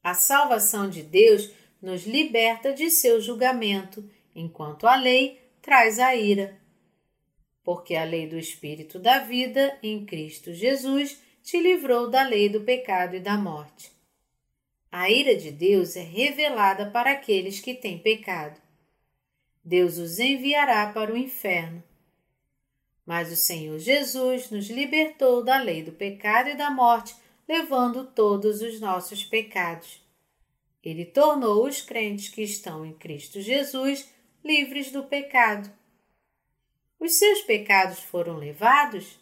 A 0.00 0.14
salvação 0.14 0.88
de 0.88 1.02
Deus 1.02 1.50
nos 1.82 2.06
liberta 2.06 2.72
de 2.72 2.88
seu 2.88 3.20
julgamento, 3.20 4.08
enquanto 4.34 4.86
a 4.86 4.94
lei 4.94 5.42
traz 5.60 5.98
a 5.98 6.14
ira. 6.14 6.56
Porque 7.64 7.96
a 7.96 8.04
lei 8.04 8.28
do 8.28 8.38
Espírito 8.38 8.98
da 8.98 9.18
vida 9.18 9.76
em 9.82 10.06
Cristo 10.06 10.54
Jesus 10.54 11.20
te 11.42 11.60
livrou 11.60 12.08
da 12.08 12.22
lei 12.22 12.48
do 12.48 12.60
pecado 12.60 13.16
e 13.16 13.20
da 13.20 13.36
morte. 13.36 13.90
A 14.90 15.10
ira 15.10 15.34
de 15.34 15.50
Deus 15.50 15.96
é 15.96 16.02
revelada 16.02 16.90
para 16.90 17.12
aqueles 17.12 17.60
que 17.60 17.74
têm 17.74 17.98
pecado. 17.98 18.60
Deus 19.64 19.96
os 19.96 20.18
enviará 20.18 20.92
para 20.92 21.12
o 21.12 21.16
inferno. 21.16 21.82
Mas 23.04 23.32
o 23.32 23.36
Senhor 23.36 23.78
Jesus 23.78 24.50
nos 24.50 24.68
libertou 24.68 25.42
da 25.42 25.58
lei 25.58 25.82
do 25.82 25.92
pecado 25.92 26.50
e 26.50 26.56
da 26.56 26.70
morte, 26.70 27.14
levando 27.48 28.04
todos 28.04 28.60
os 28.60 28.80
nossos 28.80 29.24
pecados. 29.24 30.01
Ele 30.82 31.04
tornou 31.04 31.66
os 31.66 31.80
crentes 31.80 32.28
que 32.28 32.42
estão 32.42 32.84
em 32.84 32.92
Cristo 32.92 33.40
Jesus 33.40 34.12
livres 34.44 34.90
do 34.90 35.04
pecado. 35.04 35.70
Os 36.98 37.14
seus 37.14 37.42
pecados 37.42 38.00
foram 38.00 38.36
levados? 38.36 39.18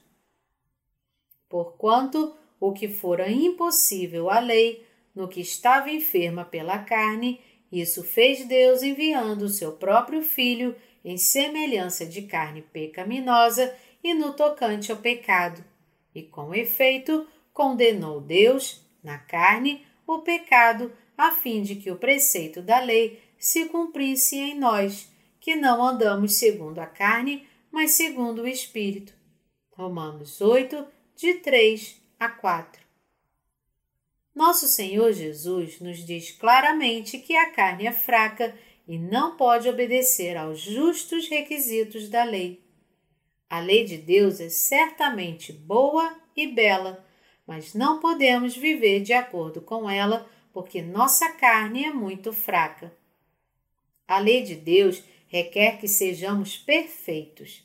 Porquanto 1.48 2.34
o 2.58 2.72
que 2.72 2.88
fora 2.88 3.30
impossível 3.30 4.30
à 4.30 4.38
lei, 4.38 4.86
no 5.14 5.28
que 5.28 5.40
estava 5.40 5.90
enferma 5.90 6.44
pela 6.44 6.78
carne, 6.78 7.40
isso 7.72 8.02
fez 8.02 8.46
Deus 8.46 8.82
enviando 8.82 9.42
o 9.42 9.48
seu 9.48 9.72
próprio 9.72 10.22
Filho 10.22 10.76
em 11.04 11.16
semelhança 11.16 12.04
de 12.04 12.22
carne 12.22 12.62
pecaminosa 12.62 13.74
e 14.02 14.14
no 14.14 14.32
tocante 14.32 14.90
ao 14.90 14.98
pecado, 14.98 15.64
e 16.14 16.22
com 16.22 16.54
efeito 16.54 17.26
condenou 17.52 18.20
Deus, 18.20 18.84
na 19.02 19.18
carne, 19.18 19.86
o 20.06 20.18
pecado, 20.18 20.92
a 21.20 21.32
fim 21.32 21.62
de 21.62 21.76
que 21.76 21.90
o 21.90 21.96
preceito 21.96 22.62
da 22.62 22.80
lei 22.80 23.22
se 23.38 23.66
cumprisse 23.66 24.36
em 24.36 24.58
nós, 24.58 25.08
que 25.38 25.54
não 25.54 25.82
andamos 25.82 26.34
segundo 26.34 26.78
a 26.78 26.86
carne, 26.86 27.46
mas 27.70 27.92
segundo 27.92 28.42
o 28.42 28.48
Espírito. 28.48 29.12
Romanos 29.72 30.40
8, 30.40 30.84
de 31.16 31.34
3 31.34 32.00
a 32.18 32.28
4. 32.28 32.82
Nosso 34.34 34.66
Senhor 34.66 35.12
Jesus 35.12 35.80
nos 35.80 35.98
diz 36.04 36.30
claramente 36.32 37.18
que 37.18 37.36
a 37.36 37.50
carne 37.50 37.86
é 37.86 37.92
fraca 37.92 38.54
e 38.88 38.98
não 38.98 39.36
pode 39.36 39.68
obedecer 39.68 40.36
aos 40.36 40.60
justos 40.60 41.28
requisitos 41.28 42.08
da 42.08 42.24
lei. 42.24 42.64
A 43.48 43.60
lei 43.60 43.84
de 43.84 43.98
Deus 43.98 44.40
é 44.40 44.48
certamente 44.48 45.52
boa 45.52 46.16
e 46.36 46.46
bela, 46.46 47.04
mas 47.46 47.74
não 47.74 48.00
podemos 48.00 48.56
viver 48.56 49.00
de 49.00 49.12
acordo 49.12 49.60
com 49.60 49.90
ela 49.90 50.26
porque 50.52 50.82
nossa 50.82 51.32
carne 51.32 51.84
é 51.84 51.92
muito 51.92 52.32
fraca. 52.32 52.92
A 54.06 54.18
lei 54.18 54.42
de 54.42 54.56
Deus 54.56 55.02
requer 55.28 55.78
que 55.78 55.86
sejamos 55.86 56.56
perfeitos. 56.56 57.64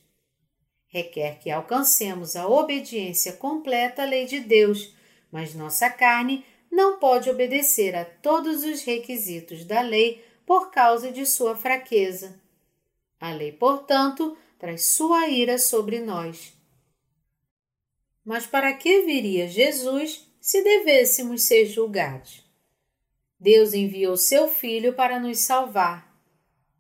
Requer 0.88 1.39
que 1.39 1.49
alcancemos 1.49 2.36
a 2.36 2.47
obediência 2.47 3.33
completa 3.33 4.03
à 4.03 4.05
lei 4.05 4.25
de 4.25 4.39
Deus, 4.39 4.93
mas 5.31 5.55
nossa 5.55 5.89
carne 5.89 6.45
não 6.71 6.99
pode 6.99 7.29
obedecer 7.29 7.95
a 7.95 8.05
todos 8.05 8.63
os 8.63 8.83
requisitos 8.83 9.65
da 9.65 9.81
lei 9.81 10.23
por 10.45 10.69
causa 10.69 11.11
de 11.11 11.25
sua 11.25 11.55
fraqueza. 11.55 12.39
A 13.19 13.31
lei, 13.31 13.51
portanto, 13.51 14.38
traz 14.59 14.86
sua 14.86 15.27
ira 15.27 15.57
sobre 15.57 15.99
nós. 15.99 16.53
Mas 18.23 18.45
para 18.45 18.73
que 18.73 19.01
viria 19.01 19.47
Jesus 19.47 20.27
se 20.39 20.61
devêssemos 20.63 21.43
ser 21.43 21.65
julgados? 21.65 22.45
Deus 23.46 23.76
enviou 23.76 24.18
seu 24.18 24.48
Filho 24.48 24.93
para 24.93 25.20
nos 25.20 25.38
salvar. 25.38 26.12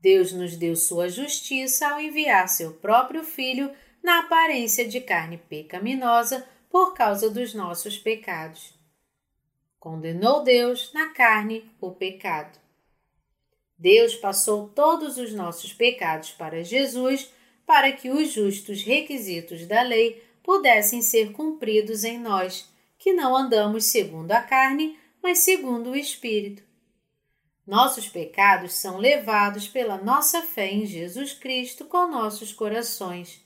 Deus 0.01 0.31
nos 0.31 0.57
deu 0.57 0.75
sua 0.75 1.07
justiça 1.07 1.87
ao 1.87 1.99
enviar 1.99 2.49
seu 2.49 2.73
próprio 2.73 3.23
Filho 3.23 3.71
na 4.01 4.21
aparência 4.21 4.83
de 4.83 4.99
carne 4.99 5.37
pecaminosa 5.37 6.43
por 6.67 6.95
causa 6.95 7.29
dos 7.29 7.53
nossos 7.53 7.99
pecados. 7.99 8.73
Condenou 9.79 10.41
Deus 10.41 10.91
na 10.91 11.09
carne 11.09 11.69
o 11.79 11.91
pecado. 11.91 12.57
Deus 13.77 14.15
passou 14.15 14.67
todos 14.67 15.17
os 15.17 15.31
nossos 15.33 15.71
pecados 15.71 16.31
para 16.31 16.63
Jesus 16.63 17.31
para 17.63 17.91
que 17.91 18.09
os 18.09 18.31
justos 18.31 18.81
requisitos 18.81 19.67
da 19.67 19.83
lei 19.83 20.19
pudessem 20.41 21.03
ser 21.03 21.31
cumpridos 21.31 22.03
em 22.03 22.17
nós, 22.17 22.67
que 22.97 23.13
não 23.13 23.37
andamos 23.37 23.85
segundo 23.85 24.31
a 24.31 24.41
carne, 24.41 24.97
mas 25.25 25.39
segundo 25.39 25.89
o 25.89 25.95
Espírito. 25.95 26.61
Nossos 27.65 28.07
pecados 28.07 28.73
são 28.75 28.99
levados 28.99 29.67
pela 29.67 29.97
nossa 29.97 30.43
fé 30.43 30.71
em 30.71 30.85
Jesus 30.85 31.33
Cristo 31.33 31.85
com 31.85 32.05
nossos 32.05 32.53
corações. 32.53 33.43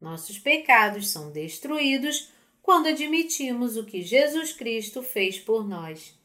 Nossos 0.00 0.38
pecados 0.38 1.10
são 1.10 1.30
destruídos 1.30 2.30
quando 2.62 2.86
admitimos 2.86 3.76
o 3.76 3.84
que 3.84 4.00
Jesus 4.00 4.52
Cristo 4.52 5.02
fez 5.02 5.38
por 5.38 5.68
nós. 5.68 6.18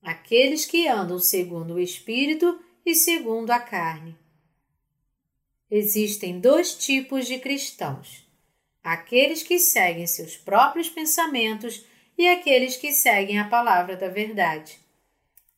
Aqueles 0.00 0.64
que 0.64 0.88
andam 0.88 1.18
segundo 1.18 1.74
o 1.74 1.78
Espírito 1.78 2.58
e 2.82 2.94
segundo 2.94 3.50
a 3.50 3.60
carne. 3.60 4.16
Existem 5.70 6.40
dois 6.40 6.72
tipos 6.74 7.26
de 7.26 7.38
cristãos: 7.38 8.26
aqueles 8.82 9.42
que 9.42 9.58
seguem 9.58 10.06
seus 10.06 10.34
próprios 10.34 10.88
pensamentos 10.88 11.84
e 12.18 12.28
aqueles 12.28 12.76
que 12.76 12.90
seguem 12.92 13.38
a 13.38 13.48
palavra 13.48 13.96
da 13.96 14.08
verdade. 14.08 14.80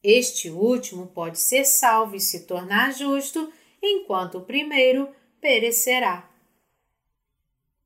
Este 0.05 0.51
último 0.51 1.07
pode 1.07 1.39
ser 1.39 1.65
salvo 1.65 2.15
e 2.15 2.21
se 2.21 2.47
tornar 2.47 2.93
justo, 2.93 3.51
enquanto 3.83 4.39
o 4.39 4.45
primeiro 4.45 5.09
perecerá. 5.41 6.29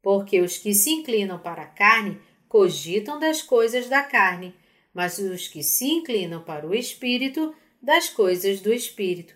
Porque 0.02 0.40
os 0.40 0.58
que 0.58 0.74
se 0.74 0.90
inclinam 0.90 1.38
para 1.38 1.62
a 1.62 1.66
carne 1.66 2.20
cogitam 2.48 3.18
das 3.18 3.40
coisas 3.42 3.88
da 3.88 4.02
carne, 4.02 4.54
mas 4.92 5.18
os 5.18 5.48
que 5.48 5.62
se 5.62 5.86
inclinam 5.86 6.42
para 6.42 6.66
o 6.66 6.74
espírito, 6.74 7.54
das 7.80 8.08
coisas 8.08 8.60
do 8.60 8.72
espírito. 8.72 9.34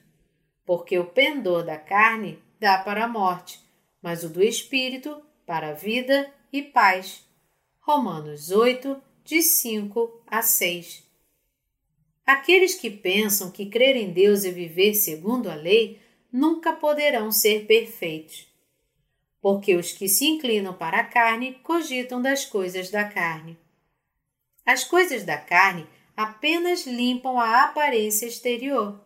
Porque 0.64 0.98
o 0.98 1.04
pendor 1.04 1.64
da 1.64 1.76
carne 1.76 2.42
dá 2.58 2.78
para 2.78 3.04
a 3.04 3.08
morte, 3.08 3.60
mas 4.02 4.24
o 4.24 4.28
do 4.28 4.42
espírito 4.42 5.22
para 5.46 5.70
a 5.70 5.74
vida 5.74 6.32
e 6.52 6.62
paz. 6.62 7.24
Romanos 7.80 8.50
8, 8.50 9.00
de 9.28 9.42
5 9.42 10.22
a 10.26 10.40
6. 10.40 11.04
Aqueles 12.24 12.74
que 12.74 12.88
pensam 12.88 13.50
que 13.50 13.66
crer 13.66 13.94
em 13.94 14.10
Deus 14.10 14.42
e 14.42 14.50
viver 14.50 14.94
segundo 14.94 15.50
a 15.50 15.54
lei 15.54 16.00
nunca 16.32 16.72
poderão 16.72 17.30
ser 17.30 17.66
perfeitos. 17.66 18.48
Porque 19.38 19.76
os 19.76 19.92
que 19.92 20.08
se 20.08 20.24
inclinam 20.26 20.72
para 20.72 21.00
a 21.00 21.04
carne 21.04 21.58
cogitam 21.62 22.22
das 22.22 22.46
coisas 22.46 22.88
da 22.88 23.04
carne. 23.04 23.58
As 24.64 24.82
coisas 24.82 25.24
da 25.24 25.36
carne 25.36 25.86
apenas 26.16 26.86
limpam 26.86 27.38
a 27.38 27.64
aparência 27.64 28.24
exterior 28.24 28.98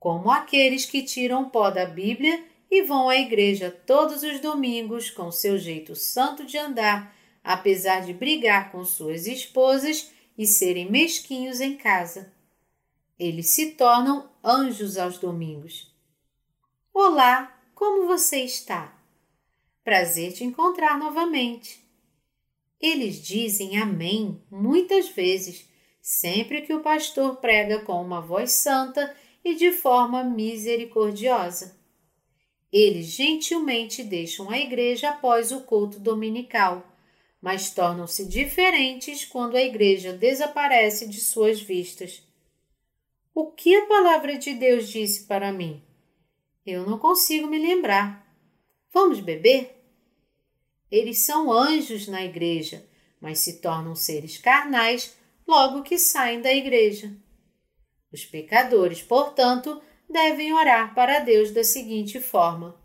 como 0.00 0.32
aqueles 0.32 0.84
que 0.84 1.00
tiram 1.00 1.48
pó 1.48 1.70
da 1.70 1.86
Bíblia 1.86 2.42
e 2.68 2.82
vão 2.82 3.08
à 3.08 3.16
igreja 3.18 3.70
todos 3.86 4.24
os 4.24 4.40
domingos 4.40 5.10
com 5.10 5.30
seu 5.30 5.56
jeito 5.56 5.94
santo 5.94 6.44
de 6.44 6.58
andar, 6.58 7.14
apesar 7.42 8.00
de 8.00 8.12
brigar 8.12 8.70
com 8.70 8.84
suas 8.84 9.26
esposas 9.26 10.10
e 10.36 10.46
serem 10.46 10.90
mesquinhos 10.90 11.60
em 11.60 11.76
casa. 11.76 12.32
Eles 13.18 13.50
se 13.50 13.72
tornam 13.72 14.30
anjos 14.42 14.96
aos 14.96 15.18
domingos. 15.18 15.92
Olá, 16.92 17.58
como 17.74 18.06
você 18.06 18.38
está? 18.38 18.96
Prazer 19.84 20.32
te 20.32 20.44
encontrar 20.44 20.98
novamente. 20.98 21.82
Eles 22.80 23.22
dizem 23.22 23.78
Amém 23.78 24.42
muitas 24.50 25.08
vezes, 25.08 25.68
sempre 26.00 26.62
que 26.62 26.74
o 26.74 26.80
pastor 26.80 27.36
prega 27.36 27.80
com 27.80 28.02
uma 28.02 28.20
voz 28.20 28.52
santa 28.52 29.14
e 29.44 29.54
de 29.54 29.72
forma 29.72 30.24
misericordiosa. 30.24 31.80
Eles 32.72 33.06
gentilmente 33.06 34.02
deixam 34.02 34.50
a 34.50 34.58
igreja 34.58 35.10
após 35.10 35.52
o 35.52 35.60
culto 35.60 36.00
dominical, 36.00 36.91
mas 37.42 37.70
tornam-se 37.70 38.24
diferentes 38.24 39.24
quando 39.24 39.56
a 39.56 39.62
igreja 39.62 40.12
desaparece 40.12 41.08
de 41.08 41.20
suas 41.20 41.60
vistas. 41.60 42.22
O 43.34 43.50
que 43.50 43.74
a 43.74 43.86
palavra 43.86 44.38
de 44.38 44.54
Deus 44.54 44.88
disse 44.88 45.24
para 45.24 45.52
mim? 45.52 45.82
Eu 46.64 46.86
não 46.86 47.00
consigo 47.00 47.48
me 47.48 47.58
lembrar. 47.58 48.24
Vamos 48.94 49.18
beber? 49.18 49.76
Eles 50.88 51.18
são 51.20 51.50
anjos 51.52 52.06
na 52.06 52.22
igreja, 52.22 52.86
mas 53.20 53.40
se 53.40 53.60
tornam 53.60 53.96
seres 53.96 54.38
carnais 54.38 55.16
logo 55.48 55.82
que 55.82 55.98
saem 55.98 56.40
da 56.40 56.52
igreja. 56.52 57.12
Os 58.12 58.24
pecadores, 58.24 59.02
portanto, 59.02 59.82
devem 60.08 60.52
orar 60.52 60.94
para 60.94 61.18
Deus 61.18 61.50
da 61.50 61.64
seguinte 61.64 62.20
forma: 62.20 62.78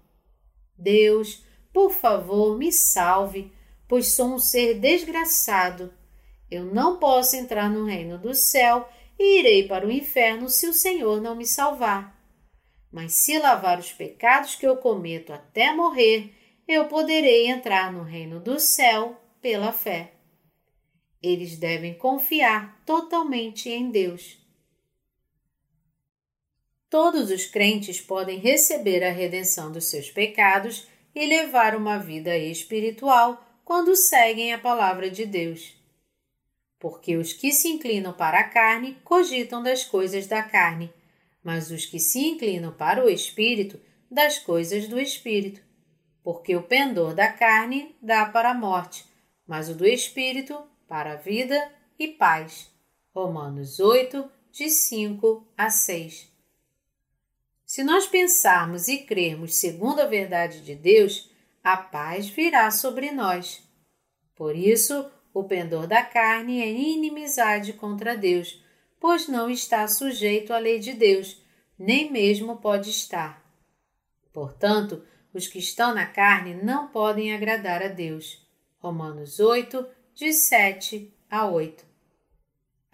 Deus, 0.76 1.44
por 1.72 1.92
favor, 1.92 2.58
me 2.58 2.72
salve, 2.72 3.52
pois 3.88 4.14
sou 4.14 4.36
um 4.36 4.40
ser 4.40 4.80
desgraçado. 4.80 5.94
Eu 6.50 6.66
não 6.66 6.98
posso 6.98 7.36
entrar 7.36 7.70
no 7.70 7.86
reino 7.86 8.18
do 8.18 8.34
céu 8.34 8.88
e 9.20 9.40
irei 9.40 9.68
para 9.68 9.86
o 9.86 9.92
inferno 9.92 10.50
se 10.50 10.68
o 10.68 10.74
Senhor 10.74 11.22
não 11.22 11.36
me 11.36 11.46
salvar. 11.46 12.16
Mas 12.92 13.14
se 13.14 13.38
lavar 13.38 13.80
os 13.80 13.92
pecados 13.92 14.56
que 14.56 14.66
eu 14.66 14.78
cometo 14.78 15.34
até 15.34 15.74
morrer, 15.74 16.34
eu 16.68 16.86
poderei 16.86 17.48
entrar 17.48 17.92
no 17.92 18.04
reino 18.04 18.40
do 18.40 18.60
céu 18.60 19.20
pela 19.42 19.72
fé. 19.72 20.14
Eles 21.22 21.58
devem 21.58 21.94
confiar 21.94 22.82
totalmente 22.86 23.70
em 23.70 23.90
Deus. 23.90 24.38
Todos 26.90 27.32
os 27.32 27.46
crentes 27.46 28.00
podem 28.00 28.40
receber 28.40 29.04
a 29.04 29.12
redenção 29.12 29.72
dos 29.72 29.86
seus 29.90 30.10
pecados 30.10 30.88
e 31.14 31.26
levar 31.26 31.76
uma 31.76 31.98
vida 31.98 32.38
espiritual 32.38 33.47
quando 33.68 33.98
seguem 33.98 34.54
a 34.54 34.58
palavra 34.58 35.12
de 35.12 35.26
Deus. 35.26 35.76
Porque 36.80 37.18
os 37.18 37.34
que 37.34 37.52
se 37.52 37.68
inclinam 37.68 38.14
para 38.14 38.40
a 38.40 38.44
carne 38.46 38.98
cogitam 39.04 39.62
das 39.62 39.84
coisas 39.84 40.26
da 40.26 40.42
carne, 40.42 40.90
mas 41.44 41.70
os 41.70 41.86
que 41.86 42.00
se 42.00 42.20
inclinam 42.20 42.72
para 42.72 43.04
o 43.04 43.10
espírito, 43.10 43.78
das 44.10 44.40
coisas 44.40 44.88
do 44.88 44.98
espírito. 44.98 45.60
Porque 46.24 46.56
o 46.56 46.64
pendor 46.64 47.14
da 47.14 47.28
carne 47.28 47.94
dá 48.02 48.26
para 48.28 48.52
a 48.52 48.54
morte, 48.54 49.04
mas 49.46 49.68
o 49.68 49.76
do 49.76 49.86
espírito 49.86 50.64
para 50.88 51.12
a 51.12 51.18
vida 51.18 51.70
e 52.00 52.08
paz. 52.08 52.72
Romanos 53.14 53.82
8, 53.82 54.32
de 54.50 54.70
5 54.70 55.46
a 55.58 55.70
6. 55.70 56.32
Se 57.66 57.84
nós 57.84 58.08
pensarmos 58.08 58.88
e 58.88 59.00
crermos 59.00 59.56
segundo 59.56 60.00
a 60.00 60.06
verdade 60.06 60.62
de 60.62 60.74
Deus, 60.74 61.30
a 61.68 61.76
paz 61.76 62.30
virá 62.30 62.72
sobre 62.72 63.12
nós. 63.12 63.62
Por 64.34 64.56
isso, 64.56 65.12
o 65.34 65.44
pendor 65.44 65.86
da 65.86 66.02
carne 66.02 66.62
é 66.62 66.72
inimizade 66.72 67.74
contra 67.74 68.16
Deus, 68.16 68.64
pois 69.02 69.28
não 69.28 69.50
está 69.50 69.86
sujeito 69.86 70.54
à 70.54 70.60
lei 70.60 70.80
de 70.80 70.94
Deus, 70.94 71.44
nem 71.78 72.10
mesmo 72.10 72.56
pode 72.56 72.90
estar. 72.90 73.46
Portanto, 74.32 75.04
os 75.34 75.46
que 75.46 75.60
estão 75.60 75.94
na 75.94 76.06
carne 76.06 76.54
não 76.54 76.88
podem 76.88 77.36
agradar 77.36 77.84
a 77.84 77.90
Deus. 77.90 78.48
Romanos 78.80 79.42
8, 79.42 79.86
de 80.16 80.32
7 80.32 81.14
a 81.30 81.48
8. 81.48 81.86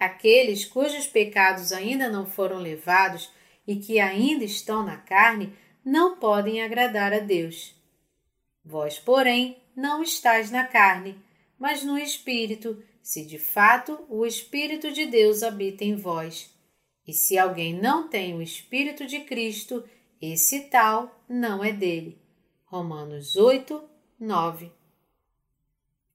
Aqueles 0.00 0.64
cujos 0.64 1.06
pecados 1.06 1.70
ainda 1.70 2.08
não 2.08 2.26
foram 2.26 2.58
levados 2.58 3.30
e 3.68 3.76
que 3.76 4.00
ainda 4.00 4.42
estão 4.42 4.82
na 4.82 4.96
carne 4.96 5.56
não 5.84 6.16
podem 6.16 6.60
agradar 6.60 7.12
a 7.12 7.20
Deus. 7.20 7.73
Vós, 8.64 8.98
porém, 8.98 9.62
não 9.76 10.02
estáis 10.02 10.50
na 10.50 10.64
carne, 10.64 11.18
mas 11.58 11.84
no 11.84 11.98
Espírito, 11.98 12.82
se 13.02 13.24
de 13.24 13.38
fato 13.38 14.06
o 14.08 14.24
Espírito 14.24 14.90
de 14.90 15.04
Deus 15.04 15.42
habita 15.42 15.84
em 15.84 15.94
vós. 15.94 16.50
E 17.06 17.12
se 17.12 17.36
alguém 17.36 17.78
não 17.78 18.08
tem 18.08 18.34
o 18.34 18.40
Espírito 18.40 19.06
de 19.06 19.20
Cristo, 19.20 19.84
esse 20.20 20.68
tal 20.68 21.22
não 21.28 21.62
é 21.62 21.70
dele. 21.70 22.18
Romanos 22.64 23.36
8, 23.36 23.82
9. 24.18 24.72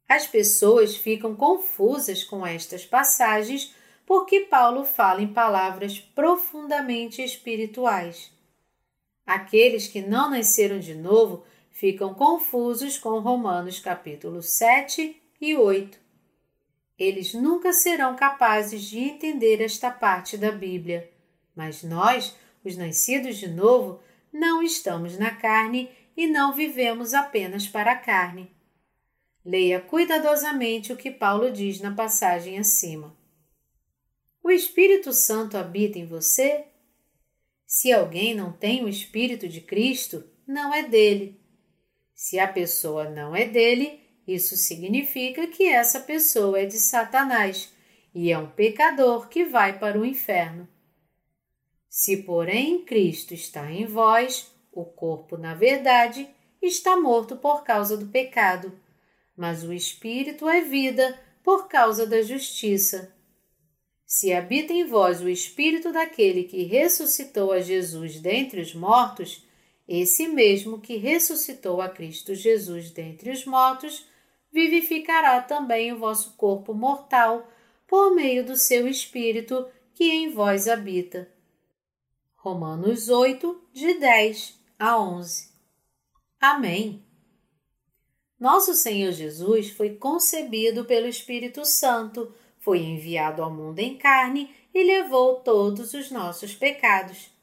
As 0.08 0.26
pessoas 0.26 0.96
ficam 0.96 1.36
confusas 1.36 2.24
com 2.24 2.46
estas 2.46 2.84
passagens 2.84 3.76
porque 4.08 4.42
Paulo 4.42 4.84
fala 4.84 5.22
em 5.22 5.32
palavras 5.32 6.00
profundamente 6.00 7.22
espirituais. 7.22 8.32
Aqueles 9.24 9.88
que 9.88 10.02
não 10.02 10.32
nasceram 10.32 10.80
de 10.80 10.96
novo 10.96 11.44
ficam 11.80 12.14
confusos 12.14 12.98
com 12.98 13.20
Romanos 13.20 13.80
capítulo 13.80 14.42
7 14.44 15.16
e 15.40 15.56
8. 15.56 15.98
Eles 16.98 17.34
nunca 17.34 17.72
serão 17.72 18.18
capazes 18.18 18.82
de 18.82 19.00
entender 19.00 19.62
esta 19.62 19.90
parte 19.90 20.38
da 20.38 20.52
Bíblia, 20.52 21.10
mas 21.56 21.82
nós, 21.82 22.36
os 22.66 22.76
nascidos 22.76 23.38
de 23.38 23.48
novo, 23.48 24.02
não 24.32 24.62
estamos 24.62 25.18
na 25.18 25.32
carne 25.32 25.90
e 26.18 26.28
não 26.28 26.54
vivemos 26.54 27.14
apenas 27.14 27.66
para 27.66 27.94
a 27.94 27.98
carne. 27.98 28.52
Leia 29.46 29.80
cuidadosamente 29.80 30.92
o 30.92 30.98
que 30.98 31.10
Paulo 31.10 31.50
diz 31.50 31.80
na 31.80 31.96
passagem 31.96 32.60
acima. 32.60 33.16
O 34.44 34.52
Espírito 34.52 35.14
Santo 35.14 35.58
habita 35.58 35.98
em 35.98 36.06
você? 36.06 36.66
Se 37.66 37.90
alguém 37.94 38.36
não 38.36 38.52
tem 38.52 38.84
o 38.84 38.90
Espírito 38.90 39.48
de 39.48 39.62
Cristo, 39.62 40.30
não 40.46 40.74
é 40.74 40.84
dele. 40.84 41.39
Se 42.22 42.38
a 42.38 42.50
pessoa 42.50 43.10
não 43.10 43.34
é 43.34 43.46
dele, 43.46 43.98
isso 44.28 44.58
significa 44.58 45.48
que 45.48 45.64
essa 45.64 46.02
pessoa 46.02 46.60
é 46.60 46.66
de 46.66 46.78
Satanás 46.78 47.72
e 48.14 48.30
é 48.30 48.38
um 48.38 48.50
pecador 48.50 49.30
que 49.30 49.46
vai 49.46 49.80
para 49.80 49.98
o 49.98 50.04
inferno. 50.04 50.68
Se, 51.88 52.18
porém, 52.18 52.84
Cristo 52.84 53.34
está 53.34 53.72
em 53.72 53.86
vós, 53.86 54.54
o 54.70 54.84
corpo, 54.84 55.38
na 55.38 55.56
verdade, 55.56 56.28
está 56.62 56.98
morto 56.98 57.38
por 57.38 57.64
causa 57.64 57.96
do 57.96 58.08
pecado, 58.08 58.78
mas 59.34 59.64
o 59.64 59.72
espírito 59.72 60.50
é 60.50 60.60
vida 60.60 61.18
por 61.42 61.70
causa 61.70 62.06
da 62.06 62.22
justiça. 62.22 63.16
Se 64.06 64.34
habita 64.34 64.74
em 64.74 64.84
vós 64.84 65.22
o 65.22 65.30
espírito 65.30 65.94
daquele 65.94 66.44
que 66.44 66.64
ressuscitou 66.64 67.54
a 67.54 67.62
Jesus 67.62 68.20
dentre 68.20 68.60
os 68.60 68.76
mortos, 68.76 69.48
esse 69.92 70.28
mesmo 70.28 70.80
que 70.80 70.98
ressuscitou 70.98 71.82
a 71.82 71.90
Cristo 71.90 72.36
Jesus 72.36 72.92
dentre 72.92 73.32
os 73.32 73.44
mortos, 73.44 74.06
vivificará 74.52 75.42
também 75.42 75.92
o 75.92 75.98
vosso 75.98 76.36
corpo 76.38 76.76
mortal 76.76 77.52
por 77.88 78.14
meio 78.14 78.46
do 78.46 78.56
seu 78.56 78.88
Espírito 78.88 79.68
que 79.96 80.04
em 80.04 80.30
vós 80.30 80.68
habita. 80.68 81.28
Romanos 82.36 83.10
8, 83.10 83.70
de 83.74 83.96
10 83.96 84.60
a 84.78 85.02
11. 85.02 85.50
Amém. 86.40 87.04
Nosso 88.40 88.76
Senhor 88.76 89.12
Jesus 89.12 89.72
foi 89.72 89.96
concebido 89.96 90.86
pelo 90.86 91.08
Espírito 91.08 91.66
Santo, 91.66 92.32
foi 92.60 92.84
enviado 92.84 93.42
ao 93.42 93.52
mundo 93.52 93.80
em 93.80 93.98
carne 93.98 94.56
e 94.72 94.84
levou 94.84 95.38
todos 95.38 95.96
os 95.96 96.12
nossos 96.12 96.54
pecados. 96.54 97.39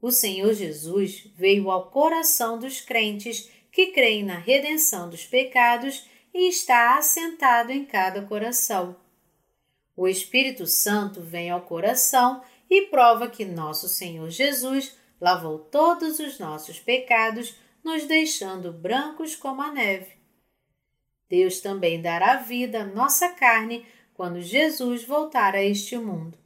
O 0.00 0.10
Senhor 0.10 0.52
Jesus 0.54 1.26
veio 1.36 1.70
ao 1.70 1.90
coração 1.90 2.58
dos 2.58 2.80
crentes 2.80 3.50
que 3.70 3.88
creem 3.88 4.24
na 4.24 4.38
redenção 4.38 5.10
dos 5.10 5.26
pecados 5.26 6.04
e 6.32 6.48
está 6.48 6.96
assentado 6.96 7.70
em 7.70 7.84
cada 7.84 8.22
coração. 8.22 8.96
O 9.96 10.08
Espírito 10.08 10.66
Santo 10.66 11.20
vem 11.20 11.50
ao 11.50 11.60
coração 11.62 12.42
e 12.70 12.82
prova 12.82 13.28
que 13.28 13.44
nosso 13.44 13.88
Senhor 13.88 14.30
Jesus 14.30 14.96
lavou 15.20 15.58
todos 15.58 16.18
os 16.18 16.38
nossos 16.38 16.78
pecados, 16.78 17.54
nos 17.84 18.04
deixando 18.06 18.72
brancos 18.72 19.36
como 19.36 19.60
a 19.60 19.70
neve. 19.70 20.12
Deus 21.28 21.60
também 21.60 22.00
dará 22.00 22.36
vida 22.36 22.82
à 22.82 22.86
nossa 22.86 23.28
carne 23.30 23.86
quando 24.14 24.40
Jesus 24.40 25.04
voltar 25.04 25.54
a 25.54 25.62
este 25.62 25.96
mundo. 25.96 26.38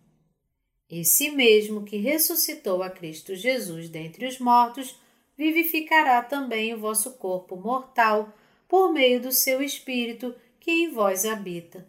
Esse 0.91 1.31
mesmo 1.31 1.85
que 1.85 1.97
ressuscitou 1.97 2.83
a 2.83 2.91
Cristo 2.91 3.35
Jesus 3.35 3.89
dentre 3.89 4.27
os 4.27 4.39
mortos, 4.39 4.99
vivificará 5.37 6.23
também 6.23 6.75
o 6.75 6.79
vosso 6.79 7.13
corpo 7.13 7.57
mortal 7.57 8.33
por 8.69 8.93
meio 8.93 9.21
do 9.21 9.33
seu 9.33 9.63
Espírito 9.63 10.35
que 10.61 10.71
em 10.71 10.91
vós 10.91 11.25
habita. 11.25 11.87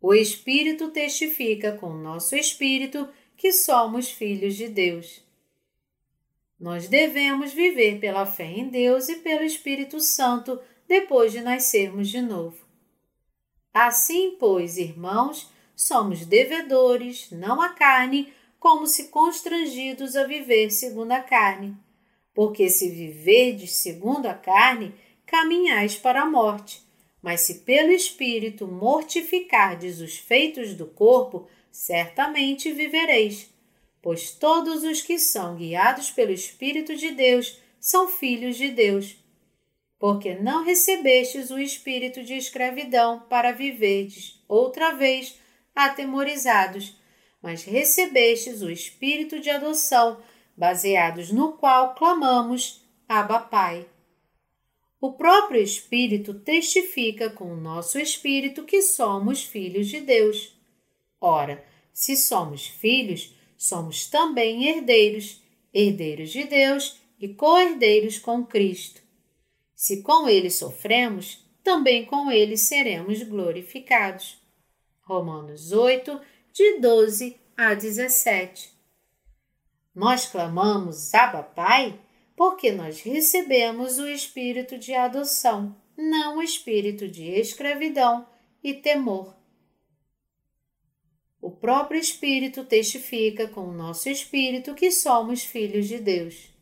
O 0.00 0.14
Espírito 0.14 0.90
testifica 0.90 1.72
com 1.72 1.88
o 1.88 1.98
nosso 1.98 2.36
espírito 2.36 3.08
que 3.36 3.52
somos 3.52 4.10
filhos 4.10 4.54
de 4.54 4.68
Deus. 4.68 5.24
Nós 6.58 6.88
devemos 6.88 7.52
viver 7.52 7.98
pela 7.98 8.24
fé 8.24 8.46
em 8.46 8.68
Deus 8.68 9.08
e 9.08 9.16
pelo 9.16 9.42
Espírito 9.42 10.00
Santo 10.00 10.60
depois 10.86 11.32
de 11.32 11.40
nascermos 11.40 12.08
de 12.08 12.20
novo. 12.22 12.64
Assim, 13.74 14.36
pois, 14.38 14.78
irmãos, 14.78 15.50
somos 15.76 16.24
devedores, 16.24 17.28
não 17.30 17.60
a 17.60 17.68
carne, 17.68 18.32
como 18.58 18.86
se 18.86 19.08
constrangidos 19.08 20.16
a 20.16 20.24
viver 20.24 20.70
segundo 20.70 21.12
a 21.12 21.20
carne. 21.20 21.76
Porque 22.34 22.70
se 22.70 22.88
viverdes 22.88 23.76
segundo 23.76 24.26
a 24.26 24.34
carne, 24.34 24.94
caminhais 25.26 25.94
para 25.96 26.22
a 26.22 26.26
morte. 26.26 26.82
Mas 27.22 27.42
se 27.42 27.56
pelo 27.60 27.92
Espírito 27.92 28.66
mortificardes 28.66 30.00
os 30.00 30.16
feitos 30.16 30.74
do 30.74 30.86
corpo, 30.86 31.46
certamente 31.70 32.72
vivereis. 32.72 33.50
Pois 34.00 34.30
todos 34.30 34.82
os 34.82 35.02
que 35.02 35.18
são 35.18 35.56
guiados 35.56 36.10
pelo 36.10 36.32
Espírito 36.32 36.96
de 36.96 37.10
Deus 37.10 37.60
são 37.78 38.08
filhos 38.08 38.56
de 38.56 38.70
Deus. 38.70 39.16
Porque 39.98 40.34
não 40.34 40.64
recebestes 40.64 41.50
o 41.50 41.58
espírito 41.58 42.22
de 42.22 42.34
escravidão 42.34 43.20
para 43.30 43.52
viverdes 43.52 44.42
outra 44.46 44.92
vez 44.92 45.38
atemorizados, 45.76 46.96
mas 47.42 47.62
recebestes 47.62 48.62
o 48.62 48.70
espírito 48.70 49.38
de 49.38 49.50
adoção, 49.50 50.20
baseados 50.56 51.30
no 51.30 51.52
qual 51.52 51.94
clamamos: 51.94 52.82
Abba, 53.06 53.38
Pai. 53.38 53.86
O 54.98 55.12
próprio 55.12 55.60
Espírito 55.60 56.32
testifica 56.34 57.28
com 57.28 57.52
o 57.52 57.60
nosso 57.60 57.98
espírito 57.98 58.64
que 58.64 58.80
somos 58.80 59.44
filhos 59.44 59.88
de 59.88 60.00
Deus. 60.00 60.56
Ora, 61.20 61.62
se 61.92 62.16
somos 62.16 62.66
filhos, 62.66 63.34
somos 63.56 64.06
também 64.06 64.66
herdeiros, 64.68 65.42
herdeiros 65.72 66.30
de 66.30 66.44
Deus 66.44 66.96
e 67.20 67.28
co-herdeiros 67.28 68.18
com 68.18 68.44
Cristo. 68.44 69.02
Se 69.74 70.02
com 70.02 70.26
ele 70.26 70.50
sofremos, 70.50 71.46
também 71.62 72.06
com 72.06 72.30
ele 72.30 72.56
seremos 72.56 73.22
glorificados. 73.22 74.38
Romanos 75.06 75.70
8, 75.70 76.20
de 76.52 76.80
12 76.80 77.36
a 77.56 77.74
17. 77.74 78.76
Nós 79.94 80.26
clamamos 80.26 81.14
Abba 81.14 81.44
Pai 81.44 81.96
porque 82.34 82.72
nós 82.72 83.00
recebemos 83.02 83.98
o 83.98 84.08
espírito 84.08 84.76
de 84.76 84.92
adoção, 84.94 85.76
não 85.96 86.38
o 86.38 86.42
espírito 86.42 87.06
de 87.06 87.24
escravidão 87.24 88.26
e 88.64 88.74
temor. 88.74 89.36
O 91.40 91.52
próprio 91.52 92.00
Espírito 92.00 92.64
testifica 92.64 93.46
com 93.46 93.60
o 93.60 93.72
nosso 93.72 94.08
espírito 94.08 94.74
que 94.74 94.90
somos 94.90 95.44
filhos 95.44 95.86
de 95.86 96.00
Deus. 96.00 96.52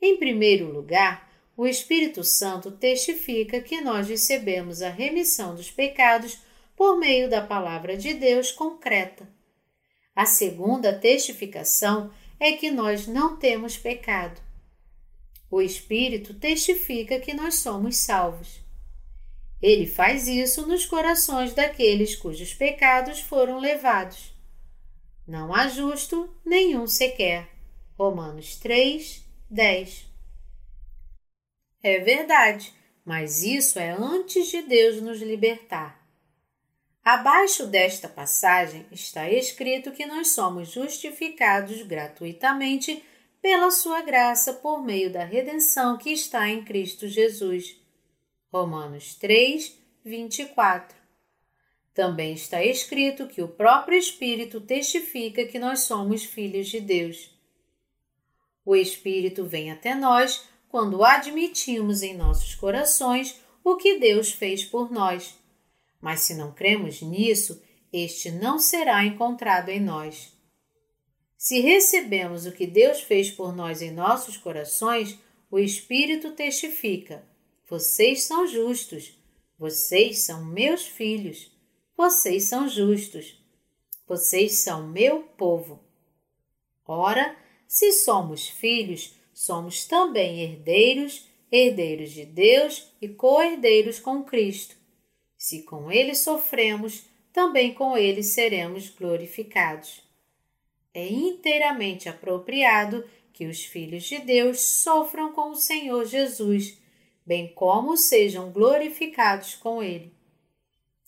Em 0.00 0.16
primeiro 0.16 0.72
lugar, 0.72 1.30
o 1.54 1.66
Espírito 1.66 2.24
Santo 2.24 2.70
testifica 2.70 3.60
que 3.60 3.82
nós 3.82 4.08
recebemos 4.08 4.80
a 4.80 4.88
remissão 4.88 5.54
dos 5.54 5.70
pecados 5.70 6.38
por 6.78 6.96
meio 6.96 7.28
da 7.28 7.42
palavra 7.42 7.96
de 7.96 8.14
Deus 8.14 8.52
concreta. 8.52 9.28
A 10.14 10.24
segunda 10.24 10.96
testificação 10.96 12.12
é 12.38 12.52
que 12.52 12.70
nós 12.70 13.08
não 13.08 13.36
temos 13.36 13.76
pecado. 13.76 14.40
O 15.50 15.60
Espírito 15.60 16.34
testifica 16.34 17.18
que 17.18 17.34
nós 17.34 17.56
somos 17.56 17.96
salvos. 17.96 18.60
Ele 19.60 19.88
faz 19.88 20.28
isso 20.28 20.68
nos 20.68 20.86
corações 20.86 21.52
daqueles 21.52 22.14
cujos 22.14 22.54
pecados 22.54 23.18
foram 23.18 23.58
levados. 23.58 24.32
Não 25.26 25.52
há 25.52 25.66
justo 25.66 26.32
nenhum 26.46 26.86
sequer. 26.86 27.48
Romanos 27.98 28.54
3, 28.54 29.26
10. 29.50 30.06
É 31.82 31.98
verdade, 31.98 32.72
mas 33.04 33.42
isso 33.42 33.80
é 33.80 33.90
antes 33.90 34.46
de 34.46 34.62
Deus 34.62 35.02
nos 35.02 35.20
libertar. 35.20 35.97
Abaixo 37.10 37.66
desta 37.66 38.06
passagem 38.06 38.84
está 38.92 39.30
escrito 39.30 39.92
que 39.92 40.04
nós 40.04 40.32
somos 40.32 40.70
justificados 40.70 41.80
gratuitamente 41.80 43.02
pela 43.40 43.70
sua 43.70 44.02
graça 44.02 44.52
por 44.52 44.84
meio 44.84 45.10
da 45.10 45.24
redenção 45.24 45.96
que 45.96 46.10
está 46.10 46.50
em 46.50 46.62
Cristo 46.62 47.08
Jesus. 47.08 47.80
Romanos 48.52 49.14
3, 49.14 49.74
24. 50.04 50.94
Também 51.94 52.34
está 52.34 52.62
escrito 52.62 53.26
que 53.26 53.40
o 53.40 53.48
próprio 53.48 53.96
Espírito 53.96 54.60
testifica 54.60 55.46
que 55.46 55.58
nós 55.58 55.84
somos 55.84 56.24
filhos 56.24 56.68
de 56.68 56.78
Deus. 56.78 57.30
O 58.66 58.76
Espírito 58.76 59.46
vem 59.46 59.70
até 59.70 59.94
nós 59.94 60.46
quando 60.68 61.02
admitimos 61.02 62.02
em 62.02 62.14
nossos 62.14 62.54
corações 62.54 63.40
o 63.64 63.76
que 63.76 63.98
Deus 63.98 64.30
fez 64.30 64.62
por 64.62 64.92
nós. 64.92 65.37
Mas 66.00 66.20
se 66.20 66.34
não 66.34 66.52
cremos 66.52 67.02
nisso, 67.02 67.62
este 67.92 68.30
não 68.30 68.58
será 68.58 69.04
encontrado 69.04 69.68
em 69.68 69.80
nós. 69.80 70.32
Se 71.36 71.60
recebemos 71.60 72.46
o 72.46 72.52
que 72.52 72.66
Deus 72.66 73.00
fez 73.00 73.30
por 73.30 73.54
nós 73.54 73.80
em 73.80 73.90
nossos 73.90 74.36
corações, 74.36 75.18
o 75.50 75.58
Espírito 75.58 76.32
testifica: 76.32 77.24
vocês 77.68 78.22
são 78.22 78.46
justos, 78.46 79.18
vocês 79.58 80.20
são 80.20 80.44
meus 80.44 80.86
filhos, 80.86 81.50
vocês 81.96 82.44
são 82.44 82.68
justos, 82.68 83.36
vocês 84.06 84.60
são 84.60 84.88
meu 84.88 85.22
povo. 85.22 85.80
Ora, 86.86 87.36
se 87.66 87.92
somos 87.92 88.48
filhos, 88.48 89.14
somos 89.34 89.84
também 89.84 90.40
herdeiros, 90.40 91.28
herdeiros 91.52 92.12
de 92.12 92.24
Deus 92.24 92.90
e 93.00 93.08
co-herdeiros 93.08 94.00
com 94.00 94.24
Cristo. 94.24 94.77
Se 95.38 95.62
com 95.62 95.90
ele 95.90 96.16
sofremos, 96.16 97.04
também 97.32 97.72
com 97.72 97.96
ele 97.96 98.24
seremos 98.24 98.90
glorificados. 98.90 100.02
É 100.92 101.06
inteiramente 101.06 102.08
apropriado 102.08 103.08
que 103.32 103.46
os 103.46 103.64
filhos 103.64 104.02
de 104.02 104.18
Deus 104.18 104.60
sofram 104.60 105.32
com 105.32 105.50
o 105.50 105.54
Senhor 105.54 106.04
Jesus, 106.06 106.76
bem 107.24 107.46
como 107.54 107.96
sejam 107.96 108.50
glorificados 108.50 109.54
com 109.54 109.80
ele. 109.80 110.12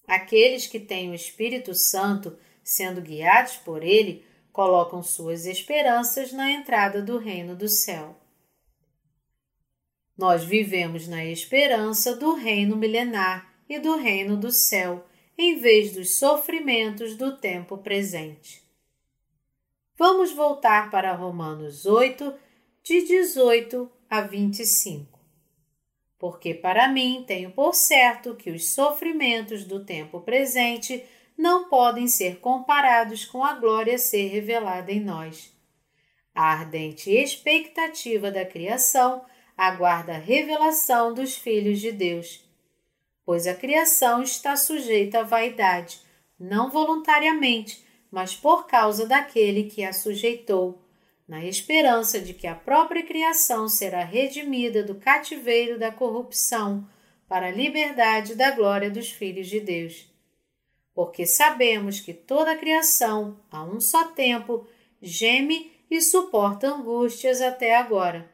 Aqueles 0.06 0.68
que 0.68 0.78
têm 0.78 1.10
o 1.10 1.14
Espírito 1.14 1.74
Santo, 1.74 2.38
sendo 2.62 3.00
guiados 3.00 3.56
por 3.56 3.82
ele, 3.82 4.24
colocam 4.52 5.02
suas 5.02 5.44
esperanças 5.44 6.32
na 6.32 6.52
entrada 6.52 7.02
do 7.02 7.18
reino 7.18 7.56
do 7.56 7.68
céu. 7.68 8.16
Nós 10.16 10.44
vivemos 10.44 11.08
na 11.08 11.24
esperança 11.24 12.14
do 12.14 12.34
reino 12.34 12.76
milenar 12.76 13.49
e 13.70 13.78
do 13.78 13.96
reino 13.96 14.36
do 14.36 14.50
céu, 14.50 15.06
em 15.38 15.60
vez 15.60 15.92
dos 15.92 16.18
sofrimentos 16.18 17.14
do 17.14 17.36
tempo 17.36 17.78
presente. 17.78 18.60
Vamos 19.96 20.32
voltar 20.32 20.90
para 20.90 21.14
Romanos 21.14 21.86
8, 21.86 22.34
de 22.82 23.06
18 23.06 23.88
a 24.10 24.22
25. 24.22 25.20
Porque 26.18 26.52
para 26.52 26.88
mim 26.88 27.24
tenho 27.24 27.52
por 27.52 27.72
certo 27.72 28.34
que 28.34 28.50
os 28.50 28.70
sofrimentos 28.70 29.64
do 29.64 29.84
tempo 29.84 30.20
presente 30.20 31.04
não 31.38 31.68
podem 31.68 32.08
ser 32.08 32.40
comparados 32.40 33.24
com 33.24 33.44
a 33.44 33.54
glória 33.54 33.94
a 33.94 33.98
ser 33.98 34.26
revelada 34.26 34.90
em 34.90 35.00
nós. 35.00 35.54
A 36.34 36.52
ardente 36.52 37.10
expectativa 37.10 38.32
da 38.32 38.44
criação 38.44 39.24
aguarda 39.56 40.14
a 40.14 40.18
revelação 40.18 41.14
dos 41.14 41.36
filhos 41.36 41.78
de 41.78 41.92
Deus, 41.92 42.49
pois 43.30 43.46
a 43.46 43.54
criação 43.54 44.24
está 44.24 44.56
sujeita 44.56 45.20
à 45.20 45.22
vaidade, 45.22 46.00
não 46.36 46.68
voluntariamente, 46.68 47.86
mas 48.10 48.34
por 48.34 48.66
causa 48.66 49.06
daquele 49.06 49.70
que 49.70 49.84
a 49.84 49.92
sujeitou, 49.92 50.82
na 51.28 51.44
esperança 51.44 52.18
de 52.20 52.34
que 52.34 52.48
a 52.48 52.56
própria 52.56 53.04
criação 53.04 53.68
será 53.68 54.02
redimida 54.02 54.82
do 54.82 54.96
cativeiro 54.96 55.78
da 55.78 55.92
corrupção 55.92 56.84
para 57.28 57.46
a 57.46 57.52
liberdade 57.52 58.34
da 58.34 58.50
glória 58.50 58.90
dos 58.90 59.12
filhos 59.12 59.46
de 59.46 59.60
Deus 59.60 60.10
porque 60.92 61.24
sabemos 61.24 62.00
que 62.00 62.12
toda 62.12 62.52
a 62.52 62.56
criação, 62.56 63.40
a 63.50 63.62
um 63.62 63.80
só 63.80 64.08
tempo, 64.08 64.66
geme 65.00 65.72
e 65.90 66.00
suporta 66.02 66.68
angústias 66.68 67.40
até 67.40 67.76
agora. 67.76 68.30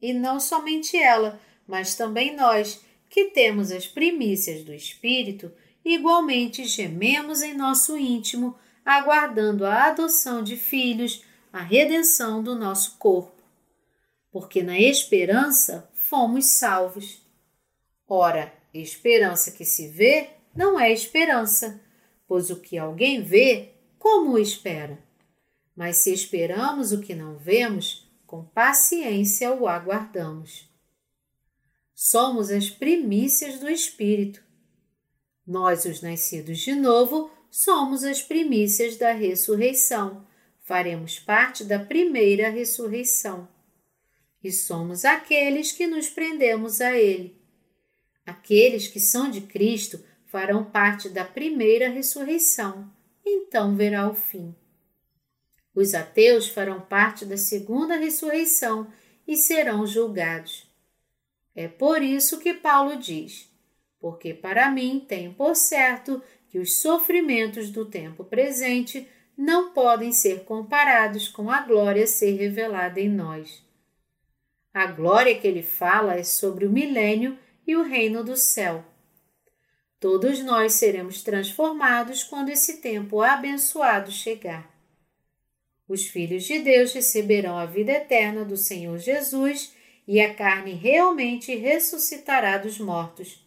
E 0.00 0.12
não 0.12 0.40
somente 0.40 0.96
ela, 0.96 1.38
mas 1.66 1.94
também 1.94 2.34
nós, 2.34 2.84
que 3.08 3.26
temos 3.26 3.70
as 3.70 3.86
primícias 3.86 4.62
do 4.62 4.72
Espírito, 4.72 5.52
igualmente 5.84 6.64
gememos 6.64 7.42
em 7.42 7.54
nosso 7.54 7.96
íntimo, 7.96 8.56
aguardando 8.84 9.64
a 9.64 9.84
adoção 9.84 10.42
de 10.42 10.56
filhos, 10.56 11.22
a 11.52 11.60
redenção 11.60 12.42
do 12.42 12.54
nosso 12.54 12.96
corpo. 12.98 13.42
Porque 14.30 14.62
na 14.62 14.78
esperança 14.78 15.88
fomos 15.94 16.46
salvos. 16.46 17.22
Ora, 18.08 18.52
esperança 18.74 19.50
que 19.50 19.64
se 19.64 19.88
vê 19.88 20.30
não 20.54 20.78
é 20.78 20.92
esperança, 20.92 21.80
pois 22.26 22.50
o 22.50 22.60
que 22.60 22.78
alguém 22.78 23.22
vê, 23.22 23.72
como 23.98 24.32
o 24.32 24.38
espera? 24.38 24.98
Mas 25.74 25.98
se 25.98 26.12
esperamos 26.12 26.92
o 26.92 27.00
que 27.00 27.14
não 27.14 27.36
vemos, 27.36 28.08
com 28.26 28.44
paciência 28.44 29.52
o 29.52 29.68
aguardamos. 29.68 30.65
Somos 31.98 32.50
as 32.50 32.68
primícias 32.68 33.58
do 33.58 33.70
Espírito. 33.70 34.44
Nós, 35.46 35.86
os 35.86 36.02
nascidos 36.02 36.58
de 36.58 36.74
novo, 36.74 37.30
somos 37.50 38.04
as 38.04 38.20
primícias 38.20 38.98
da 38.98 39.12
ressurreição. 39.12 40.26
Faremos 40.62 41.18
parte 41.18 41.64
da 41.64 41.78
primeira 41.78 42.50
ressurreição. 42.50 43.48
E 44.44 44.52
somos 44.52 45.06
aqueles 45.06 45.72
que 45.72 45.86
nos 45.86 46.06
prendemos 46.06 46.82
a 46.82 46.92
Ele. 46.92 47.40
Aqueles 48.26 48.86
que 48.86 49.00
são 49.00 49.30
de 49.30 49.40
Cristo 49.40 50.04
farão 50.26 50.64
parte 50.64 51.08
da 51.08 51.24
primeira 51.24 51.88
ressurreição, 51.88 52.92
então 53.24 53.74
verá 53.74 54.06
o 54.06 54.14
fim. 54.14 54.54
Os 55.74 55.94
ateus 55.94 56.46
farão 56.46 56.78
parte 56.78 57.24
da 57.24 57.38
segunda 57.38 57.96
ressurreição 57.96 58.92
e 59.26 59.34
serão 59.34 59.86
julgados. 59.86 60.65
É 61.56 61.66
por 61.66 62.02
isso 62.02 62.38
que 62.38 62.54
Paulo 62.54 62.96
diz: 62.96 63.50
Porque 63.98 64.32
para 64.32 64.70
mim 64.70 65.04
tenho 65.08 65.32
por 65.32 65.56
certo 65.56 66.22
que 66.48 66.58
os 66.58 66.80
sofrimentos 66.80 67.70
do 67.70 67.84
tempo 67.84 68.22
presente 68.22 69.08
não 69.36 69.72
podem 69.72 70.12
ser 70.12 70.44
comparados 70.44 71.28
com 71.28 71.50
a 71.50 71.62
glória 71.62 72.04
a 72.04 72.06
ser 72.06 72.36
revelada 72.36 73.00
em 73.00 73.08
nós. 73.08 73.64
A 74.72 74.86
glória 74.86 75.36
que 75.36 75.48
ele 75.48 75.62
fala 75.62 76.14
é 76.14 76.22
sobre 76.22 76.66
o 76.66 76.70
milênio 76.70 77.38
e 77.66 77.74
o 77.74 77.82
reino 77.82 78.22
do 78.22 78.36
céu 78.36 78.84
Todos 79.98 80.40
nós 80.40 80.74
seremos 80.74 81.22
transformados 81.22 82.22
quando 82.22 82.50
esse 82.50 82.78
tempo 82.82 83.22
abençoado 83.22 84.10
chegar. 84.10 84.70
Os 85.88 86.06
filhos 86.06 86.44
de 86.44 86.58
Deus 86.58 86.92
receberão 86.92 87.56
a 87.56 87.64
vida 87.64 87.92
eterna 87.92 88.44
do 88.44 88.56
Senhor 88.56 88.98
Jesus 88.98 89.74
e 90.06 90.20
a 90.20 90.34
carne 90.34 90.72
realmente 90.72 91.54
ressuscitará 91.56 92.58
dos 92.58 92.78
mortos. 92.78 93.44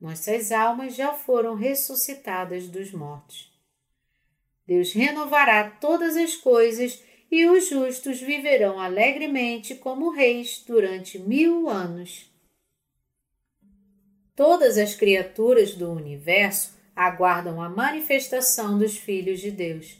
Nossas 0.00 0.52
almas 0.52 0.94
já 0.94 1.14
foram 1.14 1.54
ressuscitadas 1.54 2.68
dos 2.68 2.92
mortos. 2.92 3.50
Deus 4.66 4.92
renovará 4.92 5.70
todas 5.70 6.16
as 6.16 6.36
coisas 6.36 7.02
e 7.30 7.46
os 7.46 7.68
justos 7.68 8.20
viverão 8.20 8.78
alegremente 8.78 9.74
como 9.74 10.10
reis 10.10 10.62
durante 10.66 11.18
mil 11.18 11.68
anos. 11.68 12.30
Todas 14.36 14.76
as 14.76 14.94
criaturas 14.94 15.74
do 15.74 15.90
universo 15.90 16.76
aguardam 16.94 17.62
a 17.62 17.68
manifestação 17.68 18.78
dos 18.78 18.96
filhos 18.96 19.40
de 19.40 19.50
Deus. 19.50 19.98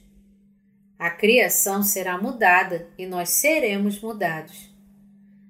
A 0.99 1.11
criação 1.11 1.83
será 1.83 2.21
mudada 2.21 2.89
e 2.97 3.07
nós 3.07 3.31
seremos 3.31 4.01
mudados. 4.01 4.74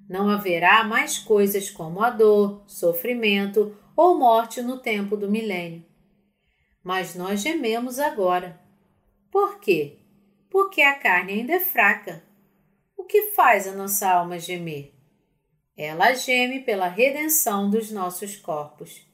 Não 0.08 0.28
haverá 0.28 0.84
mais 0.84 1.18
coisas 1.18 1.70
como 1.70 2.02
a 2.02 2.10
dor, 2.10 2.62
sofrimento 2.66 3.76
ou 3.96 4.18
morte 4.18 4.60
no 4.60 4.78
tempo 4.78 5.16
do 5.16 5.30
milênio. 5.30 5.84
Mas 6.82 7.14
nós 7.14 7.40
gememos 7.40 7.98
agora. 7.98 8.60
Por 9.30 9.58
quê? 9.58 9.98
Porque 10.50 10.82
a 10.82 10.94
carne 10.94 11.32
ainda 11.32 11.54
é 11.54 11.60
fraca. 11.60 12.22
O 12.96 13.04
que 13.04 13.32
faz 13.32 13.66
a 13.66 13.72
nossa 13.72 14.08
alma 14.08 14.38
gemer? 14.38 14.92
Ela 15.76 16.14
geme 16.14 16.60
pela 16.60 16.86
redenção 16.86 17.68
dos 17.68 17.90
nossos 17.90 18.36
corpos. 18.36 19.04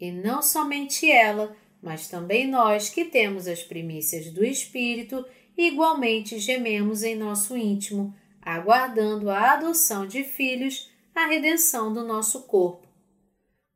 E 0.00 0.10
não 0.10 0.40
somente 0.40 1.10
ela, 1.10 1.54
mas 1.82 2.08
também 2.08 2.46
nós 2.48 2.88
que 2.88 3.04
temos 3.04 3.46
as 3.46 3.62
primícias 3.62 4.30
do 4.30 4.44
Espírito, 4.44 5.24
igualmente 5.56 6.38
gememos 6.38 7.02
em 7.02 7.14
nosso 7.14 7.56
íntimo, 7.56 8.14
aguardando 8.42 9.30
a 9.30 9.52
adoção 9.52 10.06
de 10.06 10.24
filhos, 10.24 10.90
a 11.14 11.26
redenção 11.26 11.92
do 11.92 12.04
nosso 12.04 12.42
corpo. 12.42 12.86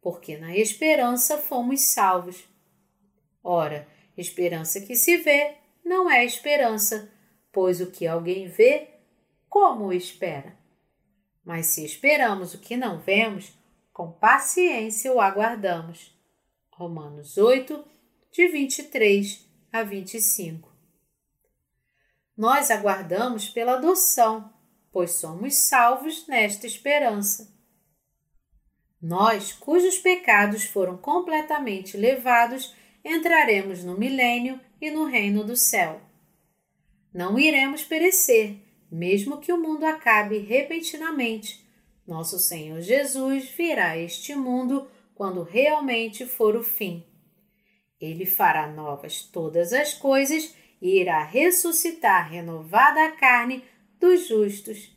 Porque 0.00 0.36
na 0.36 0.56
esperança 0.56 1.38
fomos 1.38 1.80
salvos. 1.82 2.44
Ora, 3.42 3.86
esperança 4.16 4.80
que 4.80 4.96
se 4.96 5.16
vê 5.18 5.54
não 5.84 6.10
é 6.10 6.24
esperança, 6.24 7.10
pois 7.52 7.80
o 7.80 7.90
que 7.90 8.06
alguém 8.06 8.48
vê, 8.48 8.88
como 9.48 9.92
espera. 9.92 10.56
Mas 11.44 11.66
se 11.66 11.84
esperamos 11.84 12.54
o 12.54 12.58
que 12.58 12.76
não 12.76 12.98
vemos, 12.98 13.52
com 13.92 14.10
paciência 14.10 15.12
o 15.12 15.20
aguardamos. 15.20 16.12
Romanos 16.70 17.38
8, 17.38 17.84
de 18.32 18.48
23 18.48 19.46
a 19.72 19.82
25. 19.82 20.70
Nós 22.36 22.70
aguardamos 22.70 23.48
pela 23.48 23.74
adoção, 23.74 24.52
pois 24.97 25.16
somos 25.16 25.55
salvos 25.57 26.26
nesta 26.26 26.66
esperança. 26.66 27.55
Nós, 28.99 29.53
cujos 29.53 29.99
pecados 29.99 30.64
foram 30.64 30.97
completamente 30.97 31.99
levados, 31.99 32.74
entraremos 33.05 33.84
no 33.84 33.94
milênio 33.99 34.59
e 34.80 34.90
no 34.90 35.05
reino 35.05 35.44
do 35.44 35.55
céu. 35.55 36.01
Não 37.12 37.38
iremos 37.38 37.84
perecer, 37.84 38.57
mesmo 38.90 39.36
que 39.36 39.53
o 39.53 39.61
mundo 39.61 39.84
acabe 39.84 40.38
repentinamente. 40.38 41.62
Nosso 42.07 42.38
Senhor 42.38 42.80
Jesus 42.80 43.51
virá 43.51 43.90
a 43.90 43.99
este 43.99 44.34
mundo 44.34 44.88
quando 45.14 45.42
realmente 45.42 46.24
for 46.24 46.57
o 46.57 46.62
fim. 46.62 47.05
Ele 48.01 48.24
fará 48.24 48.66
novas 48.66 49.20
todas 49.20 49.74
as 49.74 49.92
coisas 49.92 50.55
e 50.80 50.99
irá 50.99 51.22
ressuscitar 51.22 52.30
renovada 52.30 53.05
a 53.05 53.11
carne 53.11 53.62
dos 54.07 54.28
justos. 54.28 54.96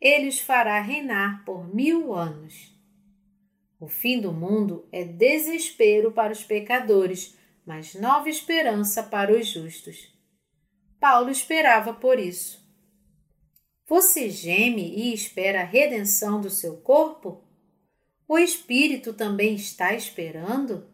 Ele 0.00 0.28
os 0.28 0.40
fará 0.40 0.80
reinar 0.80 1.44
por 1.44 1.72
mil 1.74 2.14
anos. 2.14 2.74
O 3.78 3.88
fim 3.88 4.18
do 4.18 4.32
mundo 4.32 4.88
é 4.90 5.04
desespero 5.04 6.10
para 6.10 6.32
os 6.32 6.42
pecadores, 6.42 7.36
mas 7.66 7.94
nova 7.94 8.30
esperança 8.30 9.02
para 9.02 9.36
os 9.38 9.46
justos. 9.46 10.10
Paulo 10.98 11.30
esperava 11.30 11.92
por 11.92 12.18
isso. 12.18 12.66
Você 13.86 14.30
geme 14.30 14.94
e 14.96 15.12
espera 15.12 15.60
a 15.60 15.64
redenção 15.64 16.40
do 16.40 16.48
seu 16.48 16.78
corpo? 16.78 17.44
O 18.26 18.38
espírito 18.38 19.12
também 19.12 19.54
está 19.54 19.92
esperando? 19.92 20.88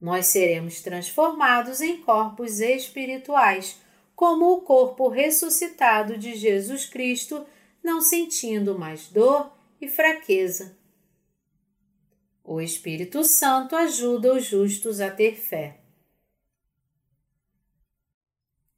Nós 0.00 0.26
seremos 0.26 0.80
transformados 0.80 1.80
em 1.80 2.02
corpos 2.02 2.60
espirituais, 2.60 3.80
como 4.18 4.52
o 4.52 4.62
corpo 4.62 5.08
ressuscitado 5.08 6.18
de 6.18 6.34
Jesus 6.34 6.86
Cristo, 6.86 7.46
não 7.82 8.00
sentindo 8.00 8.76
mais 8.76 9.06
dor 9.06 9.52
e 9.80 9.86
fraqueza 9.88 10.76
o 12.50 12.62
Espírito 12.62 13.24
Santo 13.24 13.76
ajuda 13.76 14.32
os 14.32 14.46
justos 14.46 15.02
a 15.02 15.10
ter 15.10 15.36
fé. 15.36 15.80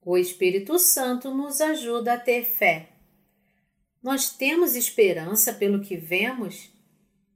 O 0.05 0.17
Espírito 0.17 0.77
Santo 0.77 1.33
nos 1.33 1.61
ajuda 1.61 2.15
a 2.15 2.19
ter 2.19 2.43
fé. 2.43 2.89
Nós 4.03 4.31
temos 4.31 4.75
esperança 4.75 5.53
pelo 5.53 5.81
que 5.81 5.97
vemos? 5.97 6.73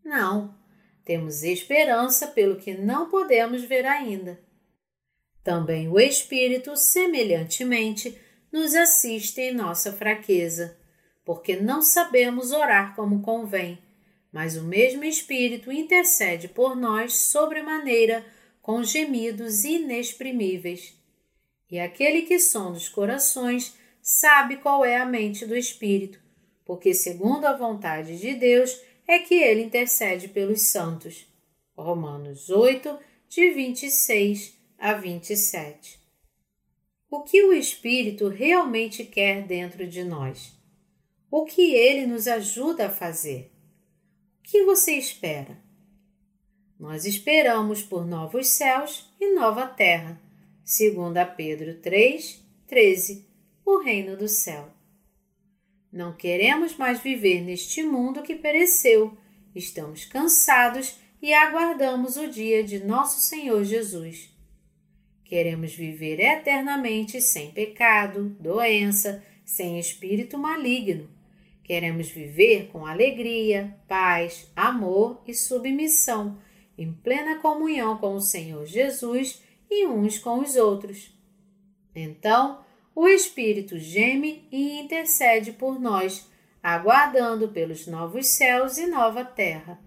Não, 0.05 0.59
temos 1.05 1.45
esperança 1.45 2.27
pelo 2.27 2.57
que 2.57 2.75
não 2.75 3.09
podemos 3.09 3.63
ver 3.63 3.87
ainda. 3.87 4.44
Também 5.45 5.89
o 5.89 6.01
Espírito, 6.01 6.77
semelhantemente, 6.77 8.19
nos 8.51 8.75
assiste 8.75 9.41
em 9.41 9.55
nossa 9.55 9.93
fraqueza, 9.93 10.77
porque 11.25 11.55
não 11.55 11.81
sabemos 11.83 12.51
orar 12.51 12.97
como 12.97 13.23
convém 13.23 13.79
mas 14.35 14.57
o 14.57 14.65
mesmo 14.65 15.05
Espírito 15.05 15.71
intercede 15.71 16.49
por 16.49 16.75
nós 16.75 17.15
sobremaneira 17.15 18.27
com 18.61 18.83
gemidos 18.83 19.63
inexprimíveis. 19.63 20.93
E 21.71 21.79
aquele 21.79 22.23
que 22.23 22.41
sonda 22.41 22.77
os 22.77 22.89
corações 22.89 23.77
sabe 24.03 24.57
qual 24.57 24.85
é 24.85 24.97
a 24.97 25.07
mente 25.07 25.47
do 25.47 25.57
Espírito, 25.57 26.19
porque, 26.65 26.93
segundo 26.93 27.45
a 27.45 27.57
vontade 27.57 28.19
de 28.19 28.35
Deus, 28.35 28.77
é 29.07 29.21
que 29.21 29.37
ele 29.37 29.63
intercede 29.63 30.27
pelos 30.27 30.63
santos. 30.63 31.29
Romanos 31.79 32.51
8, 32.51 32.99
de 33.29 33.51
26 33.51 34.54
a 34.79 34.95
27. 34.95 36.01
O 37.11 37.23
que 37.23 37.43
o 37.45 37.53
Espírito 37.53 38.29
realmente 38.29 39.05
quer 39.05 39.47
dentro 39.47 39.87
de 39.87 40.05
nós? 40.05 40.53
O 41.31 41.45
que 41.45 41.75
ele 41.75 42.07
nos 42.07 42.29
ajuda 42.29 42.87
a 42.87 42.91
fazer? 42.91 43.55
que 44.45 44.63
você 44.63 44.93
espera? 44.93 45.59
Nós 46.79 47.07
esperamos 47.07 47.83
por 47.83 48.07
novos 48.07 48.49
céus 48.49 49.11
e 49.19 49.35
nova 49.35 49.67
terra, 49.67 50.21
segundo 50.63 51.17
a 51.17 51.25
Pedro 51.25 51.81
3, 51.81 52.45
13, 52.67 53.27
o 53.65 53.79
reino 53.79 54.17
do 54.17 54.29
céu. 54.29 54.69
Não 55.91 56.15
queremos 56.15 56.77
mais 56.77 57.01
viver 57.01 57.41
neste 57.41 57.83
mundo 57.83 58.23
que 58.23 58.37
pereceu, 58.37 59.17
estamos 59.55 60.05
cansados 60.05 60.99
e 61.23 61.33
aguardamos 61.33 62.17
o 62.17 62.29
dia 62.29 62.63
de 62.63 62.85
nosso 62.85 63.21
Senhor 63.21 63.65
Jesus. 63.65 64.31
Queremos 65.25 65.75
viver 65.75 66.21
eternamente 66.21 67.21
sem 67.21 67.51
pecado, 67.51 68.37
doença, 68.41 69.25
sem 69.45 69.79
espírito 69.79 70.39
maligno 70.39 71.09
Queremos 71.65 72.11
viver 72.11 72.69
com 72.71 72.87
alegria, 72.87 73.75
paz, 73.89 74.53
amor 74.55 75.23
e 75.27 75.33
submissão, 75.33 76.39
em 76.77 76.93
plena 76.93 77.39
comunhão 77.39 77.97
com 77.97 78.15
o 78.15 78.21
Senhor 78.21 78.67
Jesus 78.67 79.43
e 79.71 79.87
uns 79.87 80.19
com 80.19 80.41
os 80.41 80.57
outros. 80.57 81.11
Então, 81.95 82.63
o 82.95 83.09
Espírito 83.09 83.79
geme 83.79 84.47
e 84.53 84.79
intercede 84.79 85.53
por 85.53 85.81
nós, 85.81 86.29
aguardando 86.63 87.49
pelos 87.49 87.87
novos 87.87 88.27
céus 88.27 88.77
e 88.77 88.87
nova 88.87 89.25
terra. 89.25 89.81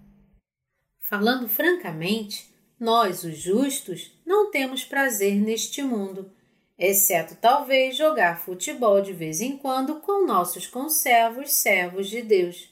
Falando 1.00 1.48
francamente, 1.48 2.52
nós, 2.80 3.24
os 3.24 3.38
justos, 3.38 4.17
não 4.28 4.52
temos 4.52 4.86
prazer 4.86 5.34
neste 5.42 5.82
mundo 5.82 6.32
exceto 6.78 7.36
talvez 7.36 7.98
jogar 7.98 8.40
futebol 8.40 9.02
de 9.02 9.12
vez 9.12 9.42
em 9.42 9.58
quando 9.58 10.00
com 10.00 10.28
nossos 10.28 10.68
conservos 10.68 11.52
servos 11.52 12.08
de 12.08 12.22
Deus. 12.22 12.70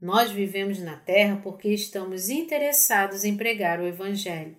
Nós 0.00 0.30
vivemos 0.30 0.78
na 0.80 0.96
terra 0.96 1.38
porque 1.42 1.68
estamos 1.68 2.30
interessados 2.30 3.22
em 3.22 3.36
pregar 3.36 3.80
o 3.80 3.86
Evangelho. 3.86 4.56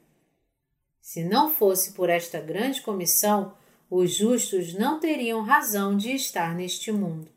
Se 1.01 1.23
não 1.23 1.51
fosse 1.51 1.93
por 1.93 2.09
esta 2.09 2.39
grande 2.39 2.81
comissão, 2.81 3.57
os 3.89 4.13
justos 4.13 4.73
não 4.73 4.99
teriam 4.99 5.41
razão 5.41 5.97
de 5.97 6.11
estar 6.11 6.55
neste 6.55 6.91
mundo. 6.91 7.29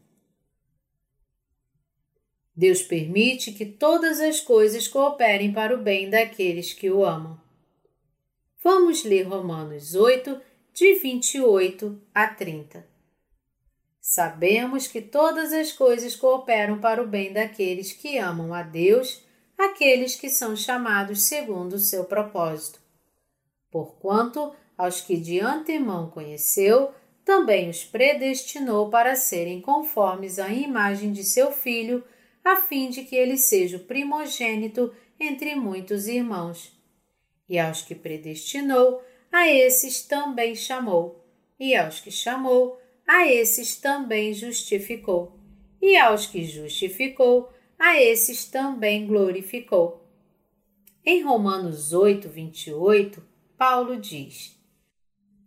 Deus 2.55 2.82
permite 2.82 3.51
que 3.51 3.66
todas 3.66 4.20
as 4.20 4.40
coisas 4.40 4.86
cooperem 4.86 5.52
para 5.52 5.74
o 5.74 5.82
bem 5.82 6.09
daqueles 6.09 6.73
que 6.73 6.89
o 6.89 7.05
amam. 7.05 7.43
Vamos 8.65 9.05
ler 9.05 9.24
Romanos 9.24 9.95
8, 9.95 10.41
de 10.73 10.95
28 10.95 12.01
a 12.15 12.27
30. 12.27 12.89
Sabemos 14.01 14.86
que 14.86 15.03
todas 15.03 15.53
as 15.53 15.70
coisas 15.70 16.16
cooperam 16.16 16.78
para 16.78 17.03
o 17.03 17.07
bem 17.07 17.31
daqueles 17.31 17.93
que 17.93 18.16
amam 18.16 18.55
a 18.55 18.62
Deus, 18.62 19.23
aqueles 19.59 20.16
que 20.16 20.31
são 20.31 20.57
chamados 20.57 21.24
segundo 21.24 21.74
o 21.74 21.78
seu 21.78 22.05
propósito. 22.05 22.81
Porquanto, 23.70 24.55
aos 24.78 25.03
que 25.03 25.19
de 25.19 25.41
antemão 25.41 26.09
conheceu, 26.09 26.91
também 27.23 27.69
os 27.69 27.85
predestinou 27.85 28.89
para 28.89 29.15
serem 29.15 29.61
conformes 29.61 30.39
à 30.39 30.49
imagem 30.49 31.12
de 31.12 31.23
seu 31.23 31.53
filho, 31.53 32.03
a 32.43 32.57
fim 32.57 32.89
de 32.89 33.05
que 33.05 33.15
ele 33.15 33.36
seja 33.36 33.77
o 33.77 33.81
primogênito 33.81 34.91
entre 35.20 35.55
muitos 35.55 36.09
irmãos. 36.09 36.73
E 37.48 37.58
aos 37.58 37.82
que 37.82 37.94
predestinou, 37.94 39.02
a 39.30 39.48
esses 39.48 40.02
também 40.02 40.54
chamou, 40.54 41.24
e 41.58 41.74
aos 41.74 42.00
que 42.00 42.10
chamou, 42.10 42.80
a 43.06 43.26
esses 43.26 43.76
também 43.76 44.32
justificou, 44.32 45.36
e 45.82 45.96
aos 45.96 46.26
que 46.26 46.44
justificou, 46.44 47.52
a 47.78 48.00
esses 48.00 48.44
também 48.46 49.06
glorificou. 49.06 50.08
Em 51.04 51.22
Romanos 51.22 51.92
8, 51.92 52.28
28, 52.28 53.22
Paulo 53.58 54.00
diz: 54.00 54.56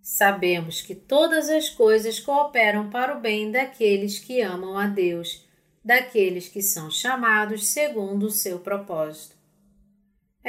Sabemos 0.01 0.81
que 0.81 0.93
todas 0.93 1.49
as 1.49 1.69
coisas 1.69 2.19
cooperam 2.19 2.89
para 2.89 3.17
o 3.17 3.21
bem 3.21 3.51
daqueles 3.51 4.19
que 4.19 4.41
amam 4.41 4.77
a 4.77 4.85
Deus, 4.85 5.47
daqueles 5.83 6.49
que 6.49 6.61
são 6.61 6.91
chamados 6.91 7.67
segundo 7.67 8.25
o 8.27 8.31
seu 8.31 8.59
propósito. 8.59 9.36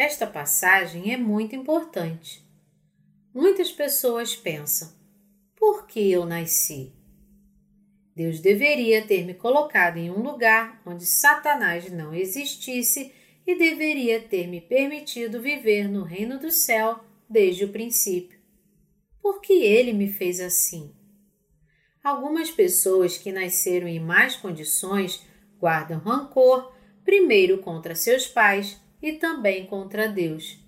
Esta 0.00 0.28
passagem 0.28 1.12
é 1.12 1.16
muito 1.16 1.56
importante 1.56 2.46
Muitas 3.34 3.72
pessoas 3.72 4.36
pensam: 4.36 4.92
por 5.56 5.88
que 5.88 6.08
eu 6.12 6.24
nasci? 6.24 6.92
Deus 8.14 8.38
deveria 8.38 9.04
ter 9.04 9.26
me 9.26 9.34
colocado 9.34 9.96
em 9.96 10.08
um 10.08 10.22
lugar 10.22 10.80
onde 10.86 11.04
Satanás 11.04 11.90
não 11.90 12.14
existisse 12.14 13.12
e 13.44 13.58
deveria 13.58 14.20
ter 14.20 14.46
me 14.46 14.60
permitido 14.60 15.42
viver 15.42 15.88
no 15.88 16.04
reino 16.04 16.38
do 16.38 16.52
céu 16.52 17.00
desde 17.28 17.64
o 17.64 17.72
princípio. 17.72 18.38
Por 19.20 19.40
que 19.40 19.64
ele 19.64 19.92
me 19.92 20.12
fez 20.12 20.38
assim? 20.38 20.94
Algumas 22.04 22.52
pessoas 22.52 23.18
que 23.18 23.32
nasceram 23.32 23.88
em 23.88 23.98
más 23.98 24.36
condições 24.36 25.26
guardam 25.58 25.98
rancor, 25.98 26.72
primeiro 27.04 27.58
contra 27.58 27.96
seus 27.96 28.28
pais 28.28 28.80
e 29.00 29.12
também 29.12 29.66
contra 29.66 30.08
Deus. 30.08 30.58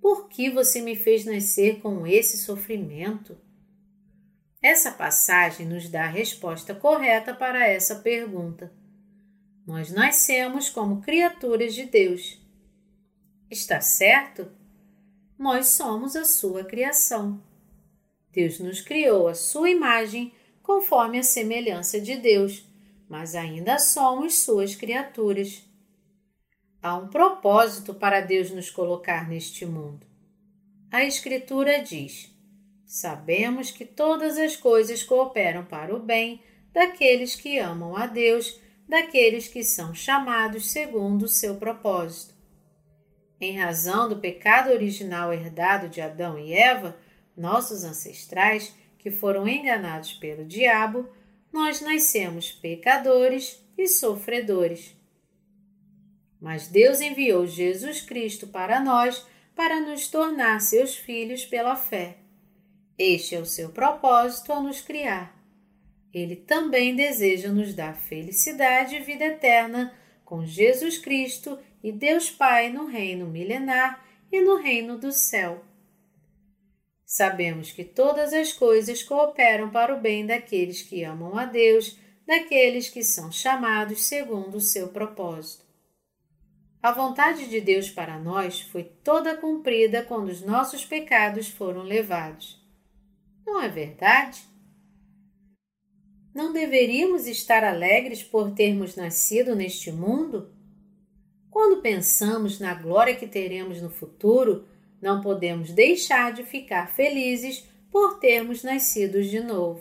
Por 0.00 0.28
que 0.28 0.50
você 0.50 0.80
me 0.80 0.94
fez 0.94 1.24
nascer 1.24 1.80
com 1.80 2.06
esse 2.06 2.38
sofrimento? 2.38 3.36
Essa 4.62 4.92
passagem 4.92 5.66
nos 5.66 5.88
dá 5.88 6.04
a 6.04 6.10
resposta 6.10 6.74
correta 6.74 7.34
para 7.34 7.66
essa 7.66 7.96
pergunta. 7.96 8.72
Nós 9.66 9.90
nascemos 9.90 10.68
como 10.68 11.02
criaturas 11.02 11.74
de 11.74 11.84
Deus. 11.84 12.38
Está 13.50 13.80
certo? 13.80 14.50
Nós 15.38 15.68
somos 15.68 16.16
a 16.16 16.24
sua 16.24 16.64
criação. 16.64 17.42
Deus 18.32 18.58
nos 18.58 18.80
criou 18.80 19.28
a 19.28 19.34
sua 19.34 19.70
imagem 19.70 20.32
conforme 20.62 21.18
a 21.18 21.22
semelhança 21.22 22.00
de 22.00 22.16
Deus, 22.16 22.66
mas 23.08 23.34
ainda 23.34 23.78
somos 23.78 24.38
suas 24.38 24.74
criaturas. 24.74 25.62
Há 26.84 26.98
um 26.98 27.08
propósito 27.08 27.94
para 27.94 28.20
Deus 28.20 28.50
nos 28.50 28.68
colocar 28.68 29.26
neste 29.26 29.64
mundo. 29.64 30.06
A 30.92 31.02
Escritura 31.02 31.82
diz: 31.82 32.30
Sabemos 32.84 33.70
que 33.70 33.86
todas 33.86 34.36
as 34.36 34.54
coisas 34.54 35.02
cooperam 35.02 35.64
para 35.64 35.96
o 35.96 35.98
bem 35.98 36.42
daqueles 36.74 37.34
que 37.36 37.58
amam 37.58 37.96
a 37.96 38.06
Deus, 38.06 38.60
daqueles 38.86 39.48
que 39.48 39.64
são 39.64 39.94
chamados 39.94 40.72
segundo 40.72 41.22
o 41.22 41.28
seu 41.28 41.54
propósito. 41.54 42.34
Em 43.40 43.56
razão 43.56 44.06
do 44.06 44.18
pecado 44.18 44.70
original 44.70 45.32
herdado 45.32 45.88
de 45.88 46.02
Adão 46.02 46.38
e 46.38 46.52
Eva, 46.52 46.98
nossos 47.34 47.82
ancestrais, 47.82 48.74
que 48.98 49.10
foram 49.10 49.48
enganados 49.48 50.12
pelo 50.12 50.44
diabo, 50.44 51.08
nós 51.50 51.80
nascemos 51.80 52.52
pecadores 52.52 53.66
e 53.78 53.88
sofredores. 53.88 54.93
Mas 56.44 56.68
Deus 56.68 57.00
enviou 57.00 57.46
Jesus 57.46 58.02
Cristo 58.02 58.46
para 58.46 58.78
nós 58.78 59.26
para 59.56 59.80
nos 59.80 60.08
tornar 60.08 60.60
seus 60.60 60.94
filhos 60.94 61.46
pela 61.46 61.74
fé. 61.74 62.18
Este 62.98 63.34
é 63.34 63.40
o 63.40 63.46
seu 63.46 63.70
propósito 63.70 64.52
ao 64.52 64.62
nos 64.62 64.82
criar. 64.82 65.34
Ele 66.12 66.36
também 66.36 66.94
deseja 66.94 67.48
nos 67.48 67.72
dar 67.72 67.96
felicidade 67.96 68.96
e 68.96 69.00
vida 69.00 69.24
eterna 69.24 69.94
com 70.22 70.44
Jesus 70.44 70.98
Cristo 70.98 71.58
e 71.82 71.90
Deus 71.90 72.30
Pai 72.30 72.68
no 72.68 72.84
reino 72.88 73.26
milenar 73.26 74.04
e 74.30 74.42
no 74.42 74.56
reino 74.56 74.98
do 74.98 75.12
céu. 75.12 75.64
Sabemos 77.06 77.72
que 77.72 77.84
todas 77.84 78.34
as 78.34 78.52
coisas 78.52 79.02
cooperam 79.02 79.70
para 79.70 79.96
o 79.96 79.98
bem 79.98 80.26
daqueles 80.26 80.82
que 80.82 81.04
amam 81.04 81.38
a 81.38 81.46
Deus, 81.46 81.98
daqueles 82.26 82.90
que 82.90 83.02
são 83.02 83.32
chamados 83.32 84.04
segundo 84.04 84.58
o 84.58 84.60
seu 84.60 84.88
propósito. 84.88 85.63
A 86.84 86.92
vontade 86.92 87.48
de 87.48 87.62
Deus 87.62 87.88
para 87.88 88.18
nós 88.18 88.60
foi 88.60 88.84
toda 88.84 89.38
cumprida 89.38 90.02
quando 90.02 90.28
os 90.28 90.42
nossos 90.42 90.84
pecados 90.84 91.48
foram 91.48 91.82
levados. 91.82 92.62
Não 93.46 93.58
é 93.58 93.70
verdade? 93.70 94.42
Não 96.34 96.52
deveríamos 96.52 97.26
estar 97.26 97.64
alegres 97.64 98.22
por 98.22 98.50
termos 98.50 98.96
nascido 98.96 99.56
neste 99.56 99.90
mundo? 99.90 100.52
Quando 101.50 101.80
pensamos 101.80 102.60
na 102.60 102.74
glória 102.74 103.16
que 103.16 103.26
teremos 103.26 103.80
no 103.80 103.88
futuro, 103.88 104.68
não 105.00 105.22
podemos 105.22 105.72
deixar 105.72 106.34
de 106.34 106.44
ficar 106.44 106.88
felizes 106.88 107.66
por 107.90 108.18
termos 108.18 108.62
nascido 108.62 109.22
de 109.22 109.40
novo. 109.40 109.80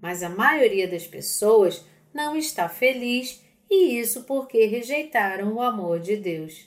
Mas 0.00 0.22
a 0.22 0.30
maioria 0.30 0.88
das 0.88 1.06
pessoas 1.06 1.84
não 2.10 2.34
está 2.34 2.70
feliz 2.70 3.43
e 3.74 3.98
isso 3.98 4.22
porque 4.22 4.66
rejeitaram 4.66 5.52
o 5.54 5.60
amor 5.60 5.98
de 5.98 6.16
Deus. 6.16 6.66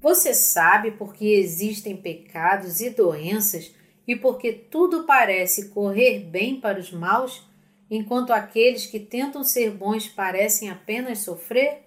Você 0.00 0.32
sabe 0.32 0.92
por 0.92 1.12
que 1.14 1.34
existem 1.34 1.96
pecados 1.96 2.80
e 2.80 2.90
doenças 2.90 3.74
e 4.06 4.14
porque 4.14 4.52
tudo 4.52 5.04
parece 5.04 5.70
correr 5.70 6.20
bem 6.20 6.60
para 6.60 6.78
os 6.78 6.92
maus, 6.92 7.42
enquanto 7.90 8.32
aqueles 8.32 8.86
que 8.86 9.00
tentam 9.00 9.42
ser 9.42 9.72
bons 9.72 10.06
parecem 10.06 10.70
apenas 10.70 11.18
sofrer? 11.18 11.82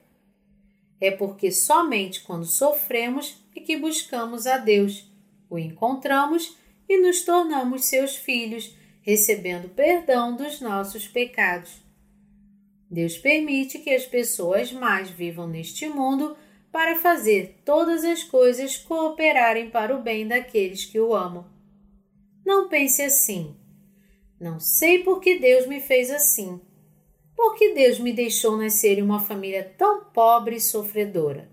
É 0.99 1.09
porque 1.09 1.51
somente 1.51 2.21
quando 2.21 2.45
sofremos 2.45 3.41
é 3.55 3.61
que 3.61 3.77
buscamos 3.77 4.45
a 4.45 4.57
Deus, 4.57 5.09
o 5.49 5.57
encontramos 5.57 6.57
e 6.87 6.97
nos 6.97 7.23
tornamos 7.23 7.85
seus 7.85 8.15
filhos, 8.15 8.75
recebendo 9.01 9.69
perdão 9.69 10.35
dos 10.35 10.59
nossos 10.59 11.07
pecados. 11.07 11.81
Deus 12.91 13.17
permite 13.17 13.79
que 13.79 13.89
as 13.89 14.05
pessoas 14.05 14.73
mais 14.73 15.09
vivam 15.09 15.47
neste 15.47 15.87
mundo 15.87 16.35
para 16.73 16.99
fazer 16.99 17.61
todas 17.63 18.03
as 18.03 18.21
coisas 18.21 18.75
cooperarem 18.75 19.69
para 19.69 19.95
o 19.95 20.01
bem 20.01 20.27
daqueles 20.27 20.83
que 20.83 20.99
o 20.99 21.15
amam. 21.15 21.45
Não 22.45 22.67
pense 22.67 23.01
assim. 23.01 23.55
Não 24.37 24.59
sei 24.59 24.99
por 24.99 25.21
que 25.21 25.39
Deus 25.39 25.67
me 25.67 25.79
fez 25.79 26.11
assim. 26.11 26.59
Por 27.33 27.55
que 27.55 27.73
Deus 27.73 27.97
me 27.97 28.11
deixou 28.11 28.57
nascer 28.57 28.99
em 28.99 29.01
uma 29.01 29.21
família 29.21 29.63
tão 29.77 30.03
pobre 30.05 30.57
e 30.57 30.61
sofredora? 30.61 31.49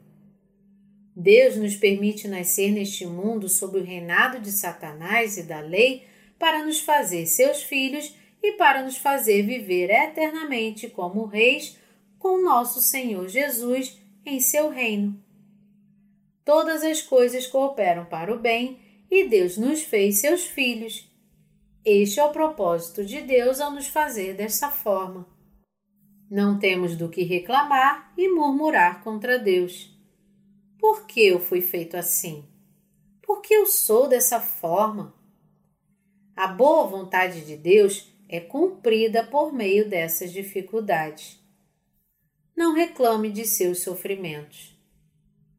Deus 1.15 1.57
nos 1.57 1.77
permite 1.77 2.27
nascer 2.27 2.73
neste 2.73 3.07
mundo 3.07 3.49
sob 3.49 3.79
o 3.79 3.85
reinado 3.85 4.41
de 4.41 4.51
Satanás 4.51 5.39
e 5.39 5.45
da 5.45 5.61
lei 5.61 6.05
para 6.37 6.65
nos 6.65 6.81
fazer 6.81 7.27
seus 7.27 7.63
filhos 7.63 8.13
e 8.43 8.53
para 8.53 8.83
nos 8.83 8.97
fazer 8.97 9.43
viver 9.43 9.91
eternamente 9.91 10.89
como 10.89 11.25
reis 11.25 11.79
com 12.19 12.43
nosso 12.43 12.81
Senhor 12.81 13.29
Jesus 13.29 13.99
em 14.25 14.41
seu 14.41 14.69
reino. 14.69 15.23
Todas 16.45 16.83
as 16.83 17.03
coisas 17.03 17.47
cooperam 17.47 18.05
para 18.07 18.33
o 18.33 18.39
bem 18.39 18.79
e 19.11 19.29
Deus 19.29 19.57
nos 19.57 19.83
fez 19.83 20.19
seus 20.19 20.45
filhos. 20.45 21.07
Este 21.85 22.21
é 22.21 22.25
o 22.25 22.33
propósito 22.33 23.05
de 23.05 23.21
Deus 23.21 23.61
ao 23.61 23.71
nos 23.71 23.87
fazer 23.87 24.35
dessa 24.35 24.71
forma. 24.71 25.27
Não 26.31 26.59
temos 26.59 26.97
do 26.97 27.09
que 27.09 27.23
reclamar 27.23 28.13
e 28.17 28.29
murmurar 28.29 29.03
contra 29.03 29.39
Deus. 29.39 29.91
Por 30.79 31.07
que 31.07 31.27
eu 31.27 31.41
fui 31.41 31.61
feito 31.61 31.97
assim? 31.97 32.45
Por 33.23 33.41
que 33.41 33.55
eu 33.55 33.67
sou 33.67 34.09
dessa 34.09 34.41
forma? 34.41 35.15
A 36.37 36.47
boa 36.47 36.87
vontade 36.87 37.45
de 37.45 37.57
Deus 37.57 38.13
é 38.29 38.41
cumprida 38.41 39.25
por 39.25 39.53
meio 39.53 39.89
dessas 39.89 40.33
dificuldades. 40.33 41.41
Não 42.57 42.75
reclame 42.75 43.31
de 43.31 43.45
seus 43.45 43.83
sofrimentos 43.83 44.79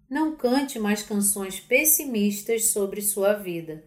não 0.10 0.36
cante 0.36 0.80
mais 0.80 1.04
canções 1.04 1.60
pessimistas 1.60 2.72
sobre 2.72 3.02
sua 3.02 3.34
vida. 3.34 3.86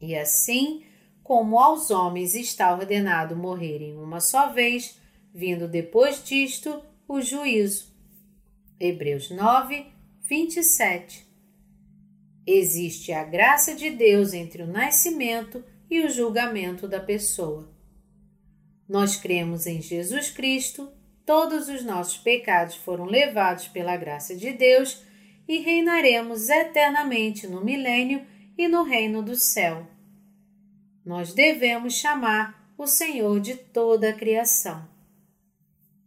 E 0.00 0.16
assim, 0.16 0.82
como 1.22 1.58
aos 1.58 1.90
homens 1.90 2.34
está 2.34 2.74
ordenado 2.74 3.36
morrerem 3.36 3.98
uma 3.98 4.18
só 4.18 4.50
vez, 4.50 4.98
vindo 5.32 5.68
depois 5.68 6.24
disto 6.24 6.82
o 7.06 7.20
juízo. 7.20 7.90
Hebreus 8.78 9.30
9, 9.30 9.86
27. 10.22 11.28
Existe 12.46 13.12
a 13.12 13.22
graça 13.22 13.74
de 13.74 13.90
Deus 13.90 14.32
entre 14.32 14.62
o 14.62 14.66
nascimento 14.66 15.62
e 15.90 16.00
o 16.00 16.08
julgamento 16.08 16.86
da 16.86 17.00
pessoa. 17.00 17.68
Nós 18.88 19.16
cremos 19.16 19.66
em 19.66 19.82
Jesus 19.82 20.30
Cristo, 20.30 20.92
todos 21.26 21.68
os 21.68 21.84
nossos 21.84 22.18
pecados 22.18 22.76
foram 22.76 23.04
levados 23.04 23.68
pela 23.68 23.96
graça 23.96 24.36
de 24.36 24.52
Deus 24.52 25.02
e 25.48 25.58
reinaremos 25.58 26.48
eternamente 26.48 27.46
no 27.46 27.64
milênio 27.64 28.24
e 28.56 28.68
no 28.68 28.84
reino 28.84 29.22
do 29.22 29.34
céu. 29.34 29.86
Nós 31.04 31.32
devemos 31.32 31.94
chamar 31.94 32.72
o 32.78 32.86
Senhor 32.86 33.40
de 33.40 33.56
toda 33.56 34.10
a 34.10 34.12
criação. 34.12 34.88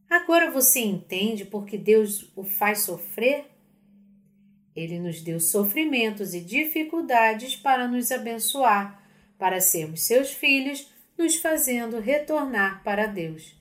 Agora 0.10 0.52
você 0.52 0.80
entende 0.80 1.44
por 1.44 1.66
que 1.66 1.78
Deus 1.78 2.32
o 2.36 2.44
faz 2.44 2.80
sofrer? 2.82 3.46
Ele 4.76 5.00
nos 5.00 5.22
deu 5.22 5.40
sofrimentos 5.40 6.34
e 6.34 6.40
dificuldades 6.40 7.56
para 7.56 7.88
nos 7.88 8.12
abençoar, 8.12 9.03
para 9.44 9.60
sermos 9.60 10.04
seus 10.04 10.32
filhos, 10.32 10.90
nos 11.18 11.36
fazendo 11.36 12.00
retornar 12.00 12.82
para 12.82 13.08
Deus. 13.08 13.54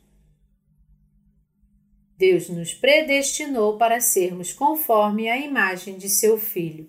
Deus 2.16 2.48
nos 2.48 2.72
predestinou 2.72 3.76
para 3.76 4.00
sermos 4.00 4.52
conforme 4.52 5.28
a 5.28 5.36
imagem 5.36 5.98
de 5.98 6.08
seu 6.08 6.38
Filho. 6.38 6.88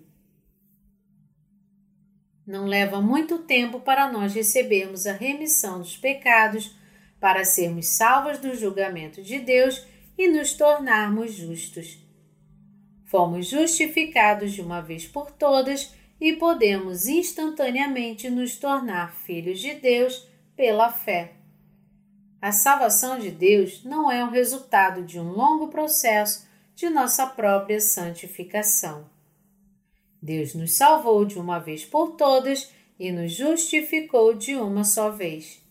Não 2.46 2.66
leva 2.66 3.00
muito 3.00 3.40
tempo 3.40 3.80
para 3.80 4.12
nós 4.12 4.32
recebermos 4.32 5.08
a 5.08 5.12
remissão 5.12 5.80
dos 5.80 5.96
pecados, 5.96 6.76
para 7.18 7.44
sermos 7.44 7.88
salvos 7.96 8.38
do 8.38 8.54
julgamento 8.54 9.24
de 9.24 9.40
Deus 9.40 9.84
e 10.16 10.28
nos 10.28 10.52
tornarmos 10.52 11.32
justos. 11.32 11.98
Fomos 13.06 13.48
justificados 13.48 14.52
de 14.52 14.60
uma 14.60 14.80
vez 14.80 15.04
por 15.04 15.32
todas 15.32 15.92
e 16.20 16.34
podemos 16.34 17.06
instantaneamente 17.06 18.30
nos 18.30 18.56
tornar 18.56 19.14
filhos 19.14 19.60
de 19.60 19.74
Deus 19.74 20.26
pela 20.56 20.90
fé. 20.90 21.34
A 22.40 22.52
salvação 22.52 23.18
de 23.18 23.30
Deus 23.30 23.82
não 23.84 24.10
é 24.10 24.22
um 24.24 24.30
resultado 24.30 25.02
de 25.02 25.18
um 25.18 25.30
longo 25.30 25.68
processo 25.68 26.46
de 26.74 26.90
nossa 26.90 27.26
própria 27.26 27.80
santificação. 27.80 29.08
Deus 30.20 30.54
nos 30.54 30.76
salvou 30.76 31.24
de 31.24 31.38
uma 31.38 31.58
vez 31.58 31.84
por 31.84 32.16
todas 32.16 32.70
e 32.98 33.10
nos 33.10 33.32
justificou 33.32 34.34
de 34.34 34.54
uma 34.56 34.84
só 34.84 35.10
vez. 35.10 35.62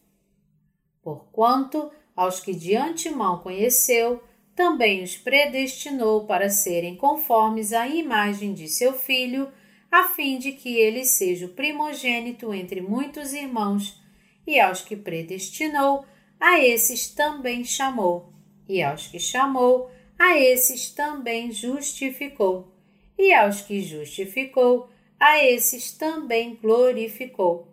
Porquanto, 1.02 1.92
aos 2.16 2.40
que 2.40 2.54
de 2.54 2.76
antemão 2.76 3.40
conheceu, 3.40 4.24
também 4.56 5.04
os 5.04 5.18
predestinou 5.18 6.26
para 6.26 6.50
serem 6.50 6.96
conformes 6.96 7.74
à 7.74 7.88
imagem 7.88 8.54
de 8.54 8.68
seu 8.68 8.94
Filho, 8.94 9.52
a 9.94 10.06
fim 10.06 10.40
de 10.40 10.54
que 10.54 10.76
ele 10.76 11.06
seja 11.06 11.46
o 11.46 11.50
primogênito 11.50 12.52
entre 12.52 12.82
muitos 12.82 13.32
irmãos, 13.32 14.02
e 14.46 14.60
aos 14.60 14.82
que 14.82 14.96
predestinou, 14.96 16.04
a 16.40 16.60
esses 16.60 17.10
também 17.10 17.64
chamou, 17.64 18.34
e 18.68 18.82
aos 18.82 19.06
que 19.06 19.20
chamou, 19.20 19.92
a 20.18 20.36
esses 20.36 20.90
também 20.90 21.52
justificou, 21.52 22.74
e 23.16 23.32
aos 23.36 23.62
que 23.62 23.82
justificou, 23.82 24.90
a 25.20 25.46
esses 25.46 25.92
também 25.92 26.56
glorificou. 26.56 27.72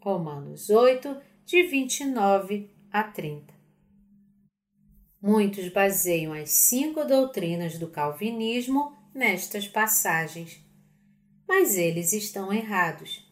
Romanos 0.00 0.70
8, 0.70 1.18
de 1.44 1.64
29 1.64 2.70
a 2.90 3.02
30. 3.02 3.52
Muitos 5.20 5.68
baseiam 5.68 6.32
as 6.32 6.48
cinco 6.48 7.04
doutrinas 7.04 7.78
do 7.78 7.88
Calvinismo 7.88 8.96
nestas 9.14 9.68
passagens, 9.68 10.66
mas 11.48 11.76
eles 11.76 12.12
estão 12.12 12.52
errados. 12.52 13.26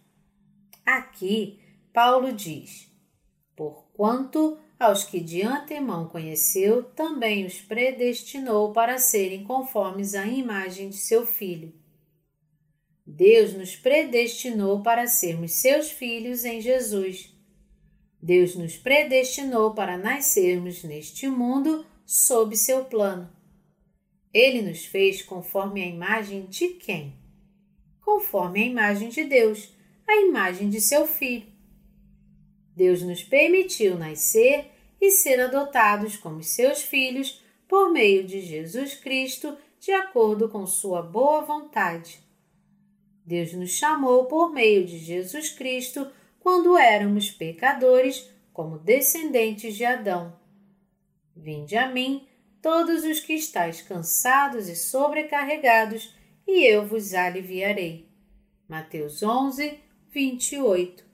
Aqui, 0.84 1.60
Paulo 1.92 2.32
diz: 2.32 2.90
Porquanto 3.54 4.58
aos 4.80 5.04
que 5.04 5.20
de 5.20 5.42
antemão 5.42 6.08
conheceu, 6.08 6.82
também 6.82 7.44
os 7.44 7.60
predestinou 7.60 8.72
para 8.72 8.98
serem 8.98 9.44
conformes 9.44 10.14
à 10.14 10.26
imagem 10.26 10.88
de 10.88 10.96
seu 10.96 11.26
Filho. 11.26 11.72
Deus 13.06 13.52
nos 13.52 13.76
predestinou 13.76 14.82
para 14.82 15.06
sermos 15.06 15.52
seus 15.52 15.90
filhos 15.90 16.44
em 16.44 16.60
Jesus 16.60 17.36
Deus 18.26 18.56
nos 18.56 18.76
predestinou 18.76 19.72
para 19.72 19.96
nascermos 19.96 20.82
neste 20.82 21.28
mundo 21.28 21.86
sob 22.04 22.56
seu 22.56 22.84
plano. 22.84 23.30
Ele 24.34 24.62
nos 24.62 24.84
fez 24.84 25.22
conforme 25.22 25.80
a 25.80 25.86
imagem 25.86 26.46
de 26.46 26.70
quem? 26.70 27.14
Conforme 28.06 28.62
a 28.62 28.66
imagem 28.66 29.08
de 29.08 29.24
Deus, 29.24 29.74
a 30.06 30.14
imagem 30.14 30.70
de 30.70 30.80
seu 30.80 31.08
Filho. 31.08 31.48
Deus 32.76 33.02
nos 33.02 33.24
permitiu 33.24 33.98
nascer 33.98 34.70
e 35.00 35.10
ser 35.10 35.40
adotados 35.40 36.16
como 36.16 36.40
seus 36.40 36.82
filhos 36.82 37.42
por 37.66 37.90
meio 37.90 38.22
de 38.22 38.40
Jesus 38.40 38.94
Cristo, 38.94 39.58
de 39.80 39.90
acordo 39.90 40.48
com 40.48 40.64
sua 40.68 41.02
boa 41.02 41.40
vontade. 41.42 42.20
Deus 43.24 43.52
nos 43.52 43.70
chamou 43.70 44.26
por 44.26 44.52
meio 44.52 44.86
de 44.86 44.98
Jesus 44.98 45.50
Cristo 45.50 46.06
quando 46.38 46.78
éramos 46.78 47.32
pecadores, 47.32 48.30
como 48.52 48.78
descendentes 48.78 49.74
de 49.74 49.84
Adão. 49.84 50.38
Vinde 51.34 51.76
a 51.76 51.90
mim, 51.90 52.24
todos 52.62 53.02
os 53.02 53.18
que 53.18 53.32
estáis 53.32 53.82
cansados 53.82 54.68
e 54.68 54.76
sobrecarregados, 54.76 56.14
e 56.46 56.64
eu 56.64 56.86
vos 56.86 57.14
aliviarei. 57.14 58.08
Mateus 58.68 59.22
11, 59.22 59.78
28. 60.10 61.04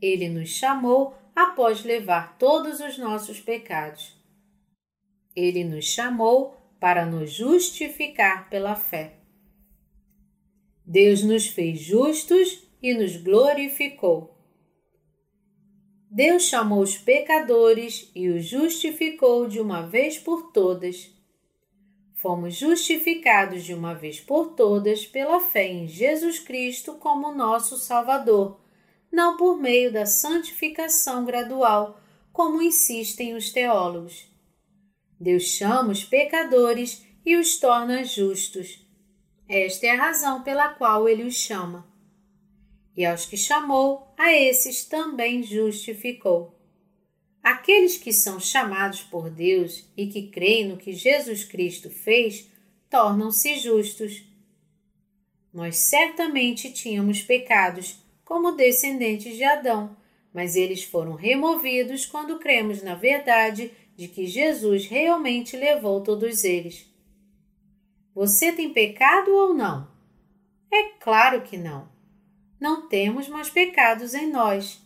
Ele 0.00 0.28
nos 0.28 0.48
chamou 0.48 1.14
após 1.34 1.84
levar 1.84 2.38
todos 2.38 2.80
os 2.80 2.98
nossos 2.98 3.40
pecados. 3.40 4.16
Ele 5.34 5.64
nos 5.64 5.84
chamou 5.84 6.56
para 6.80 7.04
nos 7.04 7.30
justificar 7.30 8.48
pela 8.48 8.74
fé. 8.74 9.18
Deus 10.84 11.22
nos 11.22 11.46
fez 11.46 11.80
justos 11.80 12.62
e 12.82 12.94
nos 12.94 13.16
glorificou. 13.16 14.36
Deus 16.10 16.44
chamou 16.44 16.80
os 16.80 16.96
pecadores 16.96 18.10
e 18.14 18.28
os 18.28 18.46
justificou 18.46 19.48
de 19.48 19.60
uma 19.60 19.82
vez 19.82 20.18
por 20.18 20.52
todas. 20.52 21.10
Fomos 22.16 22.54
justificados 22.54 23.64
de 23.64 23.72
uma 23.72 23.94
vez 23.94 24.18
por 24.18 24.54
todas 24.54 25.06
pela 25.06 25.38
fé 25.40 25.68
em 25.68 25.86
Jesus 25.86 26.38
Cristo 26.38 26.94
como 26.94 27.32
nosso 27.32 27.76
Salvador, 27.78 28.60
não 29.10 29.36
por 29.36 29.56
meio 29.56 29.92
da 29.92 30.04
santificação 30.04 31.24
gradual, 31.24 32.00
como 32.32 32.60
insistem 32.60 33.34
os 33.34 33.52
teólogos. 33.52 34.28
Deus 35.18 35.44
chama 35.44 35.92
os 35.92 36.04
pecadores 36.04 37.06
e 37.24 37.36
os 37.36 37.58
torna 37.58 38.04
justos. 38.04 38.84
Esta 39.48 39.86
é 39.86 39.90
a 39.90 40.06
razão 40.06 40.42
pela 40.42 40.70
qual 40.70 41.08
ele 41.08 41.22
os 41.22 41.36
chama 41.36 41.96
e 42.96 43.04
aos 43.04 43.26
que 43.26 43.36
chamou, 43.36 44.14
a 44.16 44.32
esses 44.32 44.84
também 44.84 45.42
justificou. 45.42 46.55
Aqueles 47.46 47.96
que 47.96 48.12
são 48.12 48.40
chamados 48.40 49.02
por 49.02 49.30
Deus 49.30 49.88
e 49.96 50.08
que 50.08 50.26
creem 50.28 50.66
no 50.66 50.76
que 50.76 50.92
Jesus 50.92 51.44
Cristo 51.44 51.88
fez, 51.88 52.50
tornam-se 52.90 53.60
justos. 53.60 54.24
Nós 55.54 55.76
certamente 55.76 56.72
tínhamos 56.72 57.22
pecados, 57.22 58.02
como 58.24 58.56
descendentes 58.56 59.36
de 59.36 59.44
Adão, 59.44 59.96
mas 60.34 60.56
eles 60.56 60.82
foram 60.82 61.14
removidos 61.14 62.04
quando 62.04 62.40
cremos 62.40 62.82
na 62.82 62.96
verdade 62.96 63.70
de 63.94 64.08
que 64.08 64.26
Jesus 64.26 64.86
realmente 64.86 65.56
levou 65.56 66.00
todos 66.00 66.42
eles. 66.42 66.90
Você 68.12 68.50
tem 68.50 68.72
pecado 68.72 69.30
ou 69.30 69.54
não? 69.54 69.88
É 70.68 70.88
claro 70.98 71.42
que 71.42 71.56
não 71.56 71.94
não 72.58 72.88
temos 72.88 73.28
mais 73.28 73.50
pecados 73.50 74.14
em 74.14 74.28
nós. 74.28 74.82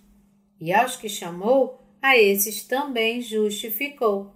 E 0.61 0.73
aos 0.73 0.97
que 0.97 1.09
chamou, 1.09 1.80
a 2.03 2.17
esses 2.17 2.65
também 2.65 3.21
justificou. 3.21 4.33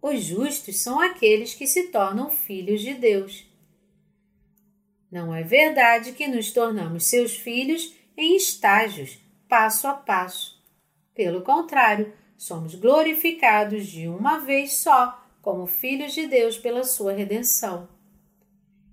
Os 0.00 0.22
justos 0.22 0.78
são 0.78 1.00
aqueles 1.00 1.54
que 1.54 1.66
se 1.66 1.88
tornam 1.88 2.30
filhos 2.30 2.80
de 2.80 2.94
Deus. 2.94 3.44
Não 5.10 5.34
é 5.34 5.42
verdade 5.42 6.12
que 6.12 6.28
nos 6.28 6.52
tornamos 6.52 7.06
seus 7.06 7.36
filhos 7.36 7.94
em 8.16 8.36
estágios, 8.36 9.18
passo 9.48 9.86
a 9.86 9.94
passo. 9.94 10.62
Pelo 11.14 11.42
contrário, 11.42 12.12
somos 12.36 12.74
glorificados 12.74 13.86
de 13.86 14.06
uma 14.06 14.38
vez 14.38 14.74
só 14.78 15.24
como 15.40 15.66
filhos 15.66 16.12
de 16.12 16.26
Deus 16.26 16.58
pela 16.58 16.84
sua 16.84 17.12
redenção. 17.12 17.88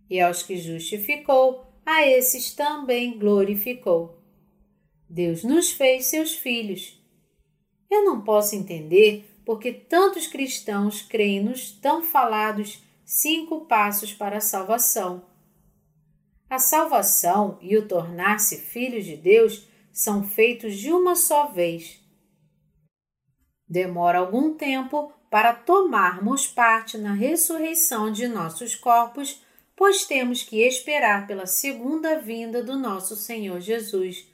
E 0.09 0.21
aos 0.21 0.41
que 0.41 0.57
justificou, 0.57 1.65
a 1.85 2.05
esses 2.05 2.53
também 2.53 3.17
glorificou. 3.17 4.19
Deus 5.09 5.43
nos 5.43 5.71
fez 5.71 6.05
seus 6.05 6.33
filhos. 6.33 6.94
Eu 7.90 8.03
não 8.03 8.22
posso 8.22 8.56
entender 8.56 9.30
porque 9.45 9.72
tantos 9.72 10.28
cristãos 10.28 11.02
creem 11.02 11.44
nos 11.44 11.72
tão 11.72 12.02
falados 12.02 12.84
cinco 13.06 13.66
passos 13.66 14.14
para 14.14 14.38
a 14.38 14.41
salvação. 14.41 15.26
A 16.49 16.57
salvação 16.60 17.57
e 17.62 17.78
o 17.78 17.88
tornar-se 17.88 18.57
filhos 18.57 19.06
de 19.06 19.16
Deus 19.16 19.68
são 19.91 20.24
feitos 20.24 20.78
de 20.78 20.91
uma 20.91 21.16
só 21.16 21.48
vez. 21.48 22.02
Demora 23.68 24.20
algum 24.20 24.53
tempo 24.53 25.12
para 25.30 25.53
tomarmos 25.53 26.48
parte 26.48 26.98
na 26.98 27.14
ressurreição 27.14 28.12
de 28.12 28.28
nossos 28.28 28.76
corpos 28.76 29.44
pois 29.76 30.06
temos 30.06 30.41
que 30.41 30.62
esperar 30.62 31.28
pela 31.28 31.45
segunda 31.45 32.18
vinda 32.20 32.64
do 32.64 32.78
nosso 32.78 33.16
Senhor 33.16 33.60
Jesus. 33.60 34.26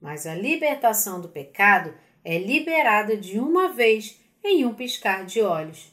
Mas 0.00 0.26
a 0.26 0.34
libertação 0.34 1.20
do 1.20 1.28
pecado 1.28 1.94
é 2.28 2.38
liberada 2.38 3.16
de 3.16 3.40
uma 3.40 3.68
vez 3.72 4.20
em 4.44 4.66
um 4.66 4.74
piscar 4.74 5.24
de 5.24 5.40
olhos. 5.40 5.90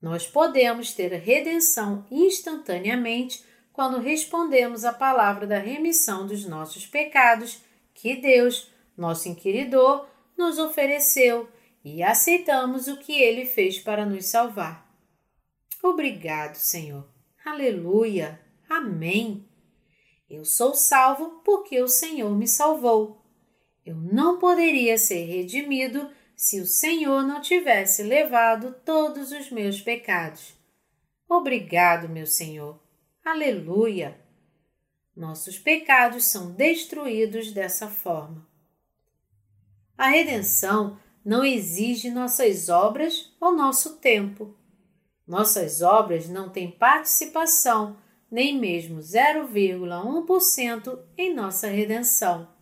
Nós 0.00 0.24
podemos 0.24 0.94
ter 0.94 1.12
a 1.12 1.18
redenção 1.18 2.06
instantaneamente 2.08 3.44
quando 3.72 3.98
respondemos 3.98 4.84
à 4.84 4.92
palavra 4.92 5.48
da 5.48 5.58
remissão 5.58 6.28
dos 6.28 6.46
nossos 6.46 6.86
pecados 6.86 7.60
que 7.92 8.14
Deus, 8.14 8.70
nosso 8.96 9.28
inquiridor, 9.28 10.06
nos 10.38 10.60
ofereceu 10.60 11.48
e 11.84 12.00
aceitamos 12.00 12.86
o 12.86 12.96
que 12.96 13.20
ele 13.20 13.46
fez 13.46 13.80
para 13.80 14.06
nos 14.06 14.26
salvar. 14.26 14.88
Obrigado, 15.82 16.54
Senhor. 16.54 17.04
Aleluia! 17.44 18.40
Amém! 18.70 19.44
Eu 20.30 20.44
sou 20.44 20.72
salvo 20.72 21.42
porque 21.44 21.82
o 21.82 21.88
Senhor 21.88 22.30
me 22.30 22.46
salvou. 22.46 23.23
Eu 23.84 23.96
não 23.96 24.38
poderia 24.38 24.96
ser 24.96 25.24
redimido 25.24 26.10
se 26.36 26.60
o 26.60 26.66
Senhor 26.66 27.22
não 27.22 27.40
tivesse 27.40 28.02
levado 28.02 28.74
todos 28.84 29.30
os 29.30 29.50
meus 29.50 29.80
pecados. 29.80 30.54
Obrigado, 31.28 32.08
meu 32.08 32.26
Senhor. 32.26 32.80
Aleluia! 33.24 34.20
Nossos 35.16 35.58
pecados 35.58 36.24
são 36.24 36.52
destruídos 36.52 37.52
dessa 37.52 37.88
forma. 37.88 38.46
A 39.96 40.08
redenção 40.08 40.98
não 41.24 41.44
exige 41.44 42.10
nossas 42.10 42.68
obras 42.68 43.32
ou 43.40 43.54
nosso 43.54 43.98
tempo. 43.98 44.56
Nossas 45.26 45.80
obras 45.80 46.28
não 46.28 46.50
têm 46.50 46.70
participação, 46.70 47.96
nem 48.30 48.58
mesmo 48.58 48.98
0,1% 48.98 50.98
em 51.16 51.34
nossa 51.34 51.68
redenção. 51.68 52.52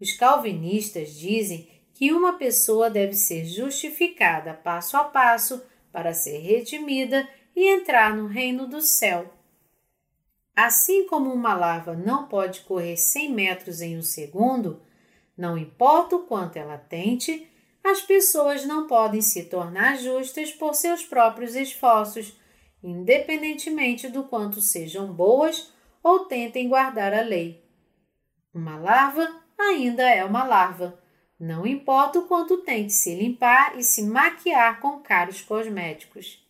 Os 0.00 0.12
calvinistas 0.12 1.14
dizem 1.14 1.68
que 1.92 2.12
uma 2.12 2.32
pessoa 2.34 2.88
deve 2.88 3.12
ser 3.12 3.44
justificada 3.44 4.54
passo 4.54 4.96
a 4.96 5.04
passo 5.04 5.62
para 5.92 6.14
ser 6.14 6.38
redimida 6.38 7.28
e 7.54 7.68
entrar 7.68 8.16
no 8.16 8.26
reino 8.26 8.66
do 8.66 8.80
céu. 8.80 9.30
Assim 10.56 11.06
como 11.06 11.32
uma 11.32 11.54
lava 11.54 11.94
não 11.94 12.26
pode 12.26 12.60
correr 12.60 12.96
100 12.96 13.32
metros 13.32 13.80
em 13.80 13.98
um 13.98 14.02
segundo, 14.02 14.80
não 15.36 15.58
importa 15.58 16.16
o 16.16 16.26
quanto 16.26 16.56
ela 16.56 16.78
tente, 16.78 17.46
as 17.82 18.02
pessoas 18.02 18.64
não 18.64 18.86
podem 18.86 19.22
se 19.22 19.44
tornar 19.44 19.96
justas 19.96 20.52
por 20.52 20.74
seus 20.74 21.02
próprios 21.02 21.54
esforços, 21.54 22.34
independentemente 22.82 24.08
do 24.08 24.24
quanto 24.24 24.60
sejam 24.60 25.12
boas 25.12 25.72
ou 26.02 26.20
tentem 26.26 26.68
guardar 26.68 27.12
a 27.12 27.22
lei. 27.22 27.62
Uma 28.52 28.78
larva 28.78 29.40
ainda 29.60 30.08
é 30.08 30.24
uma 30.24 30.44
larva, 30.44 30.98
não 31.38 31.66
importa 31.66 32.18
o 32.18 32.26
quanto 32.26 32.58
tente 32.58 32.92
se 32.92 33.14
limpar 33.14 33.78
e 33.78 33.82
se 33.82 34.02
maquiar 34.02 34.80
com 34.80 35.00
caros 35.00 35.40
cosméticos. 35.40 36.46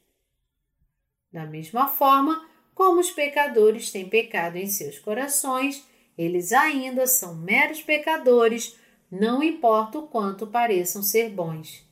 Da 1.32 1.46
mesma 1.46 1.86
forma, 1.86 2.44
como 2.74 3.00
os 3.00 3.10
pecadores 3.10 3.92
têm 3.92 4.08
pecado 4.08 4.56
em 4.56 4.66
seus 4.66 4.98
corações, 4.98 5.86
eles 6.18 6.52
ainda 6.52 7.06
são 7.06 7.36
meros 7.36 7.80
pecadores, 7.82 8.76
não 9.10 9.42
importa 9.42 9.98
o 9.98 10.08
quanto 10.08 10.46
pareçam 10.46 11.02
ser 11.02 11.30
bons. 11.30 11.88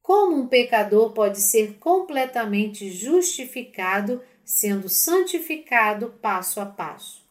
Como 0.00 0.36
um 0.36 0.46
pecador 0.46 1.12
pode 1.12 1.40
ser 1.40 1.78
completamente 1.78 2.90
justificado 2.90 4.22
sendo 4.44 4.88
santificado 4.88 6.10
passo 6.22 6.60
a 6.60 6.66
passo? 6.66 7.27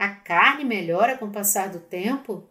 A 0.00 0.08
carne 0.08 0.64
melhora 0.64 1.18
com 1.18 1.26
o 1.26 1.30
passar 1.30 1.68
do 1.68 1.78
tempo? 1.78 2.48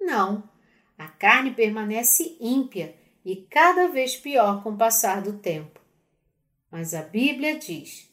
Não. 0.00 0.48
A 0.96 1.08
carne 1.08 1.50
permanece 1.50 2.36
ímpia 2.40 2.94
e 3.24 3.34
cada 3.34 3.88
vez 3.88 4.14
pior 4.14 4.62
com 4.62 4.70
o 4.70 4.76
passar 4.76 5.20
do 5.20 5.32
tempo. 5.32 5.80
Mas 6.70 6.94
a 6.94 7.02
Bíblia 7.02 7.58
diz: 7.58 8.08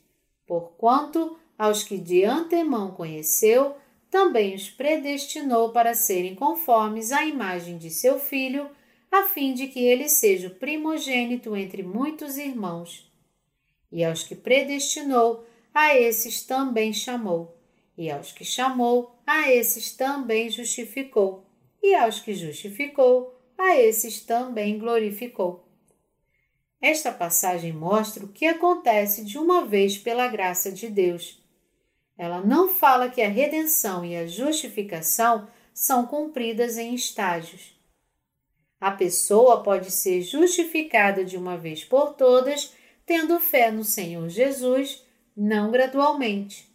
Porquanto 0.48 1.38
aos 1.56 1.84
que 1.84 2.00
de 2.00 2.24
antemão 2.24 2.90
conheceu, 2.96 3.76
também 4.10 4.56
os 4.56 4.72
predestinou 4.72 5.72
para 5.72 5.94
serem 5.94 6.34
conformes 6.34 7.12
à 7.12 7.24
imagem 7.24 7.78
de 7.78 7.92
seu 7.92 8.20
filho, 8.20 8.72
a 9.12 9.26
fim 9.26 9.54
de 9.54 9.68
que 9.68 9.82
ele 9.82 10.10
seja 10.10 10.48
o 10.48 10.56
primogênito 10.56 11.56
entre 11.56 11.84
muitos 11.84 12.40
irmãos. 12.40 13.08
E 13.92 14.04
aos 14.04 14.24
que 14.24 14.34
predestinou, 14.34 15.46
a 15.72 15.96
esses 15.96 16.44
também 16.44 16.92
chamou 16.92 17.56
e 17.98 18.12
aos 18.12 18.32
que 18.32 18.46
chamou, 18.46 19.20
a 19.26 19.52
esses 19.52 19.92
também 19.92 20.50
justificou, 20.50 21.46
e 21.82 21.96
aos 21.96 22.20
que 22.20 22.34
justificou, 22.34 23.36
a 23.58 23.76
esses 23.76 24.22
também 24.22 24.78
glorificou. 24.78 25.68
Esta 26.80 27.12
passagem 27.12 27.74
mostra 27.74 28.24
o 28.24 28.28
que 28.28 28.46
acontece 28.46 29.26
de 29.26 29.38
uma 29.38 29.66
vez 29.66 29.98
pela 29.98 30.28
graça 30.28 30.72
de 30.72 30.88
Deus. 30.88 31.42
Ela 32.16 32.42
não 32.42 32.70
fala 32.70 33.10
que 33.10 33.22
a 33.22 33.30
redenção 33.30 34.06
e 34.06 34.16
a 34.16 34.28
justificação 34.28 35.48
são 35.74 36.06
cumpridas 36.06 36.78
em 36.78 36.94
estágios. 36.94 37.76
A 38.80 38.92
pessoa 38.92 39.64
pode 39.64 39.90
ser 39.90 40.22
justificada 40.22 41.26
de 41.26 41.36
uma 41.36 41.58
vez 41.58 41.84
por 41.84 42.14
todas, 42.14 42.74
tendo 43.06 43.40
fé 43.40 43.72
no 43.72 43.84
Senhor 43.84 44.30
Jesus, 44.30 45.04
não 45.36 45.72
gradualmente. 45.72 46.67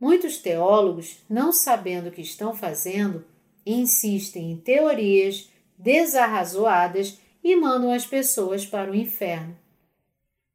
Muitos 0.00 0.38
teólogos, 0.38 1.18
não 1.28 1.52
sabendo 1.52 2.08
o 2.08 2.12
que 2.12 2.22
estão 2.22 2.56
fazendo, 2.56 3.24
insistem 3.66 4.52
em 4.52 4.56
teorias 4.56 5.50
desarrazoadas 5.76 7.18
e 7.44 7.54
mandam 7.54 7.92
as 7.92 8.06
pessoas 8.06 8.64
para 8.64 8.90
o 8.90 8.94
inferno. 8.94 9.56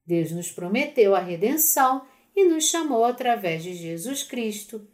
Deus 0.05 0.31
nos 0.31 0.51
prometeu 0.51 1.15
a 1.15 1.19
redenção 1.19 2.05
e 2.35 2.43
nos 2.45 2.65
chamou 2.65 3.05
através 3.05 3.63
de 3.63 3.73
Jesus 3.73 4.23
Cristo. 4.23 4.87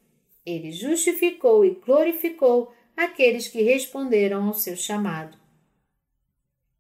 Ele 0.46 0.72
justificou 0.72 1.66
e 1.66 1.72
glorificou 1.72 2.74
aqueles 2.96 3.48
que 3.48 3.62
responderam 3.62 4.48
ao 4.48 4.54
seu 4.54 4.76
chamado. 4.76 5.38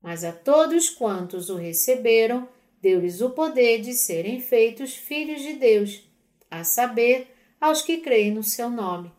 Mas 0.01 0.23
a 0.23 0.31
todos 0.31 0.89
quantos 0.89 1.49
o 1.49 1.55
receberam, 1.55 2.47
deu-lhes 2.81 3.21
o 3.21 3.29
poder 3.29 3.81
de 3.81 3.93
serem 3.93 4.41
feitos 4.41 4.95
filhos 4.95 5.41
de 5.41 5.53
Deus, 5.53 6.03
a 6.49 6.63
saber, 6.63 7.27
aos 7.61 7.83
que 7.83 7.99
creem 7.99 8.33
no 8.33 8.43
seu 8.43 8.71
nome. 8.71 9.11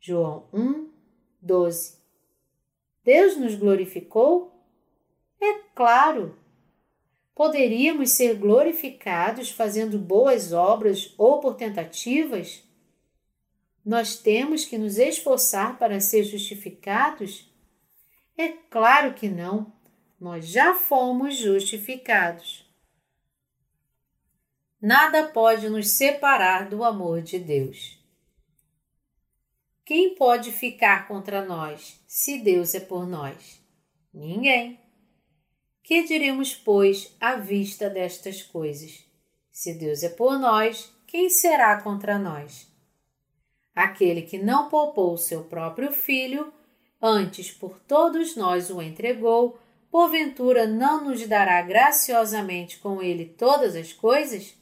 João 0.00 0.46
1, 0.52 0.88
12. 1.42 1.96
Deus 3.04 3.36
nos 3.36 3.56
glorificou? 3.56 4.64
É 5.40 5.54
claro! 5.74 6.38
Poderíamos 7.34 8.12
ser 8.12 8.36
glorificados 8.36 9.50
fazendo 9.50 9.98
boas 9.98 10.52
obras 10.52 11.12
ou 11.18 11.40
por 11.40 11.56
tentativas? 11.56 12.62
Nós 13.84 14.16
temos 14.16 14.64
que 14.64 14.78
nos 14.78 14.98
esforçar 14.98 15.76
para 15.76 15.98
ser 15.98 16.22
justificados? 16.22 17.50
É 18.38 18.48
claro 18.48 19.14
que 19.14 19.28
não. 19.28 19.72
Nós 20.20 20.46
já 20.46 20.74
fomos 20.74 21.36
justificados. 21.36 22.61
Nada 24.82 25.28
pode 25.28 25.68
nos 25.68 25.90
separar 25.90 26.68
do 26.68 26.82
amor 26.82 27.22
de 27.22 27.38
Deus. 27.38 28.02
Quem 29.84 30.16
pode 30.16 30.50
ficar 30.50 31.06
contra 31.06 31.44
nós, 31.44 32.02
se 32.04 32.40
Deus 32.40 32.74
é 32.74 32.80
por 32.80 33.06
nós? 33.06 33.62
Ninguém. 34.12 34.80
Que 35.84 36.02
diremos, 36.02 36.56
pois, 36.56 37.14
à 37.20 37.36
vista 37.36 37.88
destas 37.88 38.42
coisas? 38.42 39.04
Se 39.52 39.72
Deus 39.72 40.02
é 40.02 40.08
por 40.08 40.36
nós, 40.36 40.92
quem 41.06 41.30
será 41.30 41.80
contra 41.80 42.18
nós? 42.18 42.66
Aquele 43.76 44.22
que 44.22 44.36
não 44.36 44.68
poupou 44.68 45.16
seu 45.16 45.44
próprio 45.44 45.92
filho, 45.92 46.52
antes 47.00 47.52
por 47.52 47.78
todos 47.86 48.34
nós 48.34 48.68
o 48.68 48.82
entregou, 48.82 49.60
porventura 49.92 50.66
não 50.66 51.04
nos 51.04 51.24
dará 51.28 51.62
graciosamente 51.62 52.78
com 52.78 53.00
ele 53.00 53.26
todas 53.26 53.76
as 53.76 53.92
coisas? 53.92 54.60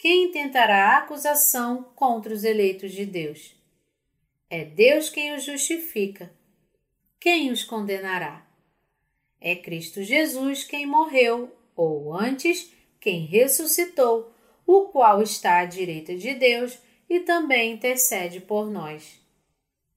Quem 0.00 0.30
tentará 0.30 0.96
acusação 0.96 1.82
contra 1.94 2.32
os 2.32 2.42
eleitos 2.42 2.92
de 2.92 3.04
Deus? 3.04 3.54
É 4.48 4.64
Deus 4.64 5.10
quem 5.10 5.34
os 5.34 5.44
justifica. 5.44 6.32
Quem 7.20 7.50
os 7.50 7.62
condenará? 7.62 8.46
É 9.38 9.54
Cristo 9.54 10.02
Jesus 10.02 10.64
quem 10.64 10.86
morreu, 10.86 11.54
ou 11.76 12.14
antes, 12.14 12.72
quem 12.98 13.26
ressuscitou, 13.26 14.32
o 14.66 14.86
qual 14.86 15.20
está 15.20 15.58
à 15.58 15.66
direita 15.66 16.16
de 16.16 16.32
Deus 16.32 16.78
e 17.06 17.20
também 17.20 17.74
intercede 17.74 18.40
por 18.40 18.70
nós. 18.70 19.20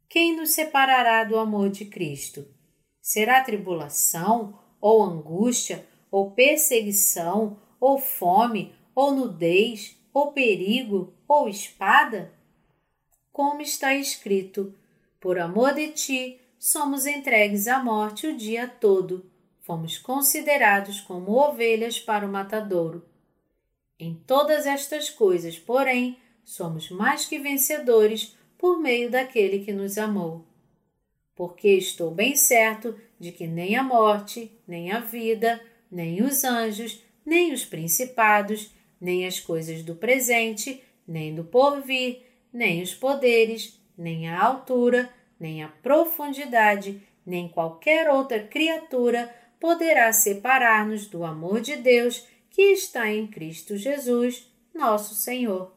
Quem 0.09 0.35
nos 0.35 0.49
separará 0.49 1.23
do 1.23 1.37
amor 1.37 1.69
de 1.69 1.85
Cristo? 1.85 2.45
Será 3.01 3.41
tribulação, 3.41 4.59
ou 4.81 5.01
angústia, 5.01 5.87
ou 6.11 6.31
perseguição, 6.31 7.57
ou 7.79 7.97
fome, 7.97 8.75
ou 8.95 9.11
nudez, 9.11 9.97
ou 10.13 10.31
perigo, 10.31 11.13
ou 11.27 11.47
espada? 11.47 12.31
Como 13.31 13.61
está 13.61 13.95
escrito: 13.95 14.73
Por 15.19 15.39
amor 15.39 15.73
de 15.73 15.89
ti, 15.89 16.39
somos 16.59 17.05
entregues 17.05 17.67
à 17.67 17.83
morte 17.83 18.27
o 18.27 18.37
dia 18.37 18.67
todo, 18.67 19.25
fomos 19.61 19.97
considerados 19.97 21.01
como 21.01 21.31
ovelhas 21.31 21.99
para 21.99 22.25
o 22.25 22.31
matadouro. 22.31 23.03
Em 23.99 24.15
todas 24.15 24.65
estas 24.65 25.09
coisas, 25.09 25.57
porém, 25.57 26.17
somos 26.43 26.89
mais 26.89 27.25
que 27.25 27.39
vencedores 27.39 28.35
por 28.57 28.79
meio 28.79 29.09
daquele 29.09 29.59
que 29.59 29.73
nos 29.73 29.97
amou. 29.97 30.45
Porque 31.35 31.69
estou 31.69 32.11
bem 32.11 32.35
certo 32.35 32.95
de 33.19 33.31
que 33.31 33.47
nem 33.47 33.75
a 33.75 33.83
morte, 33.83 34.51
nem 34.67 34.91
a 34.91 34.99
vida, 34.99 35.61
nem 35.89 36.21
os 36.23 36.43
anjos, 36.43 37.01
nem 37.25 37.53
os 37.53 37.65
principados, 37.65 38.71
nem 39.03 39.27
as 39.27 39.37
coisas 39.37 39.83
do 39.83 39.95
presente, 39.95 40.81
nem 41.05 41.35
do 41.35 41.43
porvir, 41.43 42.21
nem 42.53 42.81
os 42.81 42.95
poderes, 42.95 43.77
nem 43.97 44.29
a 44.29 44.41
altura, 44.41 45.13
nem 45.37 45.61
a 45.61 45.67
profundidade, 45.67 47.01
nem 47.25 47.49
qualquer 47.49 48.09
outra 48.09 48.39
criatura 48.47 49.29
poderá 49.59 50.13
separar-nos 50.13 51.05
do 51.07 51.25
amor 51.25 51.59
de 51.59 51.75
Deus 51.75 52.25
que 52.49 52.61
está 52.61 53.11
em 53.11 53.27
Cristo 53.27 53.75
Jesus, 53.75 54.49
nosso 54.73 55.15
Senhor. 55.15 55.75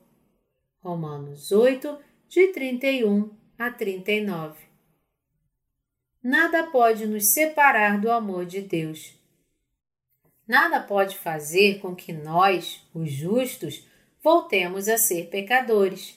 Romanos 0.79 1.51
8, 1.51 1.99
de 2.29 2.53
31 2.53 3.29
a 3.59 3.73
39. 3.73 4.57
Nada 6.23 6.63
pode 6.65 7.07
nos 7.07 7.27
separar 7.27 8.01
do 8.01 8.09
amor 8.09 8.47
de 8.47 8.61
Deus. 8.61 9.16
Nada 10.47 10.81
pode 10.81 11.19
fazer 11.19 11.81
com 11.81 11.95
que 11.95 12.13
nós, 12.13 12.81
os 12.95 13.11
justos, 13.11 13.85
voltemos 14.23 14.89
a 14.89 14.97
ser 14.97 15.29
pecadores. 15.29 16.17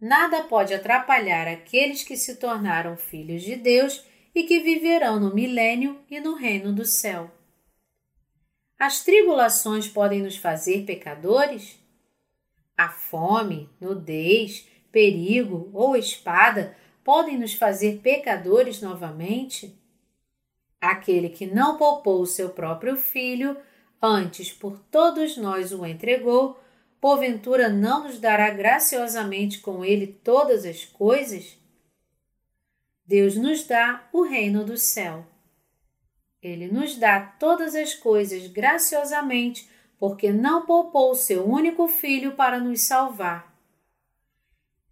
Nada 0.00 0.44
pode 0.44 0.72
atrapalhar 0.72 1.48
aqueles 1.48 2.04
que 2.04 2.16
se 2.16 2.36
tornaram 2.36 2.96
filhos 2.96 3.42
de 3.42 3.56
Deus 3.56 4.04
e 4.34 4.44
que 4.44 4.60
viverão 4.60 5.18
no 5.18 5.34
milênio 5.34 6.00
e 6.10 6.20
no 6.20 6.34
reino 6.34 6.72
do 6.72 6.84
céu. 6.84 7.30
As 8.78 9.04
tribulações 9.04 9.86
podem 9.86 10.22
nos 10.22 10.36
fazer 10.36 10.84
pecadores? 10.84 11.78
A 12.76 12.88
fome, 12.88 13.68
nudez, 13.80 14.66
perigo 14.90 15.70
ou 15.72 15.96
espada 15.96 16.76
podem 17.04 17.38
nos 17.38 17.54
fazer 17.54 18.00
pecadores 18.02 18.80
novamente? 18.80 19.80
Aquele 20.82 21.28
que 21.28 21.46
não 21.46 21.76
poupou 21.76 22.20
o 22.20 22.26
seu 22.26 22.50
próprio 22.50 22.96
filho, 22.96 23.56
antes 24.02 24.50
por 24.50 24.80
todos 24.90 25.36
nós 25.36 25.70
o 25.70 25.86
entregou, 25.86 26.60
porventura 27.00 27.68
não 27.68 28.02
nos 28.02 28.18
dará 28.18 28.50
graciosamente 28.50 29.60
com 29.60 29.84
ele 29.84 30.08
todas 30.08 30.64
as 30.66 30.84
coisas? 30.84 31.56
Deus 33.06 33.36
nos 33.36 33.64
dá 33.64 34.08
o 34.12 34.22
reino 34.22 34.64
do 34.64 34.76
céu. 34.76 35.24
Ele 36.42 36.66
nos 36.66 36.96
dá 36.96 37.20
todas 37.20 37.76
as 37.76 37.94
coisas 37.94 38.48
graciosamente, 38.48 39.70
porque 40.00 40.32
não 40.32 40.66
poupou 40.66 41.12
o 41.12 41.14
seu 41.14 41.48
único 41.48 41.86
filho 41.86 42.32
para 42.32 42.58
nos 42.58 42.80
salvar. 42.80 43.56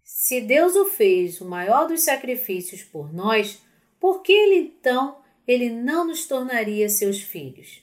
Se 0.01 0.39
Deus 0.39 0.73
o 0.73 0.85
fez 0.85 1.41
o 1.41 1.45
maior 1.45 1.85
dos 1.85 2.05
sacrifícios 2.05 2.81
por 2.81 3.13
nós, 3.13 3.61
por 3.99 4.21
que 4.21 4.31
ele 4.31 4.55
então 4.55 5.20
ele 5.47 5.69
não 5.69 6.05
nos 6.07 6.25
tornaria 6.25 6.89
seus 6.89 7.21
filhos? 7.21 7.81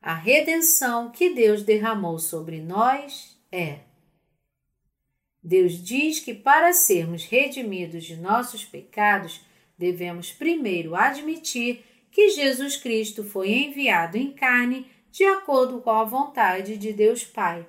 A 0.00 0.14
redenção 0.14 1.10
que 1.10 1.34
Deus 1.34 1.62
derramou 1.62 2.18
sobre 2.18 2.60
nós 2.60 3.38
é. 3.52 3.80
Deus 5.42 5.82
diz 5.82 6.20
que 6.20 6.34
para 6.34 6.72
sermos 6.72 7.24
redimidos 7.24 8.04
de 8.04 8.16
nossos 8.16 8.64
pecados, 8.64 9.40
devemos 9.76 10.32
primeiro 10.32 10.94
admitir 10.94 11.84
que 12.10 12.30
Jesus 12.30 12.76
Cristo 12.76 13.24
foi 13.24 13.50
enviado 13.50 14.16
em 14.16 14.32
carne 14.32 14.86
de 15.10 15.24
acordo 15.24 15.80
com 15.80 15.90
a 15.90 16.04
vontade 16.04 16.76
de 16.76 16.92
Deus 16.92 17.24
Pai. 17.24 17.66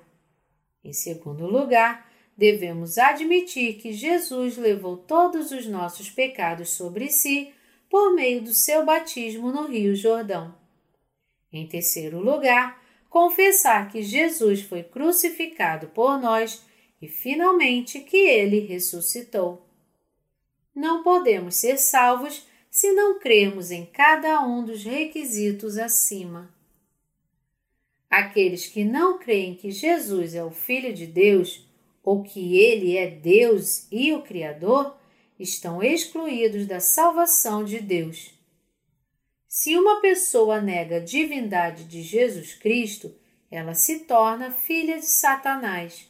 Em 0.84 0.92
segundo 0.92 1.46
lugar, 1.46 2.10
devemos 2.36 2.98
admitir 2.98 3.74
que 3.74 3.92
Jesus 3.92 4.56
levou 4.56 4.96
todos 4.96 5.50
os 5.52 5.66
nossos 5.66 6.10
pecados 6.10 6.70
sobre 6.70 7.10
si 7.10 7.52
por 7.92 8.14
meio 8.14 8.40
do 8.40 8.54
seu 8.54 8.86
batismo 8.86 9.52
no 9.52 9.66
Rio 9.66 9.94
Jordão. 9.94 10.54
Em 11.52 11.68
terceiro 11.68 12.20
lugar, 12.20 12.82
confessar 13.10 13.92
que 13.92 14.02
Jesus 14.02 14.62
foi 14.62 14.82
crucificado 14.82 15.88
por 15.88 16.18
nós 16.18 16.64
e, 17.02 17.06
finalmente, 17.06 18.00
que 18.00 18.16
ele 18.16 18.60
ressuscitou. 18.60 19.68
Não 20.74 21.02
podemos 21.02 21.56
ser 21.56 21.76
salvos 21.76 22.46
se 22.70 22.90
não 22.92 23.18
crermos 23.18 23.70
em 23.70 23.84
cada 23.84 24.40
um 24.40 24.64
dos 24.64 24.84
requisitos 24.84 25.76
acima. 25.76 26.50
Aqueles 28.08 28.66
que 28.66 28.86
não 28.86 29.18
creem 29.18 29.54
que 29.54 29.70
Jesus 29.70 30.34
é 30.34 30.42
o 30.42 30.50
Filho 30.50 30.94
de 30.94 31.06
Deus 31.06 31.68
ou 32.02 32.22
que 32.22 32.58
ele 32.58 32.96
é 32.96 33.06
Deus 33.06 33.86
e 33.92 34.14
o 34.14 34.22
Criador 34.22 34.96
estão 35.42 35.82
excluídos 35.82 36.66
da 36.66 36.80
salvação 36.80 37.64
de 37.64 37.80
Deus. 37.80 38.32
Se 39.48 39.76
uma 39.76 40.00
pessoa 40.00 40.60
nega 40.60 40.96
a 40.96 41.04
divindade 41.04 41.84
de 41.84 42.02
Jesus 42.02 42.54
Cristo, 42.54 43.14
ela 43.50 43.74
se 43.74 44.00
torna 44.00 44.50
filha 44.50 44.98
de 44.98 45.06
Satanás. 45.06 46.08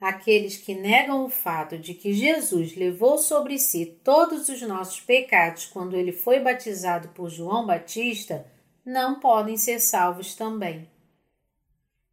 Aqueles 0.00 0.56
que 0.56 0.74
negam 0.74 1.24
o 1.24 1.30
fato 1.30 1.78
de 1.78 1.94
que 1.94 2.12
Jesus 2.12 2.74
levou 2.74 3.18
sobre 3.18 3.58
si 3.58 3.86
todos 4.02 4.48
os 4.48 4.62
nossos 4.62 4.98
pecados 5.00 5.66
quando 5.66 5.94
ele 5.94 6.10
foi 6.10 6.40
batizado 6.40 7.08
por 7.10 7.28
João 7.28 7.66
Batista 7.66 8.46
não 8.84 9.20
podem 9.20 9.56
ser 9.56 9.78
salvos 9.78 10.34
também. 10.34 10.88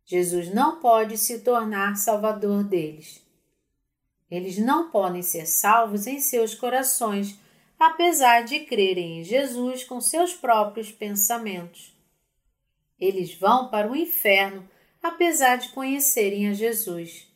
Jesus 0.05 0.53
não 0.53 0.79
pode 0.79 1.17
se 1.17 1.39
tornar 1.39 1.95
salvador 1.95 2.63
deles. 2.63 3.26
Eles 4.29 4.57
não 4.57 4.89
podem 4.89 5.21
ser 5.21 5.45
salvos 5.45 6.07
em 6.07 6.19
seus 6.19 6.53
corações 6.53 7.39
apesar 7.79 8.43
de 8.43 8.61
crerem 8.61 9.19
em 9.19 9.23
Jesus 9.23 9.83
com 9.83 10.01
seus 10.01 10.33
próprios 10.33 10.91
pensamentos. 10.91 11.95
Eles 12.99 13.35
vão 13.35 13.69
para 13.69 13.89
o 13.89 13.95
inferno, 13.95 14.67
apesar 15.01 15.57
de 15.57 15.69
conhecerem 15.69 16.49
a 16.49 16.53
Jesus. 16.53 17.27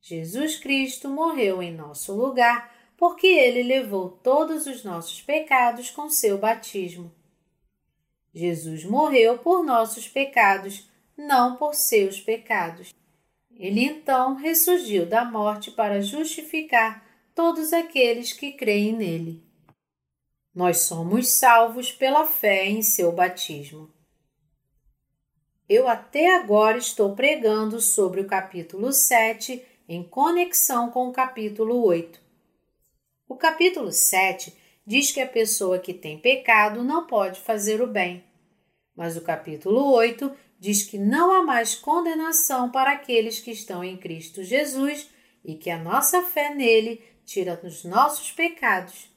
Jesus 0.00 0.56
Cristo 0.56 1.08
morreu 1.08 1.62
em 1.62 1.74
nosso 1.74 2.14
lugar 2.14 2.74
porque 2.96 3.26
ele 3.26 3.62
levou 3.62 4.10
todos 4.10 4.66
os 4.66 4.84
nossos 4.84 5.22
pecados 5.22 5.90
com 5.90 6.10
seu 6.10 6.36
batismo. 6.36 7.10
Jesus 8.32 8.84
morreu 8.84 9.38
por 9.38 9.64
nossos 9.64 10.06
pecados, 10.06 10.86
não 11.16 11.56
por 11.56 11.74
seus 11.74 12.20
pecados. 12.20 12.94
Ele 13.60 13.84
então 13.84 14.36
ressurgiu 14.36 15.04
da 15.04 15.22
morte 15.22 15.70
para 15.70 16.00
justificar 16.00 17.04
todos 17.34 17.74
aqueles 17.74 18.32
que 18.32 18.52
creem 18.52 18.96
nele. 18.96 19.44
Nós 20.54 20.78
somos 20.78 21.28
salvos 21.28 21.92
pela 21.92 22.26
fé 22.26 22.64
em 22.64 22.80
seu 22.80 23.12
batismo. 23.12 23.90
Eu 25.68 25.86
até 25.86 26.34
agora 26.36 26.78
estou 26.78 27.14
pregando 27.14 27.80
sobre 27.80 28.22
o 28.22 28.26
capítulo 28.26 28.94
7 28.94 29.62
em 29.86 30.02
conexão 30.02 30.90
com 30.90 31.08
o 31.08 31.12
capítulo 31.12 31.84
8. 31.84 32.18
O 33.28 33.36
capítulo 33.36 33.92
7 33.92 34.56
diz 34.86 35.12
que 35.12 35.20
a 35.20 35.28
pessoa 35.28 35.78
que 35.78 35.92
tem 35.92 36.18
pecado 36.18 36.82
não 36.82 37.06
pode 37.06 37.38
fazer 37.38 37.82
o 37.82 37.86
bem, 37.86 38.24
mas 38.96 39.18
o 39.18 39.20
capítulo 39.20 39.92
8 39.92 40.34
diz 40.60 40.84
que 40.84 40.98
não 40.98 41.32
há 41.32 41.42
mais 41.42 41.74
condenação 41.74 42.70
para 42.70 42.92
aqueles 42.92 43.40
que 43.40 43.50
estão 43.50 43.82
em 43.82 43.96
Cristo 43.96 44.44
Jesus 44.44 45.08
e 45.42 45.54
que 45.54 45.70
a 45.70 45.78
nossa 45.78 46.22
fé 46.22 46.54
nele 46.54 47.02
tira 47.24 47.58
os 47.64 47.82
nossos 47.82 48.30
pecados. 48.30 49.08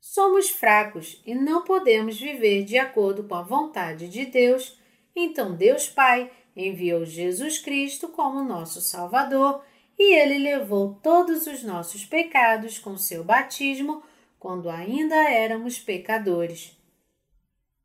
Somos 0.00 0.48
fracos 0.48 1.20
e 1.26 1.34
não 1.34 1.62
podemos 1.62 2.18
viver 2.18 2.64
de 2.64 2.78
acordo 2.78 3.24
com 3.24 3.34
a 3.34 3.42
vontade 3.42 4.08
de 4.08 4.24
Deus, 4.24 4.78
então 5.14 5.54
Deus 5.54 5.86
Pai 5.86 6.30
enviou 6.56 7.04
Jesus 7.04 7.58
Cristo 7.58 8.08
como 8.08 8.42
nosso 8.42 8.80
Salvador 8.80 9.62
e 9.98 10.14
ele 10.14 10.38
levou 10.38 10.98
todos 11.02 11.46
os 11.46 11.62
nossos 11.62 12.06
pecados 12.06 12.78
com 12.78 12.96
seu 12.96 13.22
batismo 13.22 14.02
quando 14.38 14.70
ainda 14.70 15.16
éramos 15.16 15.78
pecadores. 15.78 16.77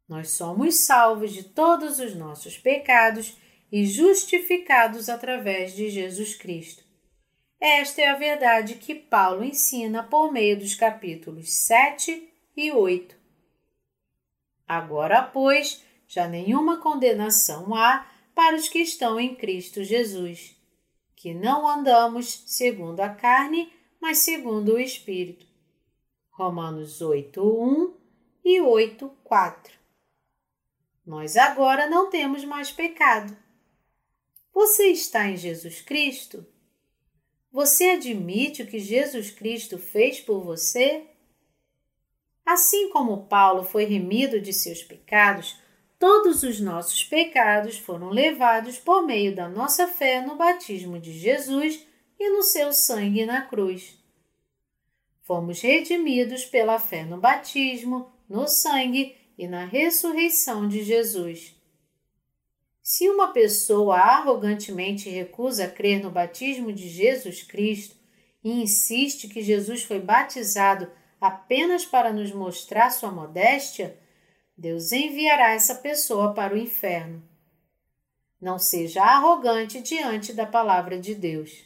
Nós 0.08 0.32
somos 0.32 0.80
salvos 0.80 1.32
de 1.32 1.44
todos 1.44 2.00
os 2.00 2.16
nossos 2.16 2.58
pecados 2.58 3.38
e 3.72 3.86
justificados 3.86 5.10
através 5.10 5.76
de 5.76 5.90
Jesus 5.90 6.36
Cristo. 6.36 6.84
Esta 7.60 8.02
é 8.02 8.10
a 8.10 8.18
verdade 8.18 8.76
que 8.76 8.94
Paulo 8.94 9.44
ensina 9.44 10.04
por 10.04 10.32
meio 10.32 10.60
dos 10.60 10.76
capítulos 10.76 11.52
7 11.52 12.30
e 12.58 12.72
8. 12.72 13.16
Agora, 14.68 15.24
pois, 15.24 15.84
já 16.08 16.28
nenhuma 16.28 16.82
condenação 16.82 17.74
há 17.74 18.06
para 18.36 18.56
os 18.56 18.68
que 18.68 18.80
estão 18.80 19.20
em 19.20 19.34
Cristo 19.34 19.84
Jesus, 19.84 20.56
que 21.16 21.34
não 21.34 21.68
andamos 21.68 22.44
segundo 22.46 23.00
a 23.00 23.10
carne, 23.10 23.72
mas 24.02 24.20
segundo 24.20 24.74
o 24.74 24.80
Espírito. 24.80 25.48
Romanos 26.32 27.02
8, 27.02 27.42
1 27.42 27.94
e 28.44 28.60
8, 28.60 29.10
4. 29.24 29.83
Nós 31.06 31.36
agora 31.36 31.90
não 31.90 32.10
temos 32.10 32.46
mais 32.46 32.72
pecado. 32.72 33.36
Você 34.54 34.88
está 34.88 35.28
em 35.28 35.36
Jesus 35.36 35.82
Cristo? 35.82 36.46
Você 37.52 37.92
admite 37.92 38.64
o 38.64 38.68
que 38.68 38.80
Jesus 38.80 39.30
Cristo 39.30 39.78
fez 39.78 40.20
por 40.20 40.44
você? 40.44 41.06
Assim 42.46 42.90
como 42.90 43.28
Paulo 43.28 43.64
foi 43.64 43.86
remido 43.86 44.40
de 44.40 44.54
seus 44.54 44.82
pecados, 44.82 45.58
todos 46.00 46.44
os 46.44 46.60
nossos 46.60 47.04
pecados 47.04 47.78
foram 47.78 48.10
levados 48.10 48.78
por 48.78 49.06
meio 49.06 49.36
da 49.36 49.48
nossa 49.48 49.88
fé 49.88 50.22
no 50.22 50.36
batismo 50.36 51.00
de 51.00 51.12
Jesus 51.12 51.86
e 52.20 52.30
no 52.30 52.44
seu 52.44 52.74
sangue 52.74 53.26
na 53.26 53.42
cruz. 53.42 53.98
Fomos 55.22 55.62
redimidos 55.62 56.46
pela 56.46 56.80
fé 56.80 57.06
no 57.06 57.18
batismo, 57.18 58.12
no 58.28 58.48
sangue 58.48 59.16
e 59.38 59.48
na 59.48 59.66
ressurreição 59.66 60.68
de 60.68 60.84
Jesus. 60.84 61.56
Se 62.82 63.10
uma 63.10 63.32
pessoa 63.32 63.98
arrogantemente 63.98 65.10
recusa 65.10 65.68
crer 65.68 66.04
no 66.04 66.12
batismo 66.12 66.72
de 66.72 66.90
Jesus 66.90 67.42
Cristo 67.42 67.96
e 68.44 68.62
insiste 68.62 69.30
que 69.30 69.42
Jesus 69.42 69.84
foi 69.84 70.00
batizado 70.00 70.92
apenas 71.20 71.86
para 71.86 72.12
nos 72.12 72.32
mostrar 72.34 72.90
sua 72.90 73.10
modéstia, 73.10 73.98
Deus 74.58 74.92
enviará 74.92 75.54
essa 75.54 75.76
pessoa 75.76 76.34
para 76.34 76.54
o 76.54 76.58
inferno. 76.58 77.24
Não 78.40 78.60
seja 78.60 79.02
arrogante 79.02 79.82
diante 79.82 80.34
da 80.34 80.46
palavra 80.46 81.00
de 81.00 81.16
Deus. 81.16 81.64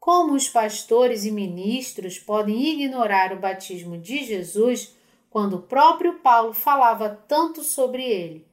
Como 0.00 0.34
os 0.34 0.48
pastores 0.48 1.24
e 1.24 1.30
ministros 1.30 2.18
podem 2.18 2.60
ignorar 2.70 3.32
o 3.32 3.38
batismo 3.38 3.96
de 3.96 4.24
Jesus 4.24 4.96
quando 5.32 5.54
o 5.54 5.62
próprio 5.62 6.18
Paulo 6.18 6.52
falava 6.52 7.08
tanto 7.26 7.62
sobre 7.62 8.04
ele? 8.04 8.46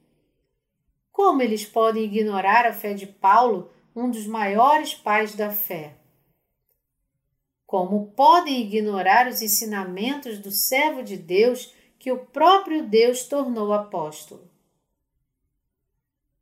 Como 1.12 1.42
eles 1.42 1.66
podem 1.66 2.06
ignorar 2.06 2.66
a 2.66 2.72
fé 2.72 2.94
de 2.94 3.06
Paulo, 3.06 3.70
um 3.94 4.10
dos 4.10 4.26
maiores 4.26 4.94
pais 4.94 5.36
da 5.36 5.52
fé? 5.52 5.98
Como 7.68 8.14
podem 8.16 8.62
ignorar 8.62 9.28
os 9.28 9.42
ensinamentos 9.42 10.40
do 10.40 10.52
servo 10.52 11.04
de 11.04 11.18
Deus 11.18 11.76
que 12.00 12.14
o 12.14 12.26
próprio 12.26 12.88
Deus 12.88 13.26
tornou 13.26 13.74
apóstolo? 13.74 14.50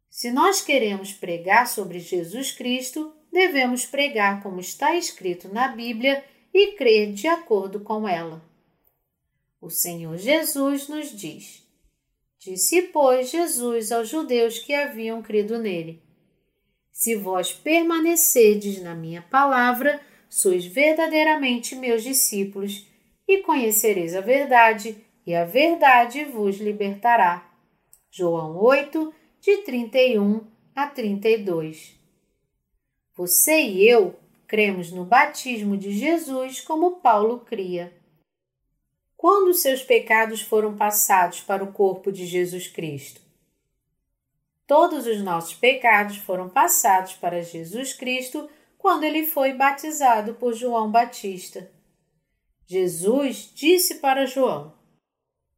Se 0.08 0.30
nós 0.30 0.62
queremos 0.62 1.12
pregar 1.14 1.68
sobre 1.68 2.00
Jesus 2.00 2.52
Cristo, 2.52 3.12
devemos 3.32 3.88
pregar 3.88 4.44
como 4.44 4.60
está 4.60 4.96
escrito 4.96 5.52
na 5.52 5.70
Bíblia 5.70 6.24
e 6.54 6.74
crer 6.74 7.12
de 7.12 7.28
acordo 7.28 7.80
com 7.80 8.08
ela. 8.08 8.47
O 9.60 9.70
Senhor 9.70 10.18
Jesus 10.18 10.88
nos 10.88 11.10
diz: 11.12 11.68
Disse, 12.40 12.84
pois, 12.84 13.30
Jesus 13.30 13.92
aos 13.92 14.08
judeus 14.08 14.60
que 14.60 14.74
haviam 14.74 15.22
crido 15.22 15.58
nele: 15.58 16.02
Se 16.92 17.16
vós 17.16 17.52
permanecerdes 17.52 18.82
na 18.82 18.94
minha 18.94 19.22
palavra, 19.22 20.00
sois 20.30 20.66
verdadeiramente 20.66 21.76
meus 21.76 22.04
discípulos, 22.04 22.88
e 23.28 23.40
conhecereis 23.40 24.16
a 24.16 24.22
verdade, 24.22 24.96
e 25.26 25.36
a 25.36 25.44
verdade 25.44 26.24
vos 26.26 26.58
libertará. 26.58 27.52
João 28.10 28.58
8, 28.58 29.14
de 29.42 29.58
31 29.64 30.42
a 30.76 30.88
32. 30.88 31.98
Você 33.16 33.62
e 33.62 33.90
eu 33.90 34.16
cremos 34.48 34.92
no 34.92 35.04
batismo 35.04 35.76
de 35.76 35.92
Jesus 35.92 36.62
como 36.62 37.02
Paulo 37.02 37.40
cria. 37.40 37.94
Quando 39.18 39.52
seus 39.56 39.82
pecados 39.82 40.42
foram 40.42 40.78
passados 40.78 41.42
para 41.42 41.64
o 41.64 41.74
corpo 41.74 42.12
de 42.12 42.28
Jesus 42.28 42.68
Cristo? 42.68 43.20
Todos 44.68 45.08
os 45.08 45.22
nossos 45.24 45.56
pecados 45.56 46.18
foram 46.18 46.48
passados 46.48 47.14
para 47.14 47.42
Jesus 47.42 47.94
Cristo 47.94 48.48
quando 48.78 49.04
ele 49.04 49.26
foi 49.26 49.54
batizado 49.54 50.36
por 50.36 50.54
João 50.54 50.92
Batista. 50.92 51.72
Jesus 52.68 53.52
disse 53.56 53.96
para 53.96 54.28
João: 54.28 54.74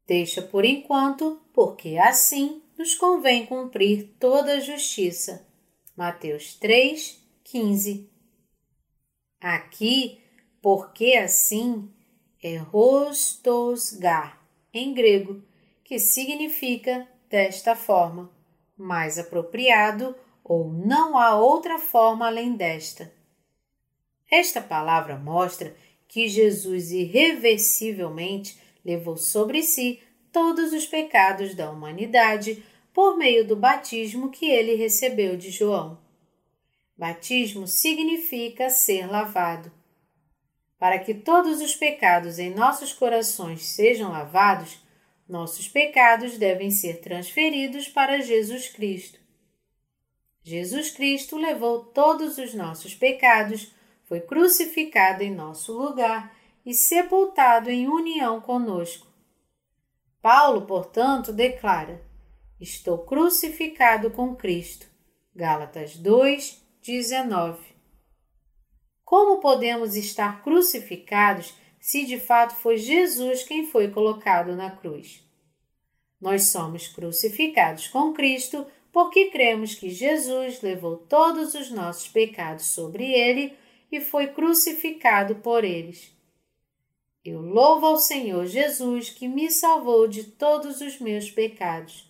Deixa 0.07 0.41
por 0.41 0.63
enquanto, 0.63 1.41
porque 1.53 1.97
assim 1.97 2.63
nos 2.77 2.95
convém 2.95 3.45
cumprir 3.45 4.15
toda 4.19 4.53
a 4.53 4.59
justiça. 4.61 5.45
Mateus 5.97 6.53
3, 6.53 7.21
15. 7.43 8.09
Aqui, 9.41 10.23
porque 10.61 11.15
assim, 11.15 11.91
é 12.41 12.57
rostosgar, 12.57 14.41
em 14.73 14.93
grego, 14.93 15.43
que 15.83 15.99
significa 15.99 17.07
desta 17.29 17.75
forma, 17.75 18.31
mais 18.77 19.19
apropriado 19.19 20.15
ou 20.43 20.71
não 20.71 21.17
há 21.17 21.35
outra 21.35 21.77
forma 21.77 22.27
além 22.27 22.53
desta. 22.53 23.11
Esta 24.31 24.61
palavra 24.61 25.17
mostra 25.17 25.75
que 26.07 26.27
Jesus 26.27 26.91
irreversivelmente 26.91 28.57
levou 28.83 29.17
sobre 29.17 29.61
si 29.63 30.01
todos 30.31 30.73
os 30.73 30.85
pecados 30.85 31.55
da 31.55 31.69
humanidade 31.69 32.63
por 32.93 33.17
meio 33.17 33.47
do 33.47 33.55
batismo 33.55 34.29
que 34.29 34.49
ele 34.49 34.75
recebeu 34.75 35.37
de 35.37 35.49
João. 35.49 35.99
Batismo 36.97 37.67
significa 37.67 38.69
ser 38.69 39.07
lavado. 39.07 39.71
Para 40.79 40.97
que 40.97 41.13
todos 41.13 41.61
os 41.61 41.75
pecados 41.75 42.39
em 42.39 42.55
nossos 42.55 42.93
corações 42.93 43.65
sejam 43.65 44.11
lavados, 44.11 44.79
nossos 45.27 45.67
pecados 45.67 46.37
devem 46.37 46.71
ser 46.71 47.01
transferidos 47.01 47.87
para 47.87 48.21
Jesus 48.21 48.69
Cristo. 48.69 49.19
Jesus 50.41 50.89
Cristo 50.89 51.37
levou 51.37 51.83
todos 51.83 52.37
os 52.37 52.53
nossos 52.53 52.95
pecados, 52.95 53.71
foi 54.05 54.21
crucificado 54.21 55.21
em 55.21 55.29
nosso 55.29 55.77
lugar 55.77 56.33
e 56.65 56.73
sepultado 56.73 57.69
em 57.69 57.87
união 57.87 58.41
conosco. 58.41 59.05
Paulo, 60.21 60.61
portanto, 60.65 61.31
declara: 61.31 62.01
Estou 62.59 62.99
crucificado 62.99 64.09
com 64.11 64.35
Cristo. 64.35 64.87
Gálatas 65.35 65.95
2, 65.95 66.61
19. 66.81 67.68
Como 69.09 69.39
podemos 69.39 69.95
estar 69.95 70.43
crucificados 70.43 71.55
se 71.79 72.05
de 72.05 72.19
fato 72.19 72.53
foi 72.57 72.77
Jesus 72.77 73.41
quem 73.41 73.65
foi 73.65 73.87
colocado 73.87 74.55
na 74.55 74.69
cruz? 74.69 75.27
Nós 76.21 76.51
somos 76.51 76.87
crucificados 76.87 77.87
com 77.87 78.13
Cristo 78.13 78.67
porque 78.91 79.31
cremos 79.31 79.73
que 79.73 79.89
Jesus 79.89 80.61
levou 80.61 80.95
todos 80.95 81.55
os 81.55 81.71
nossos 81.71 82.07
pecados 82.07 82.65
sobre 82.67 83.11
ele 83.11 83.57
e 83.91 83.99
foi 83.99 84.27
crucificado 84.27 85.37
por 85.37 85.63
eles. 85.63 86.15
Eu 87.25 87.41
louvo 87.41 87.87
ao 87.87 87.97
Senhor 87.97 88.45
Jesus 88.45 89.09
que 89.09 89.27
me 89.27 89.49
salvou 89.49 90.07
de 90.07 90.25
todos 90.25 90.81
os 90.81 90.99
meus 90.99 91.31
pecados. 91.31 92.07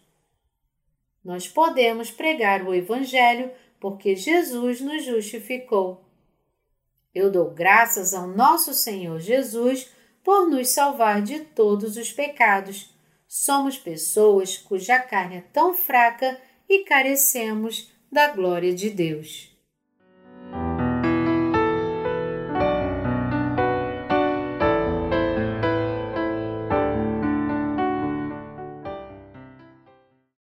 Nós 1.24 1.48
podemos 1.48 2.12
pregar 2.12 2.62
o 2.68 2.74
Evangelho 2.74 3.50
porque 3.80 4.18
Jesus 4.18 4.82
nos 4.82 5.06
justificou. 5.06 6.09
Eu 7.14 7.32
dou 7.32 7.50
graças 7.52 8.14
ao 8.14 8.28
nosso 8.28 8.74
Senhor 8.74 9.20
Jesus 9.20 9.90
por 10.24 10.48
nos 10.50 10.70
salvar 10.70 11.22
de 11.22 11.40
todos 11.40 11.98
os 11.98 12.12
pecados. 12.12 12.94
Somos 13.28 13.78
pessoas 13.78 14.58
cuja 14.58 15.00
carne 15.00 15.38
é 15.38 15.44
tão 15.54 15.74
fraca 15.74 16.40
e 16.68 16.84
carecemos 16.84 17.92
da 18.12 18.30
glória 18.30 18.74
de 18.74 18.90
Deus. 18.90 19.49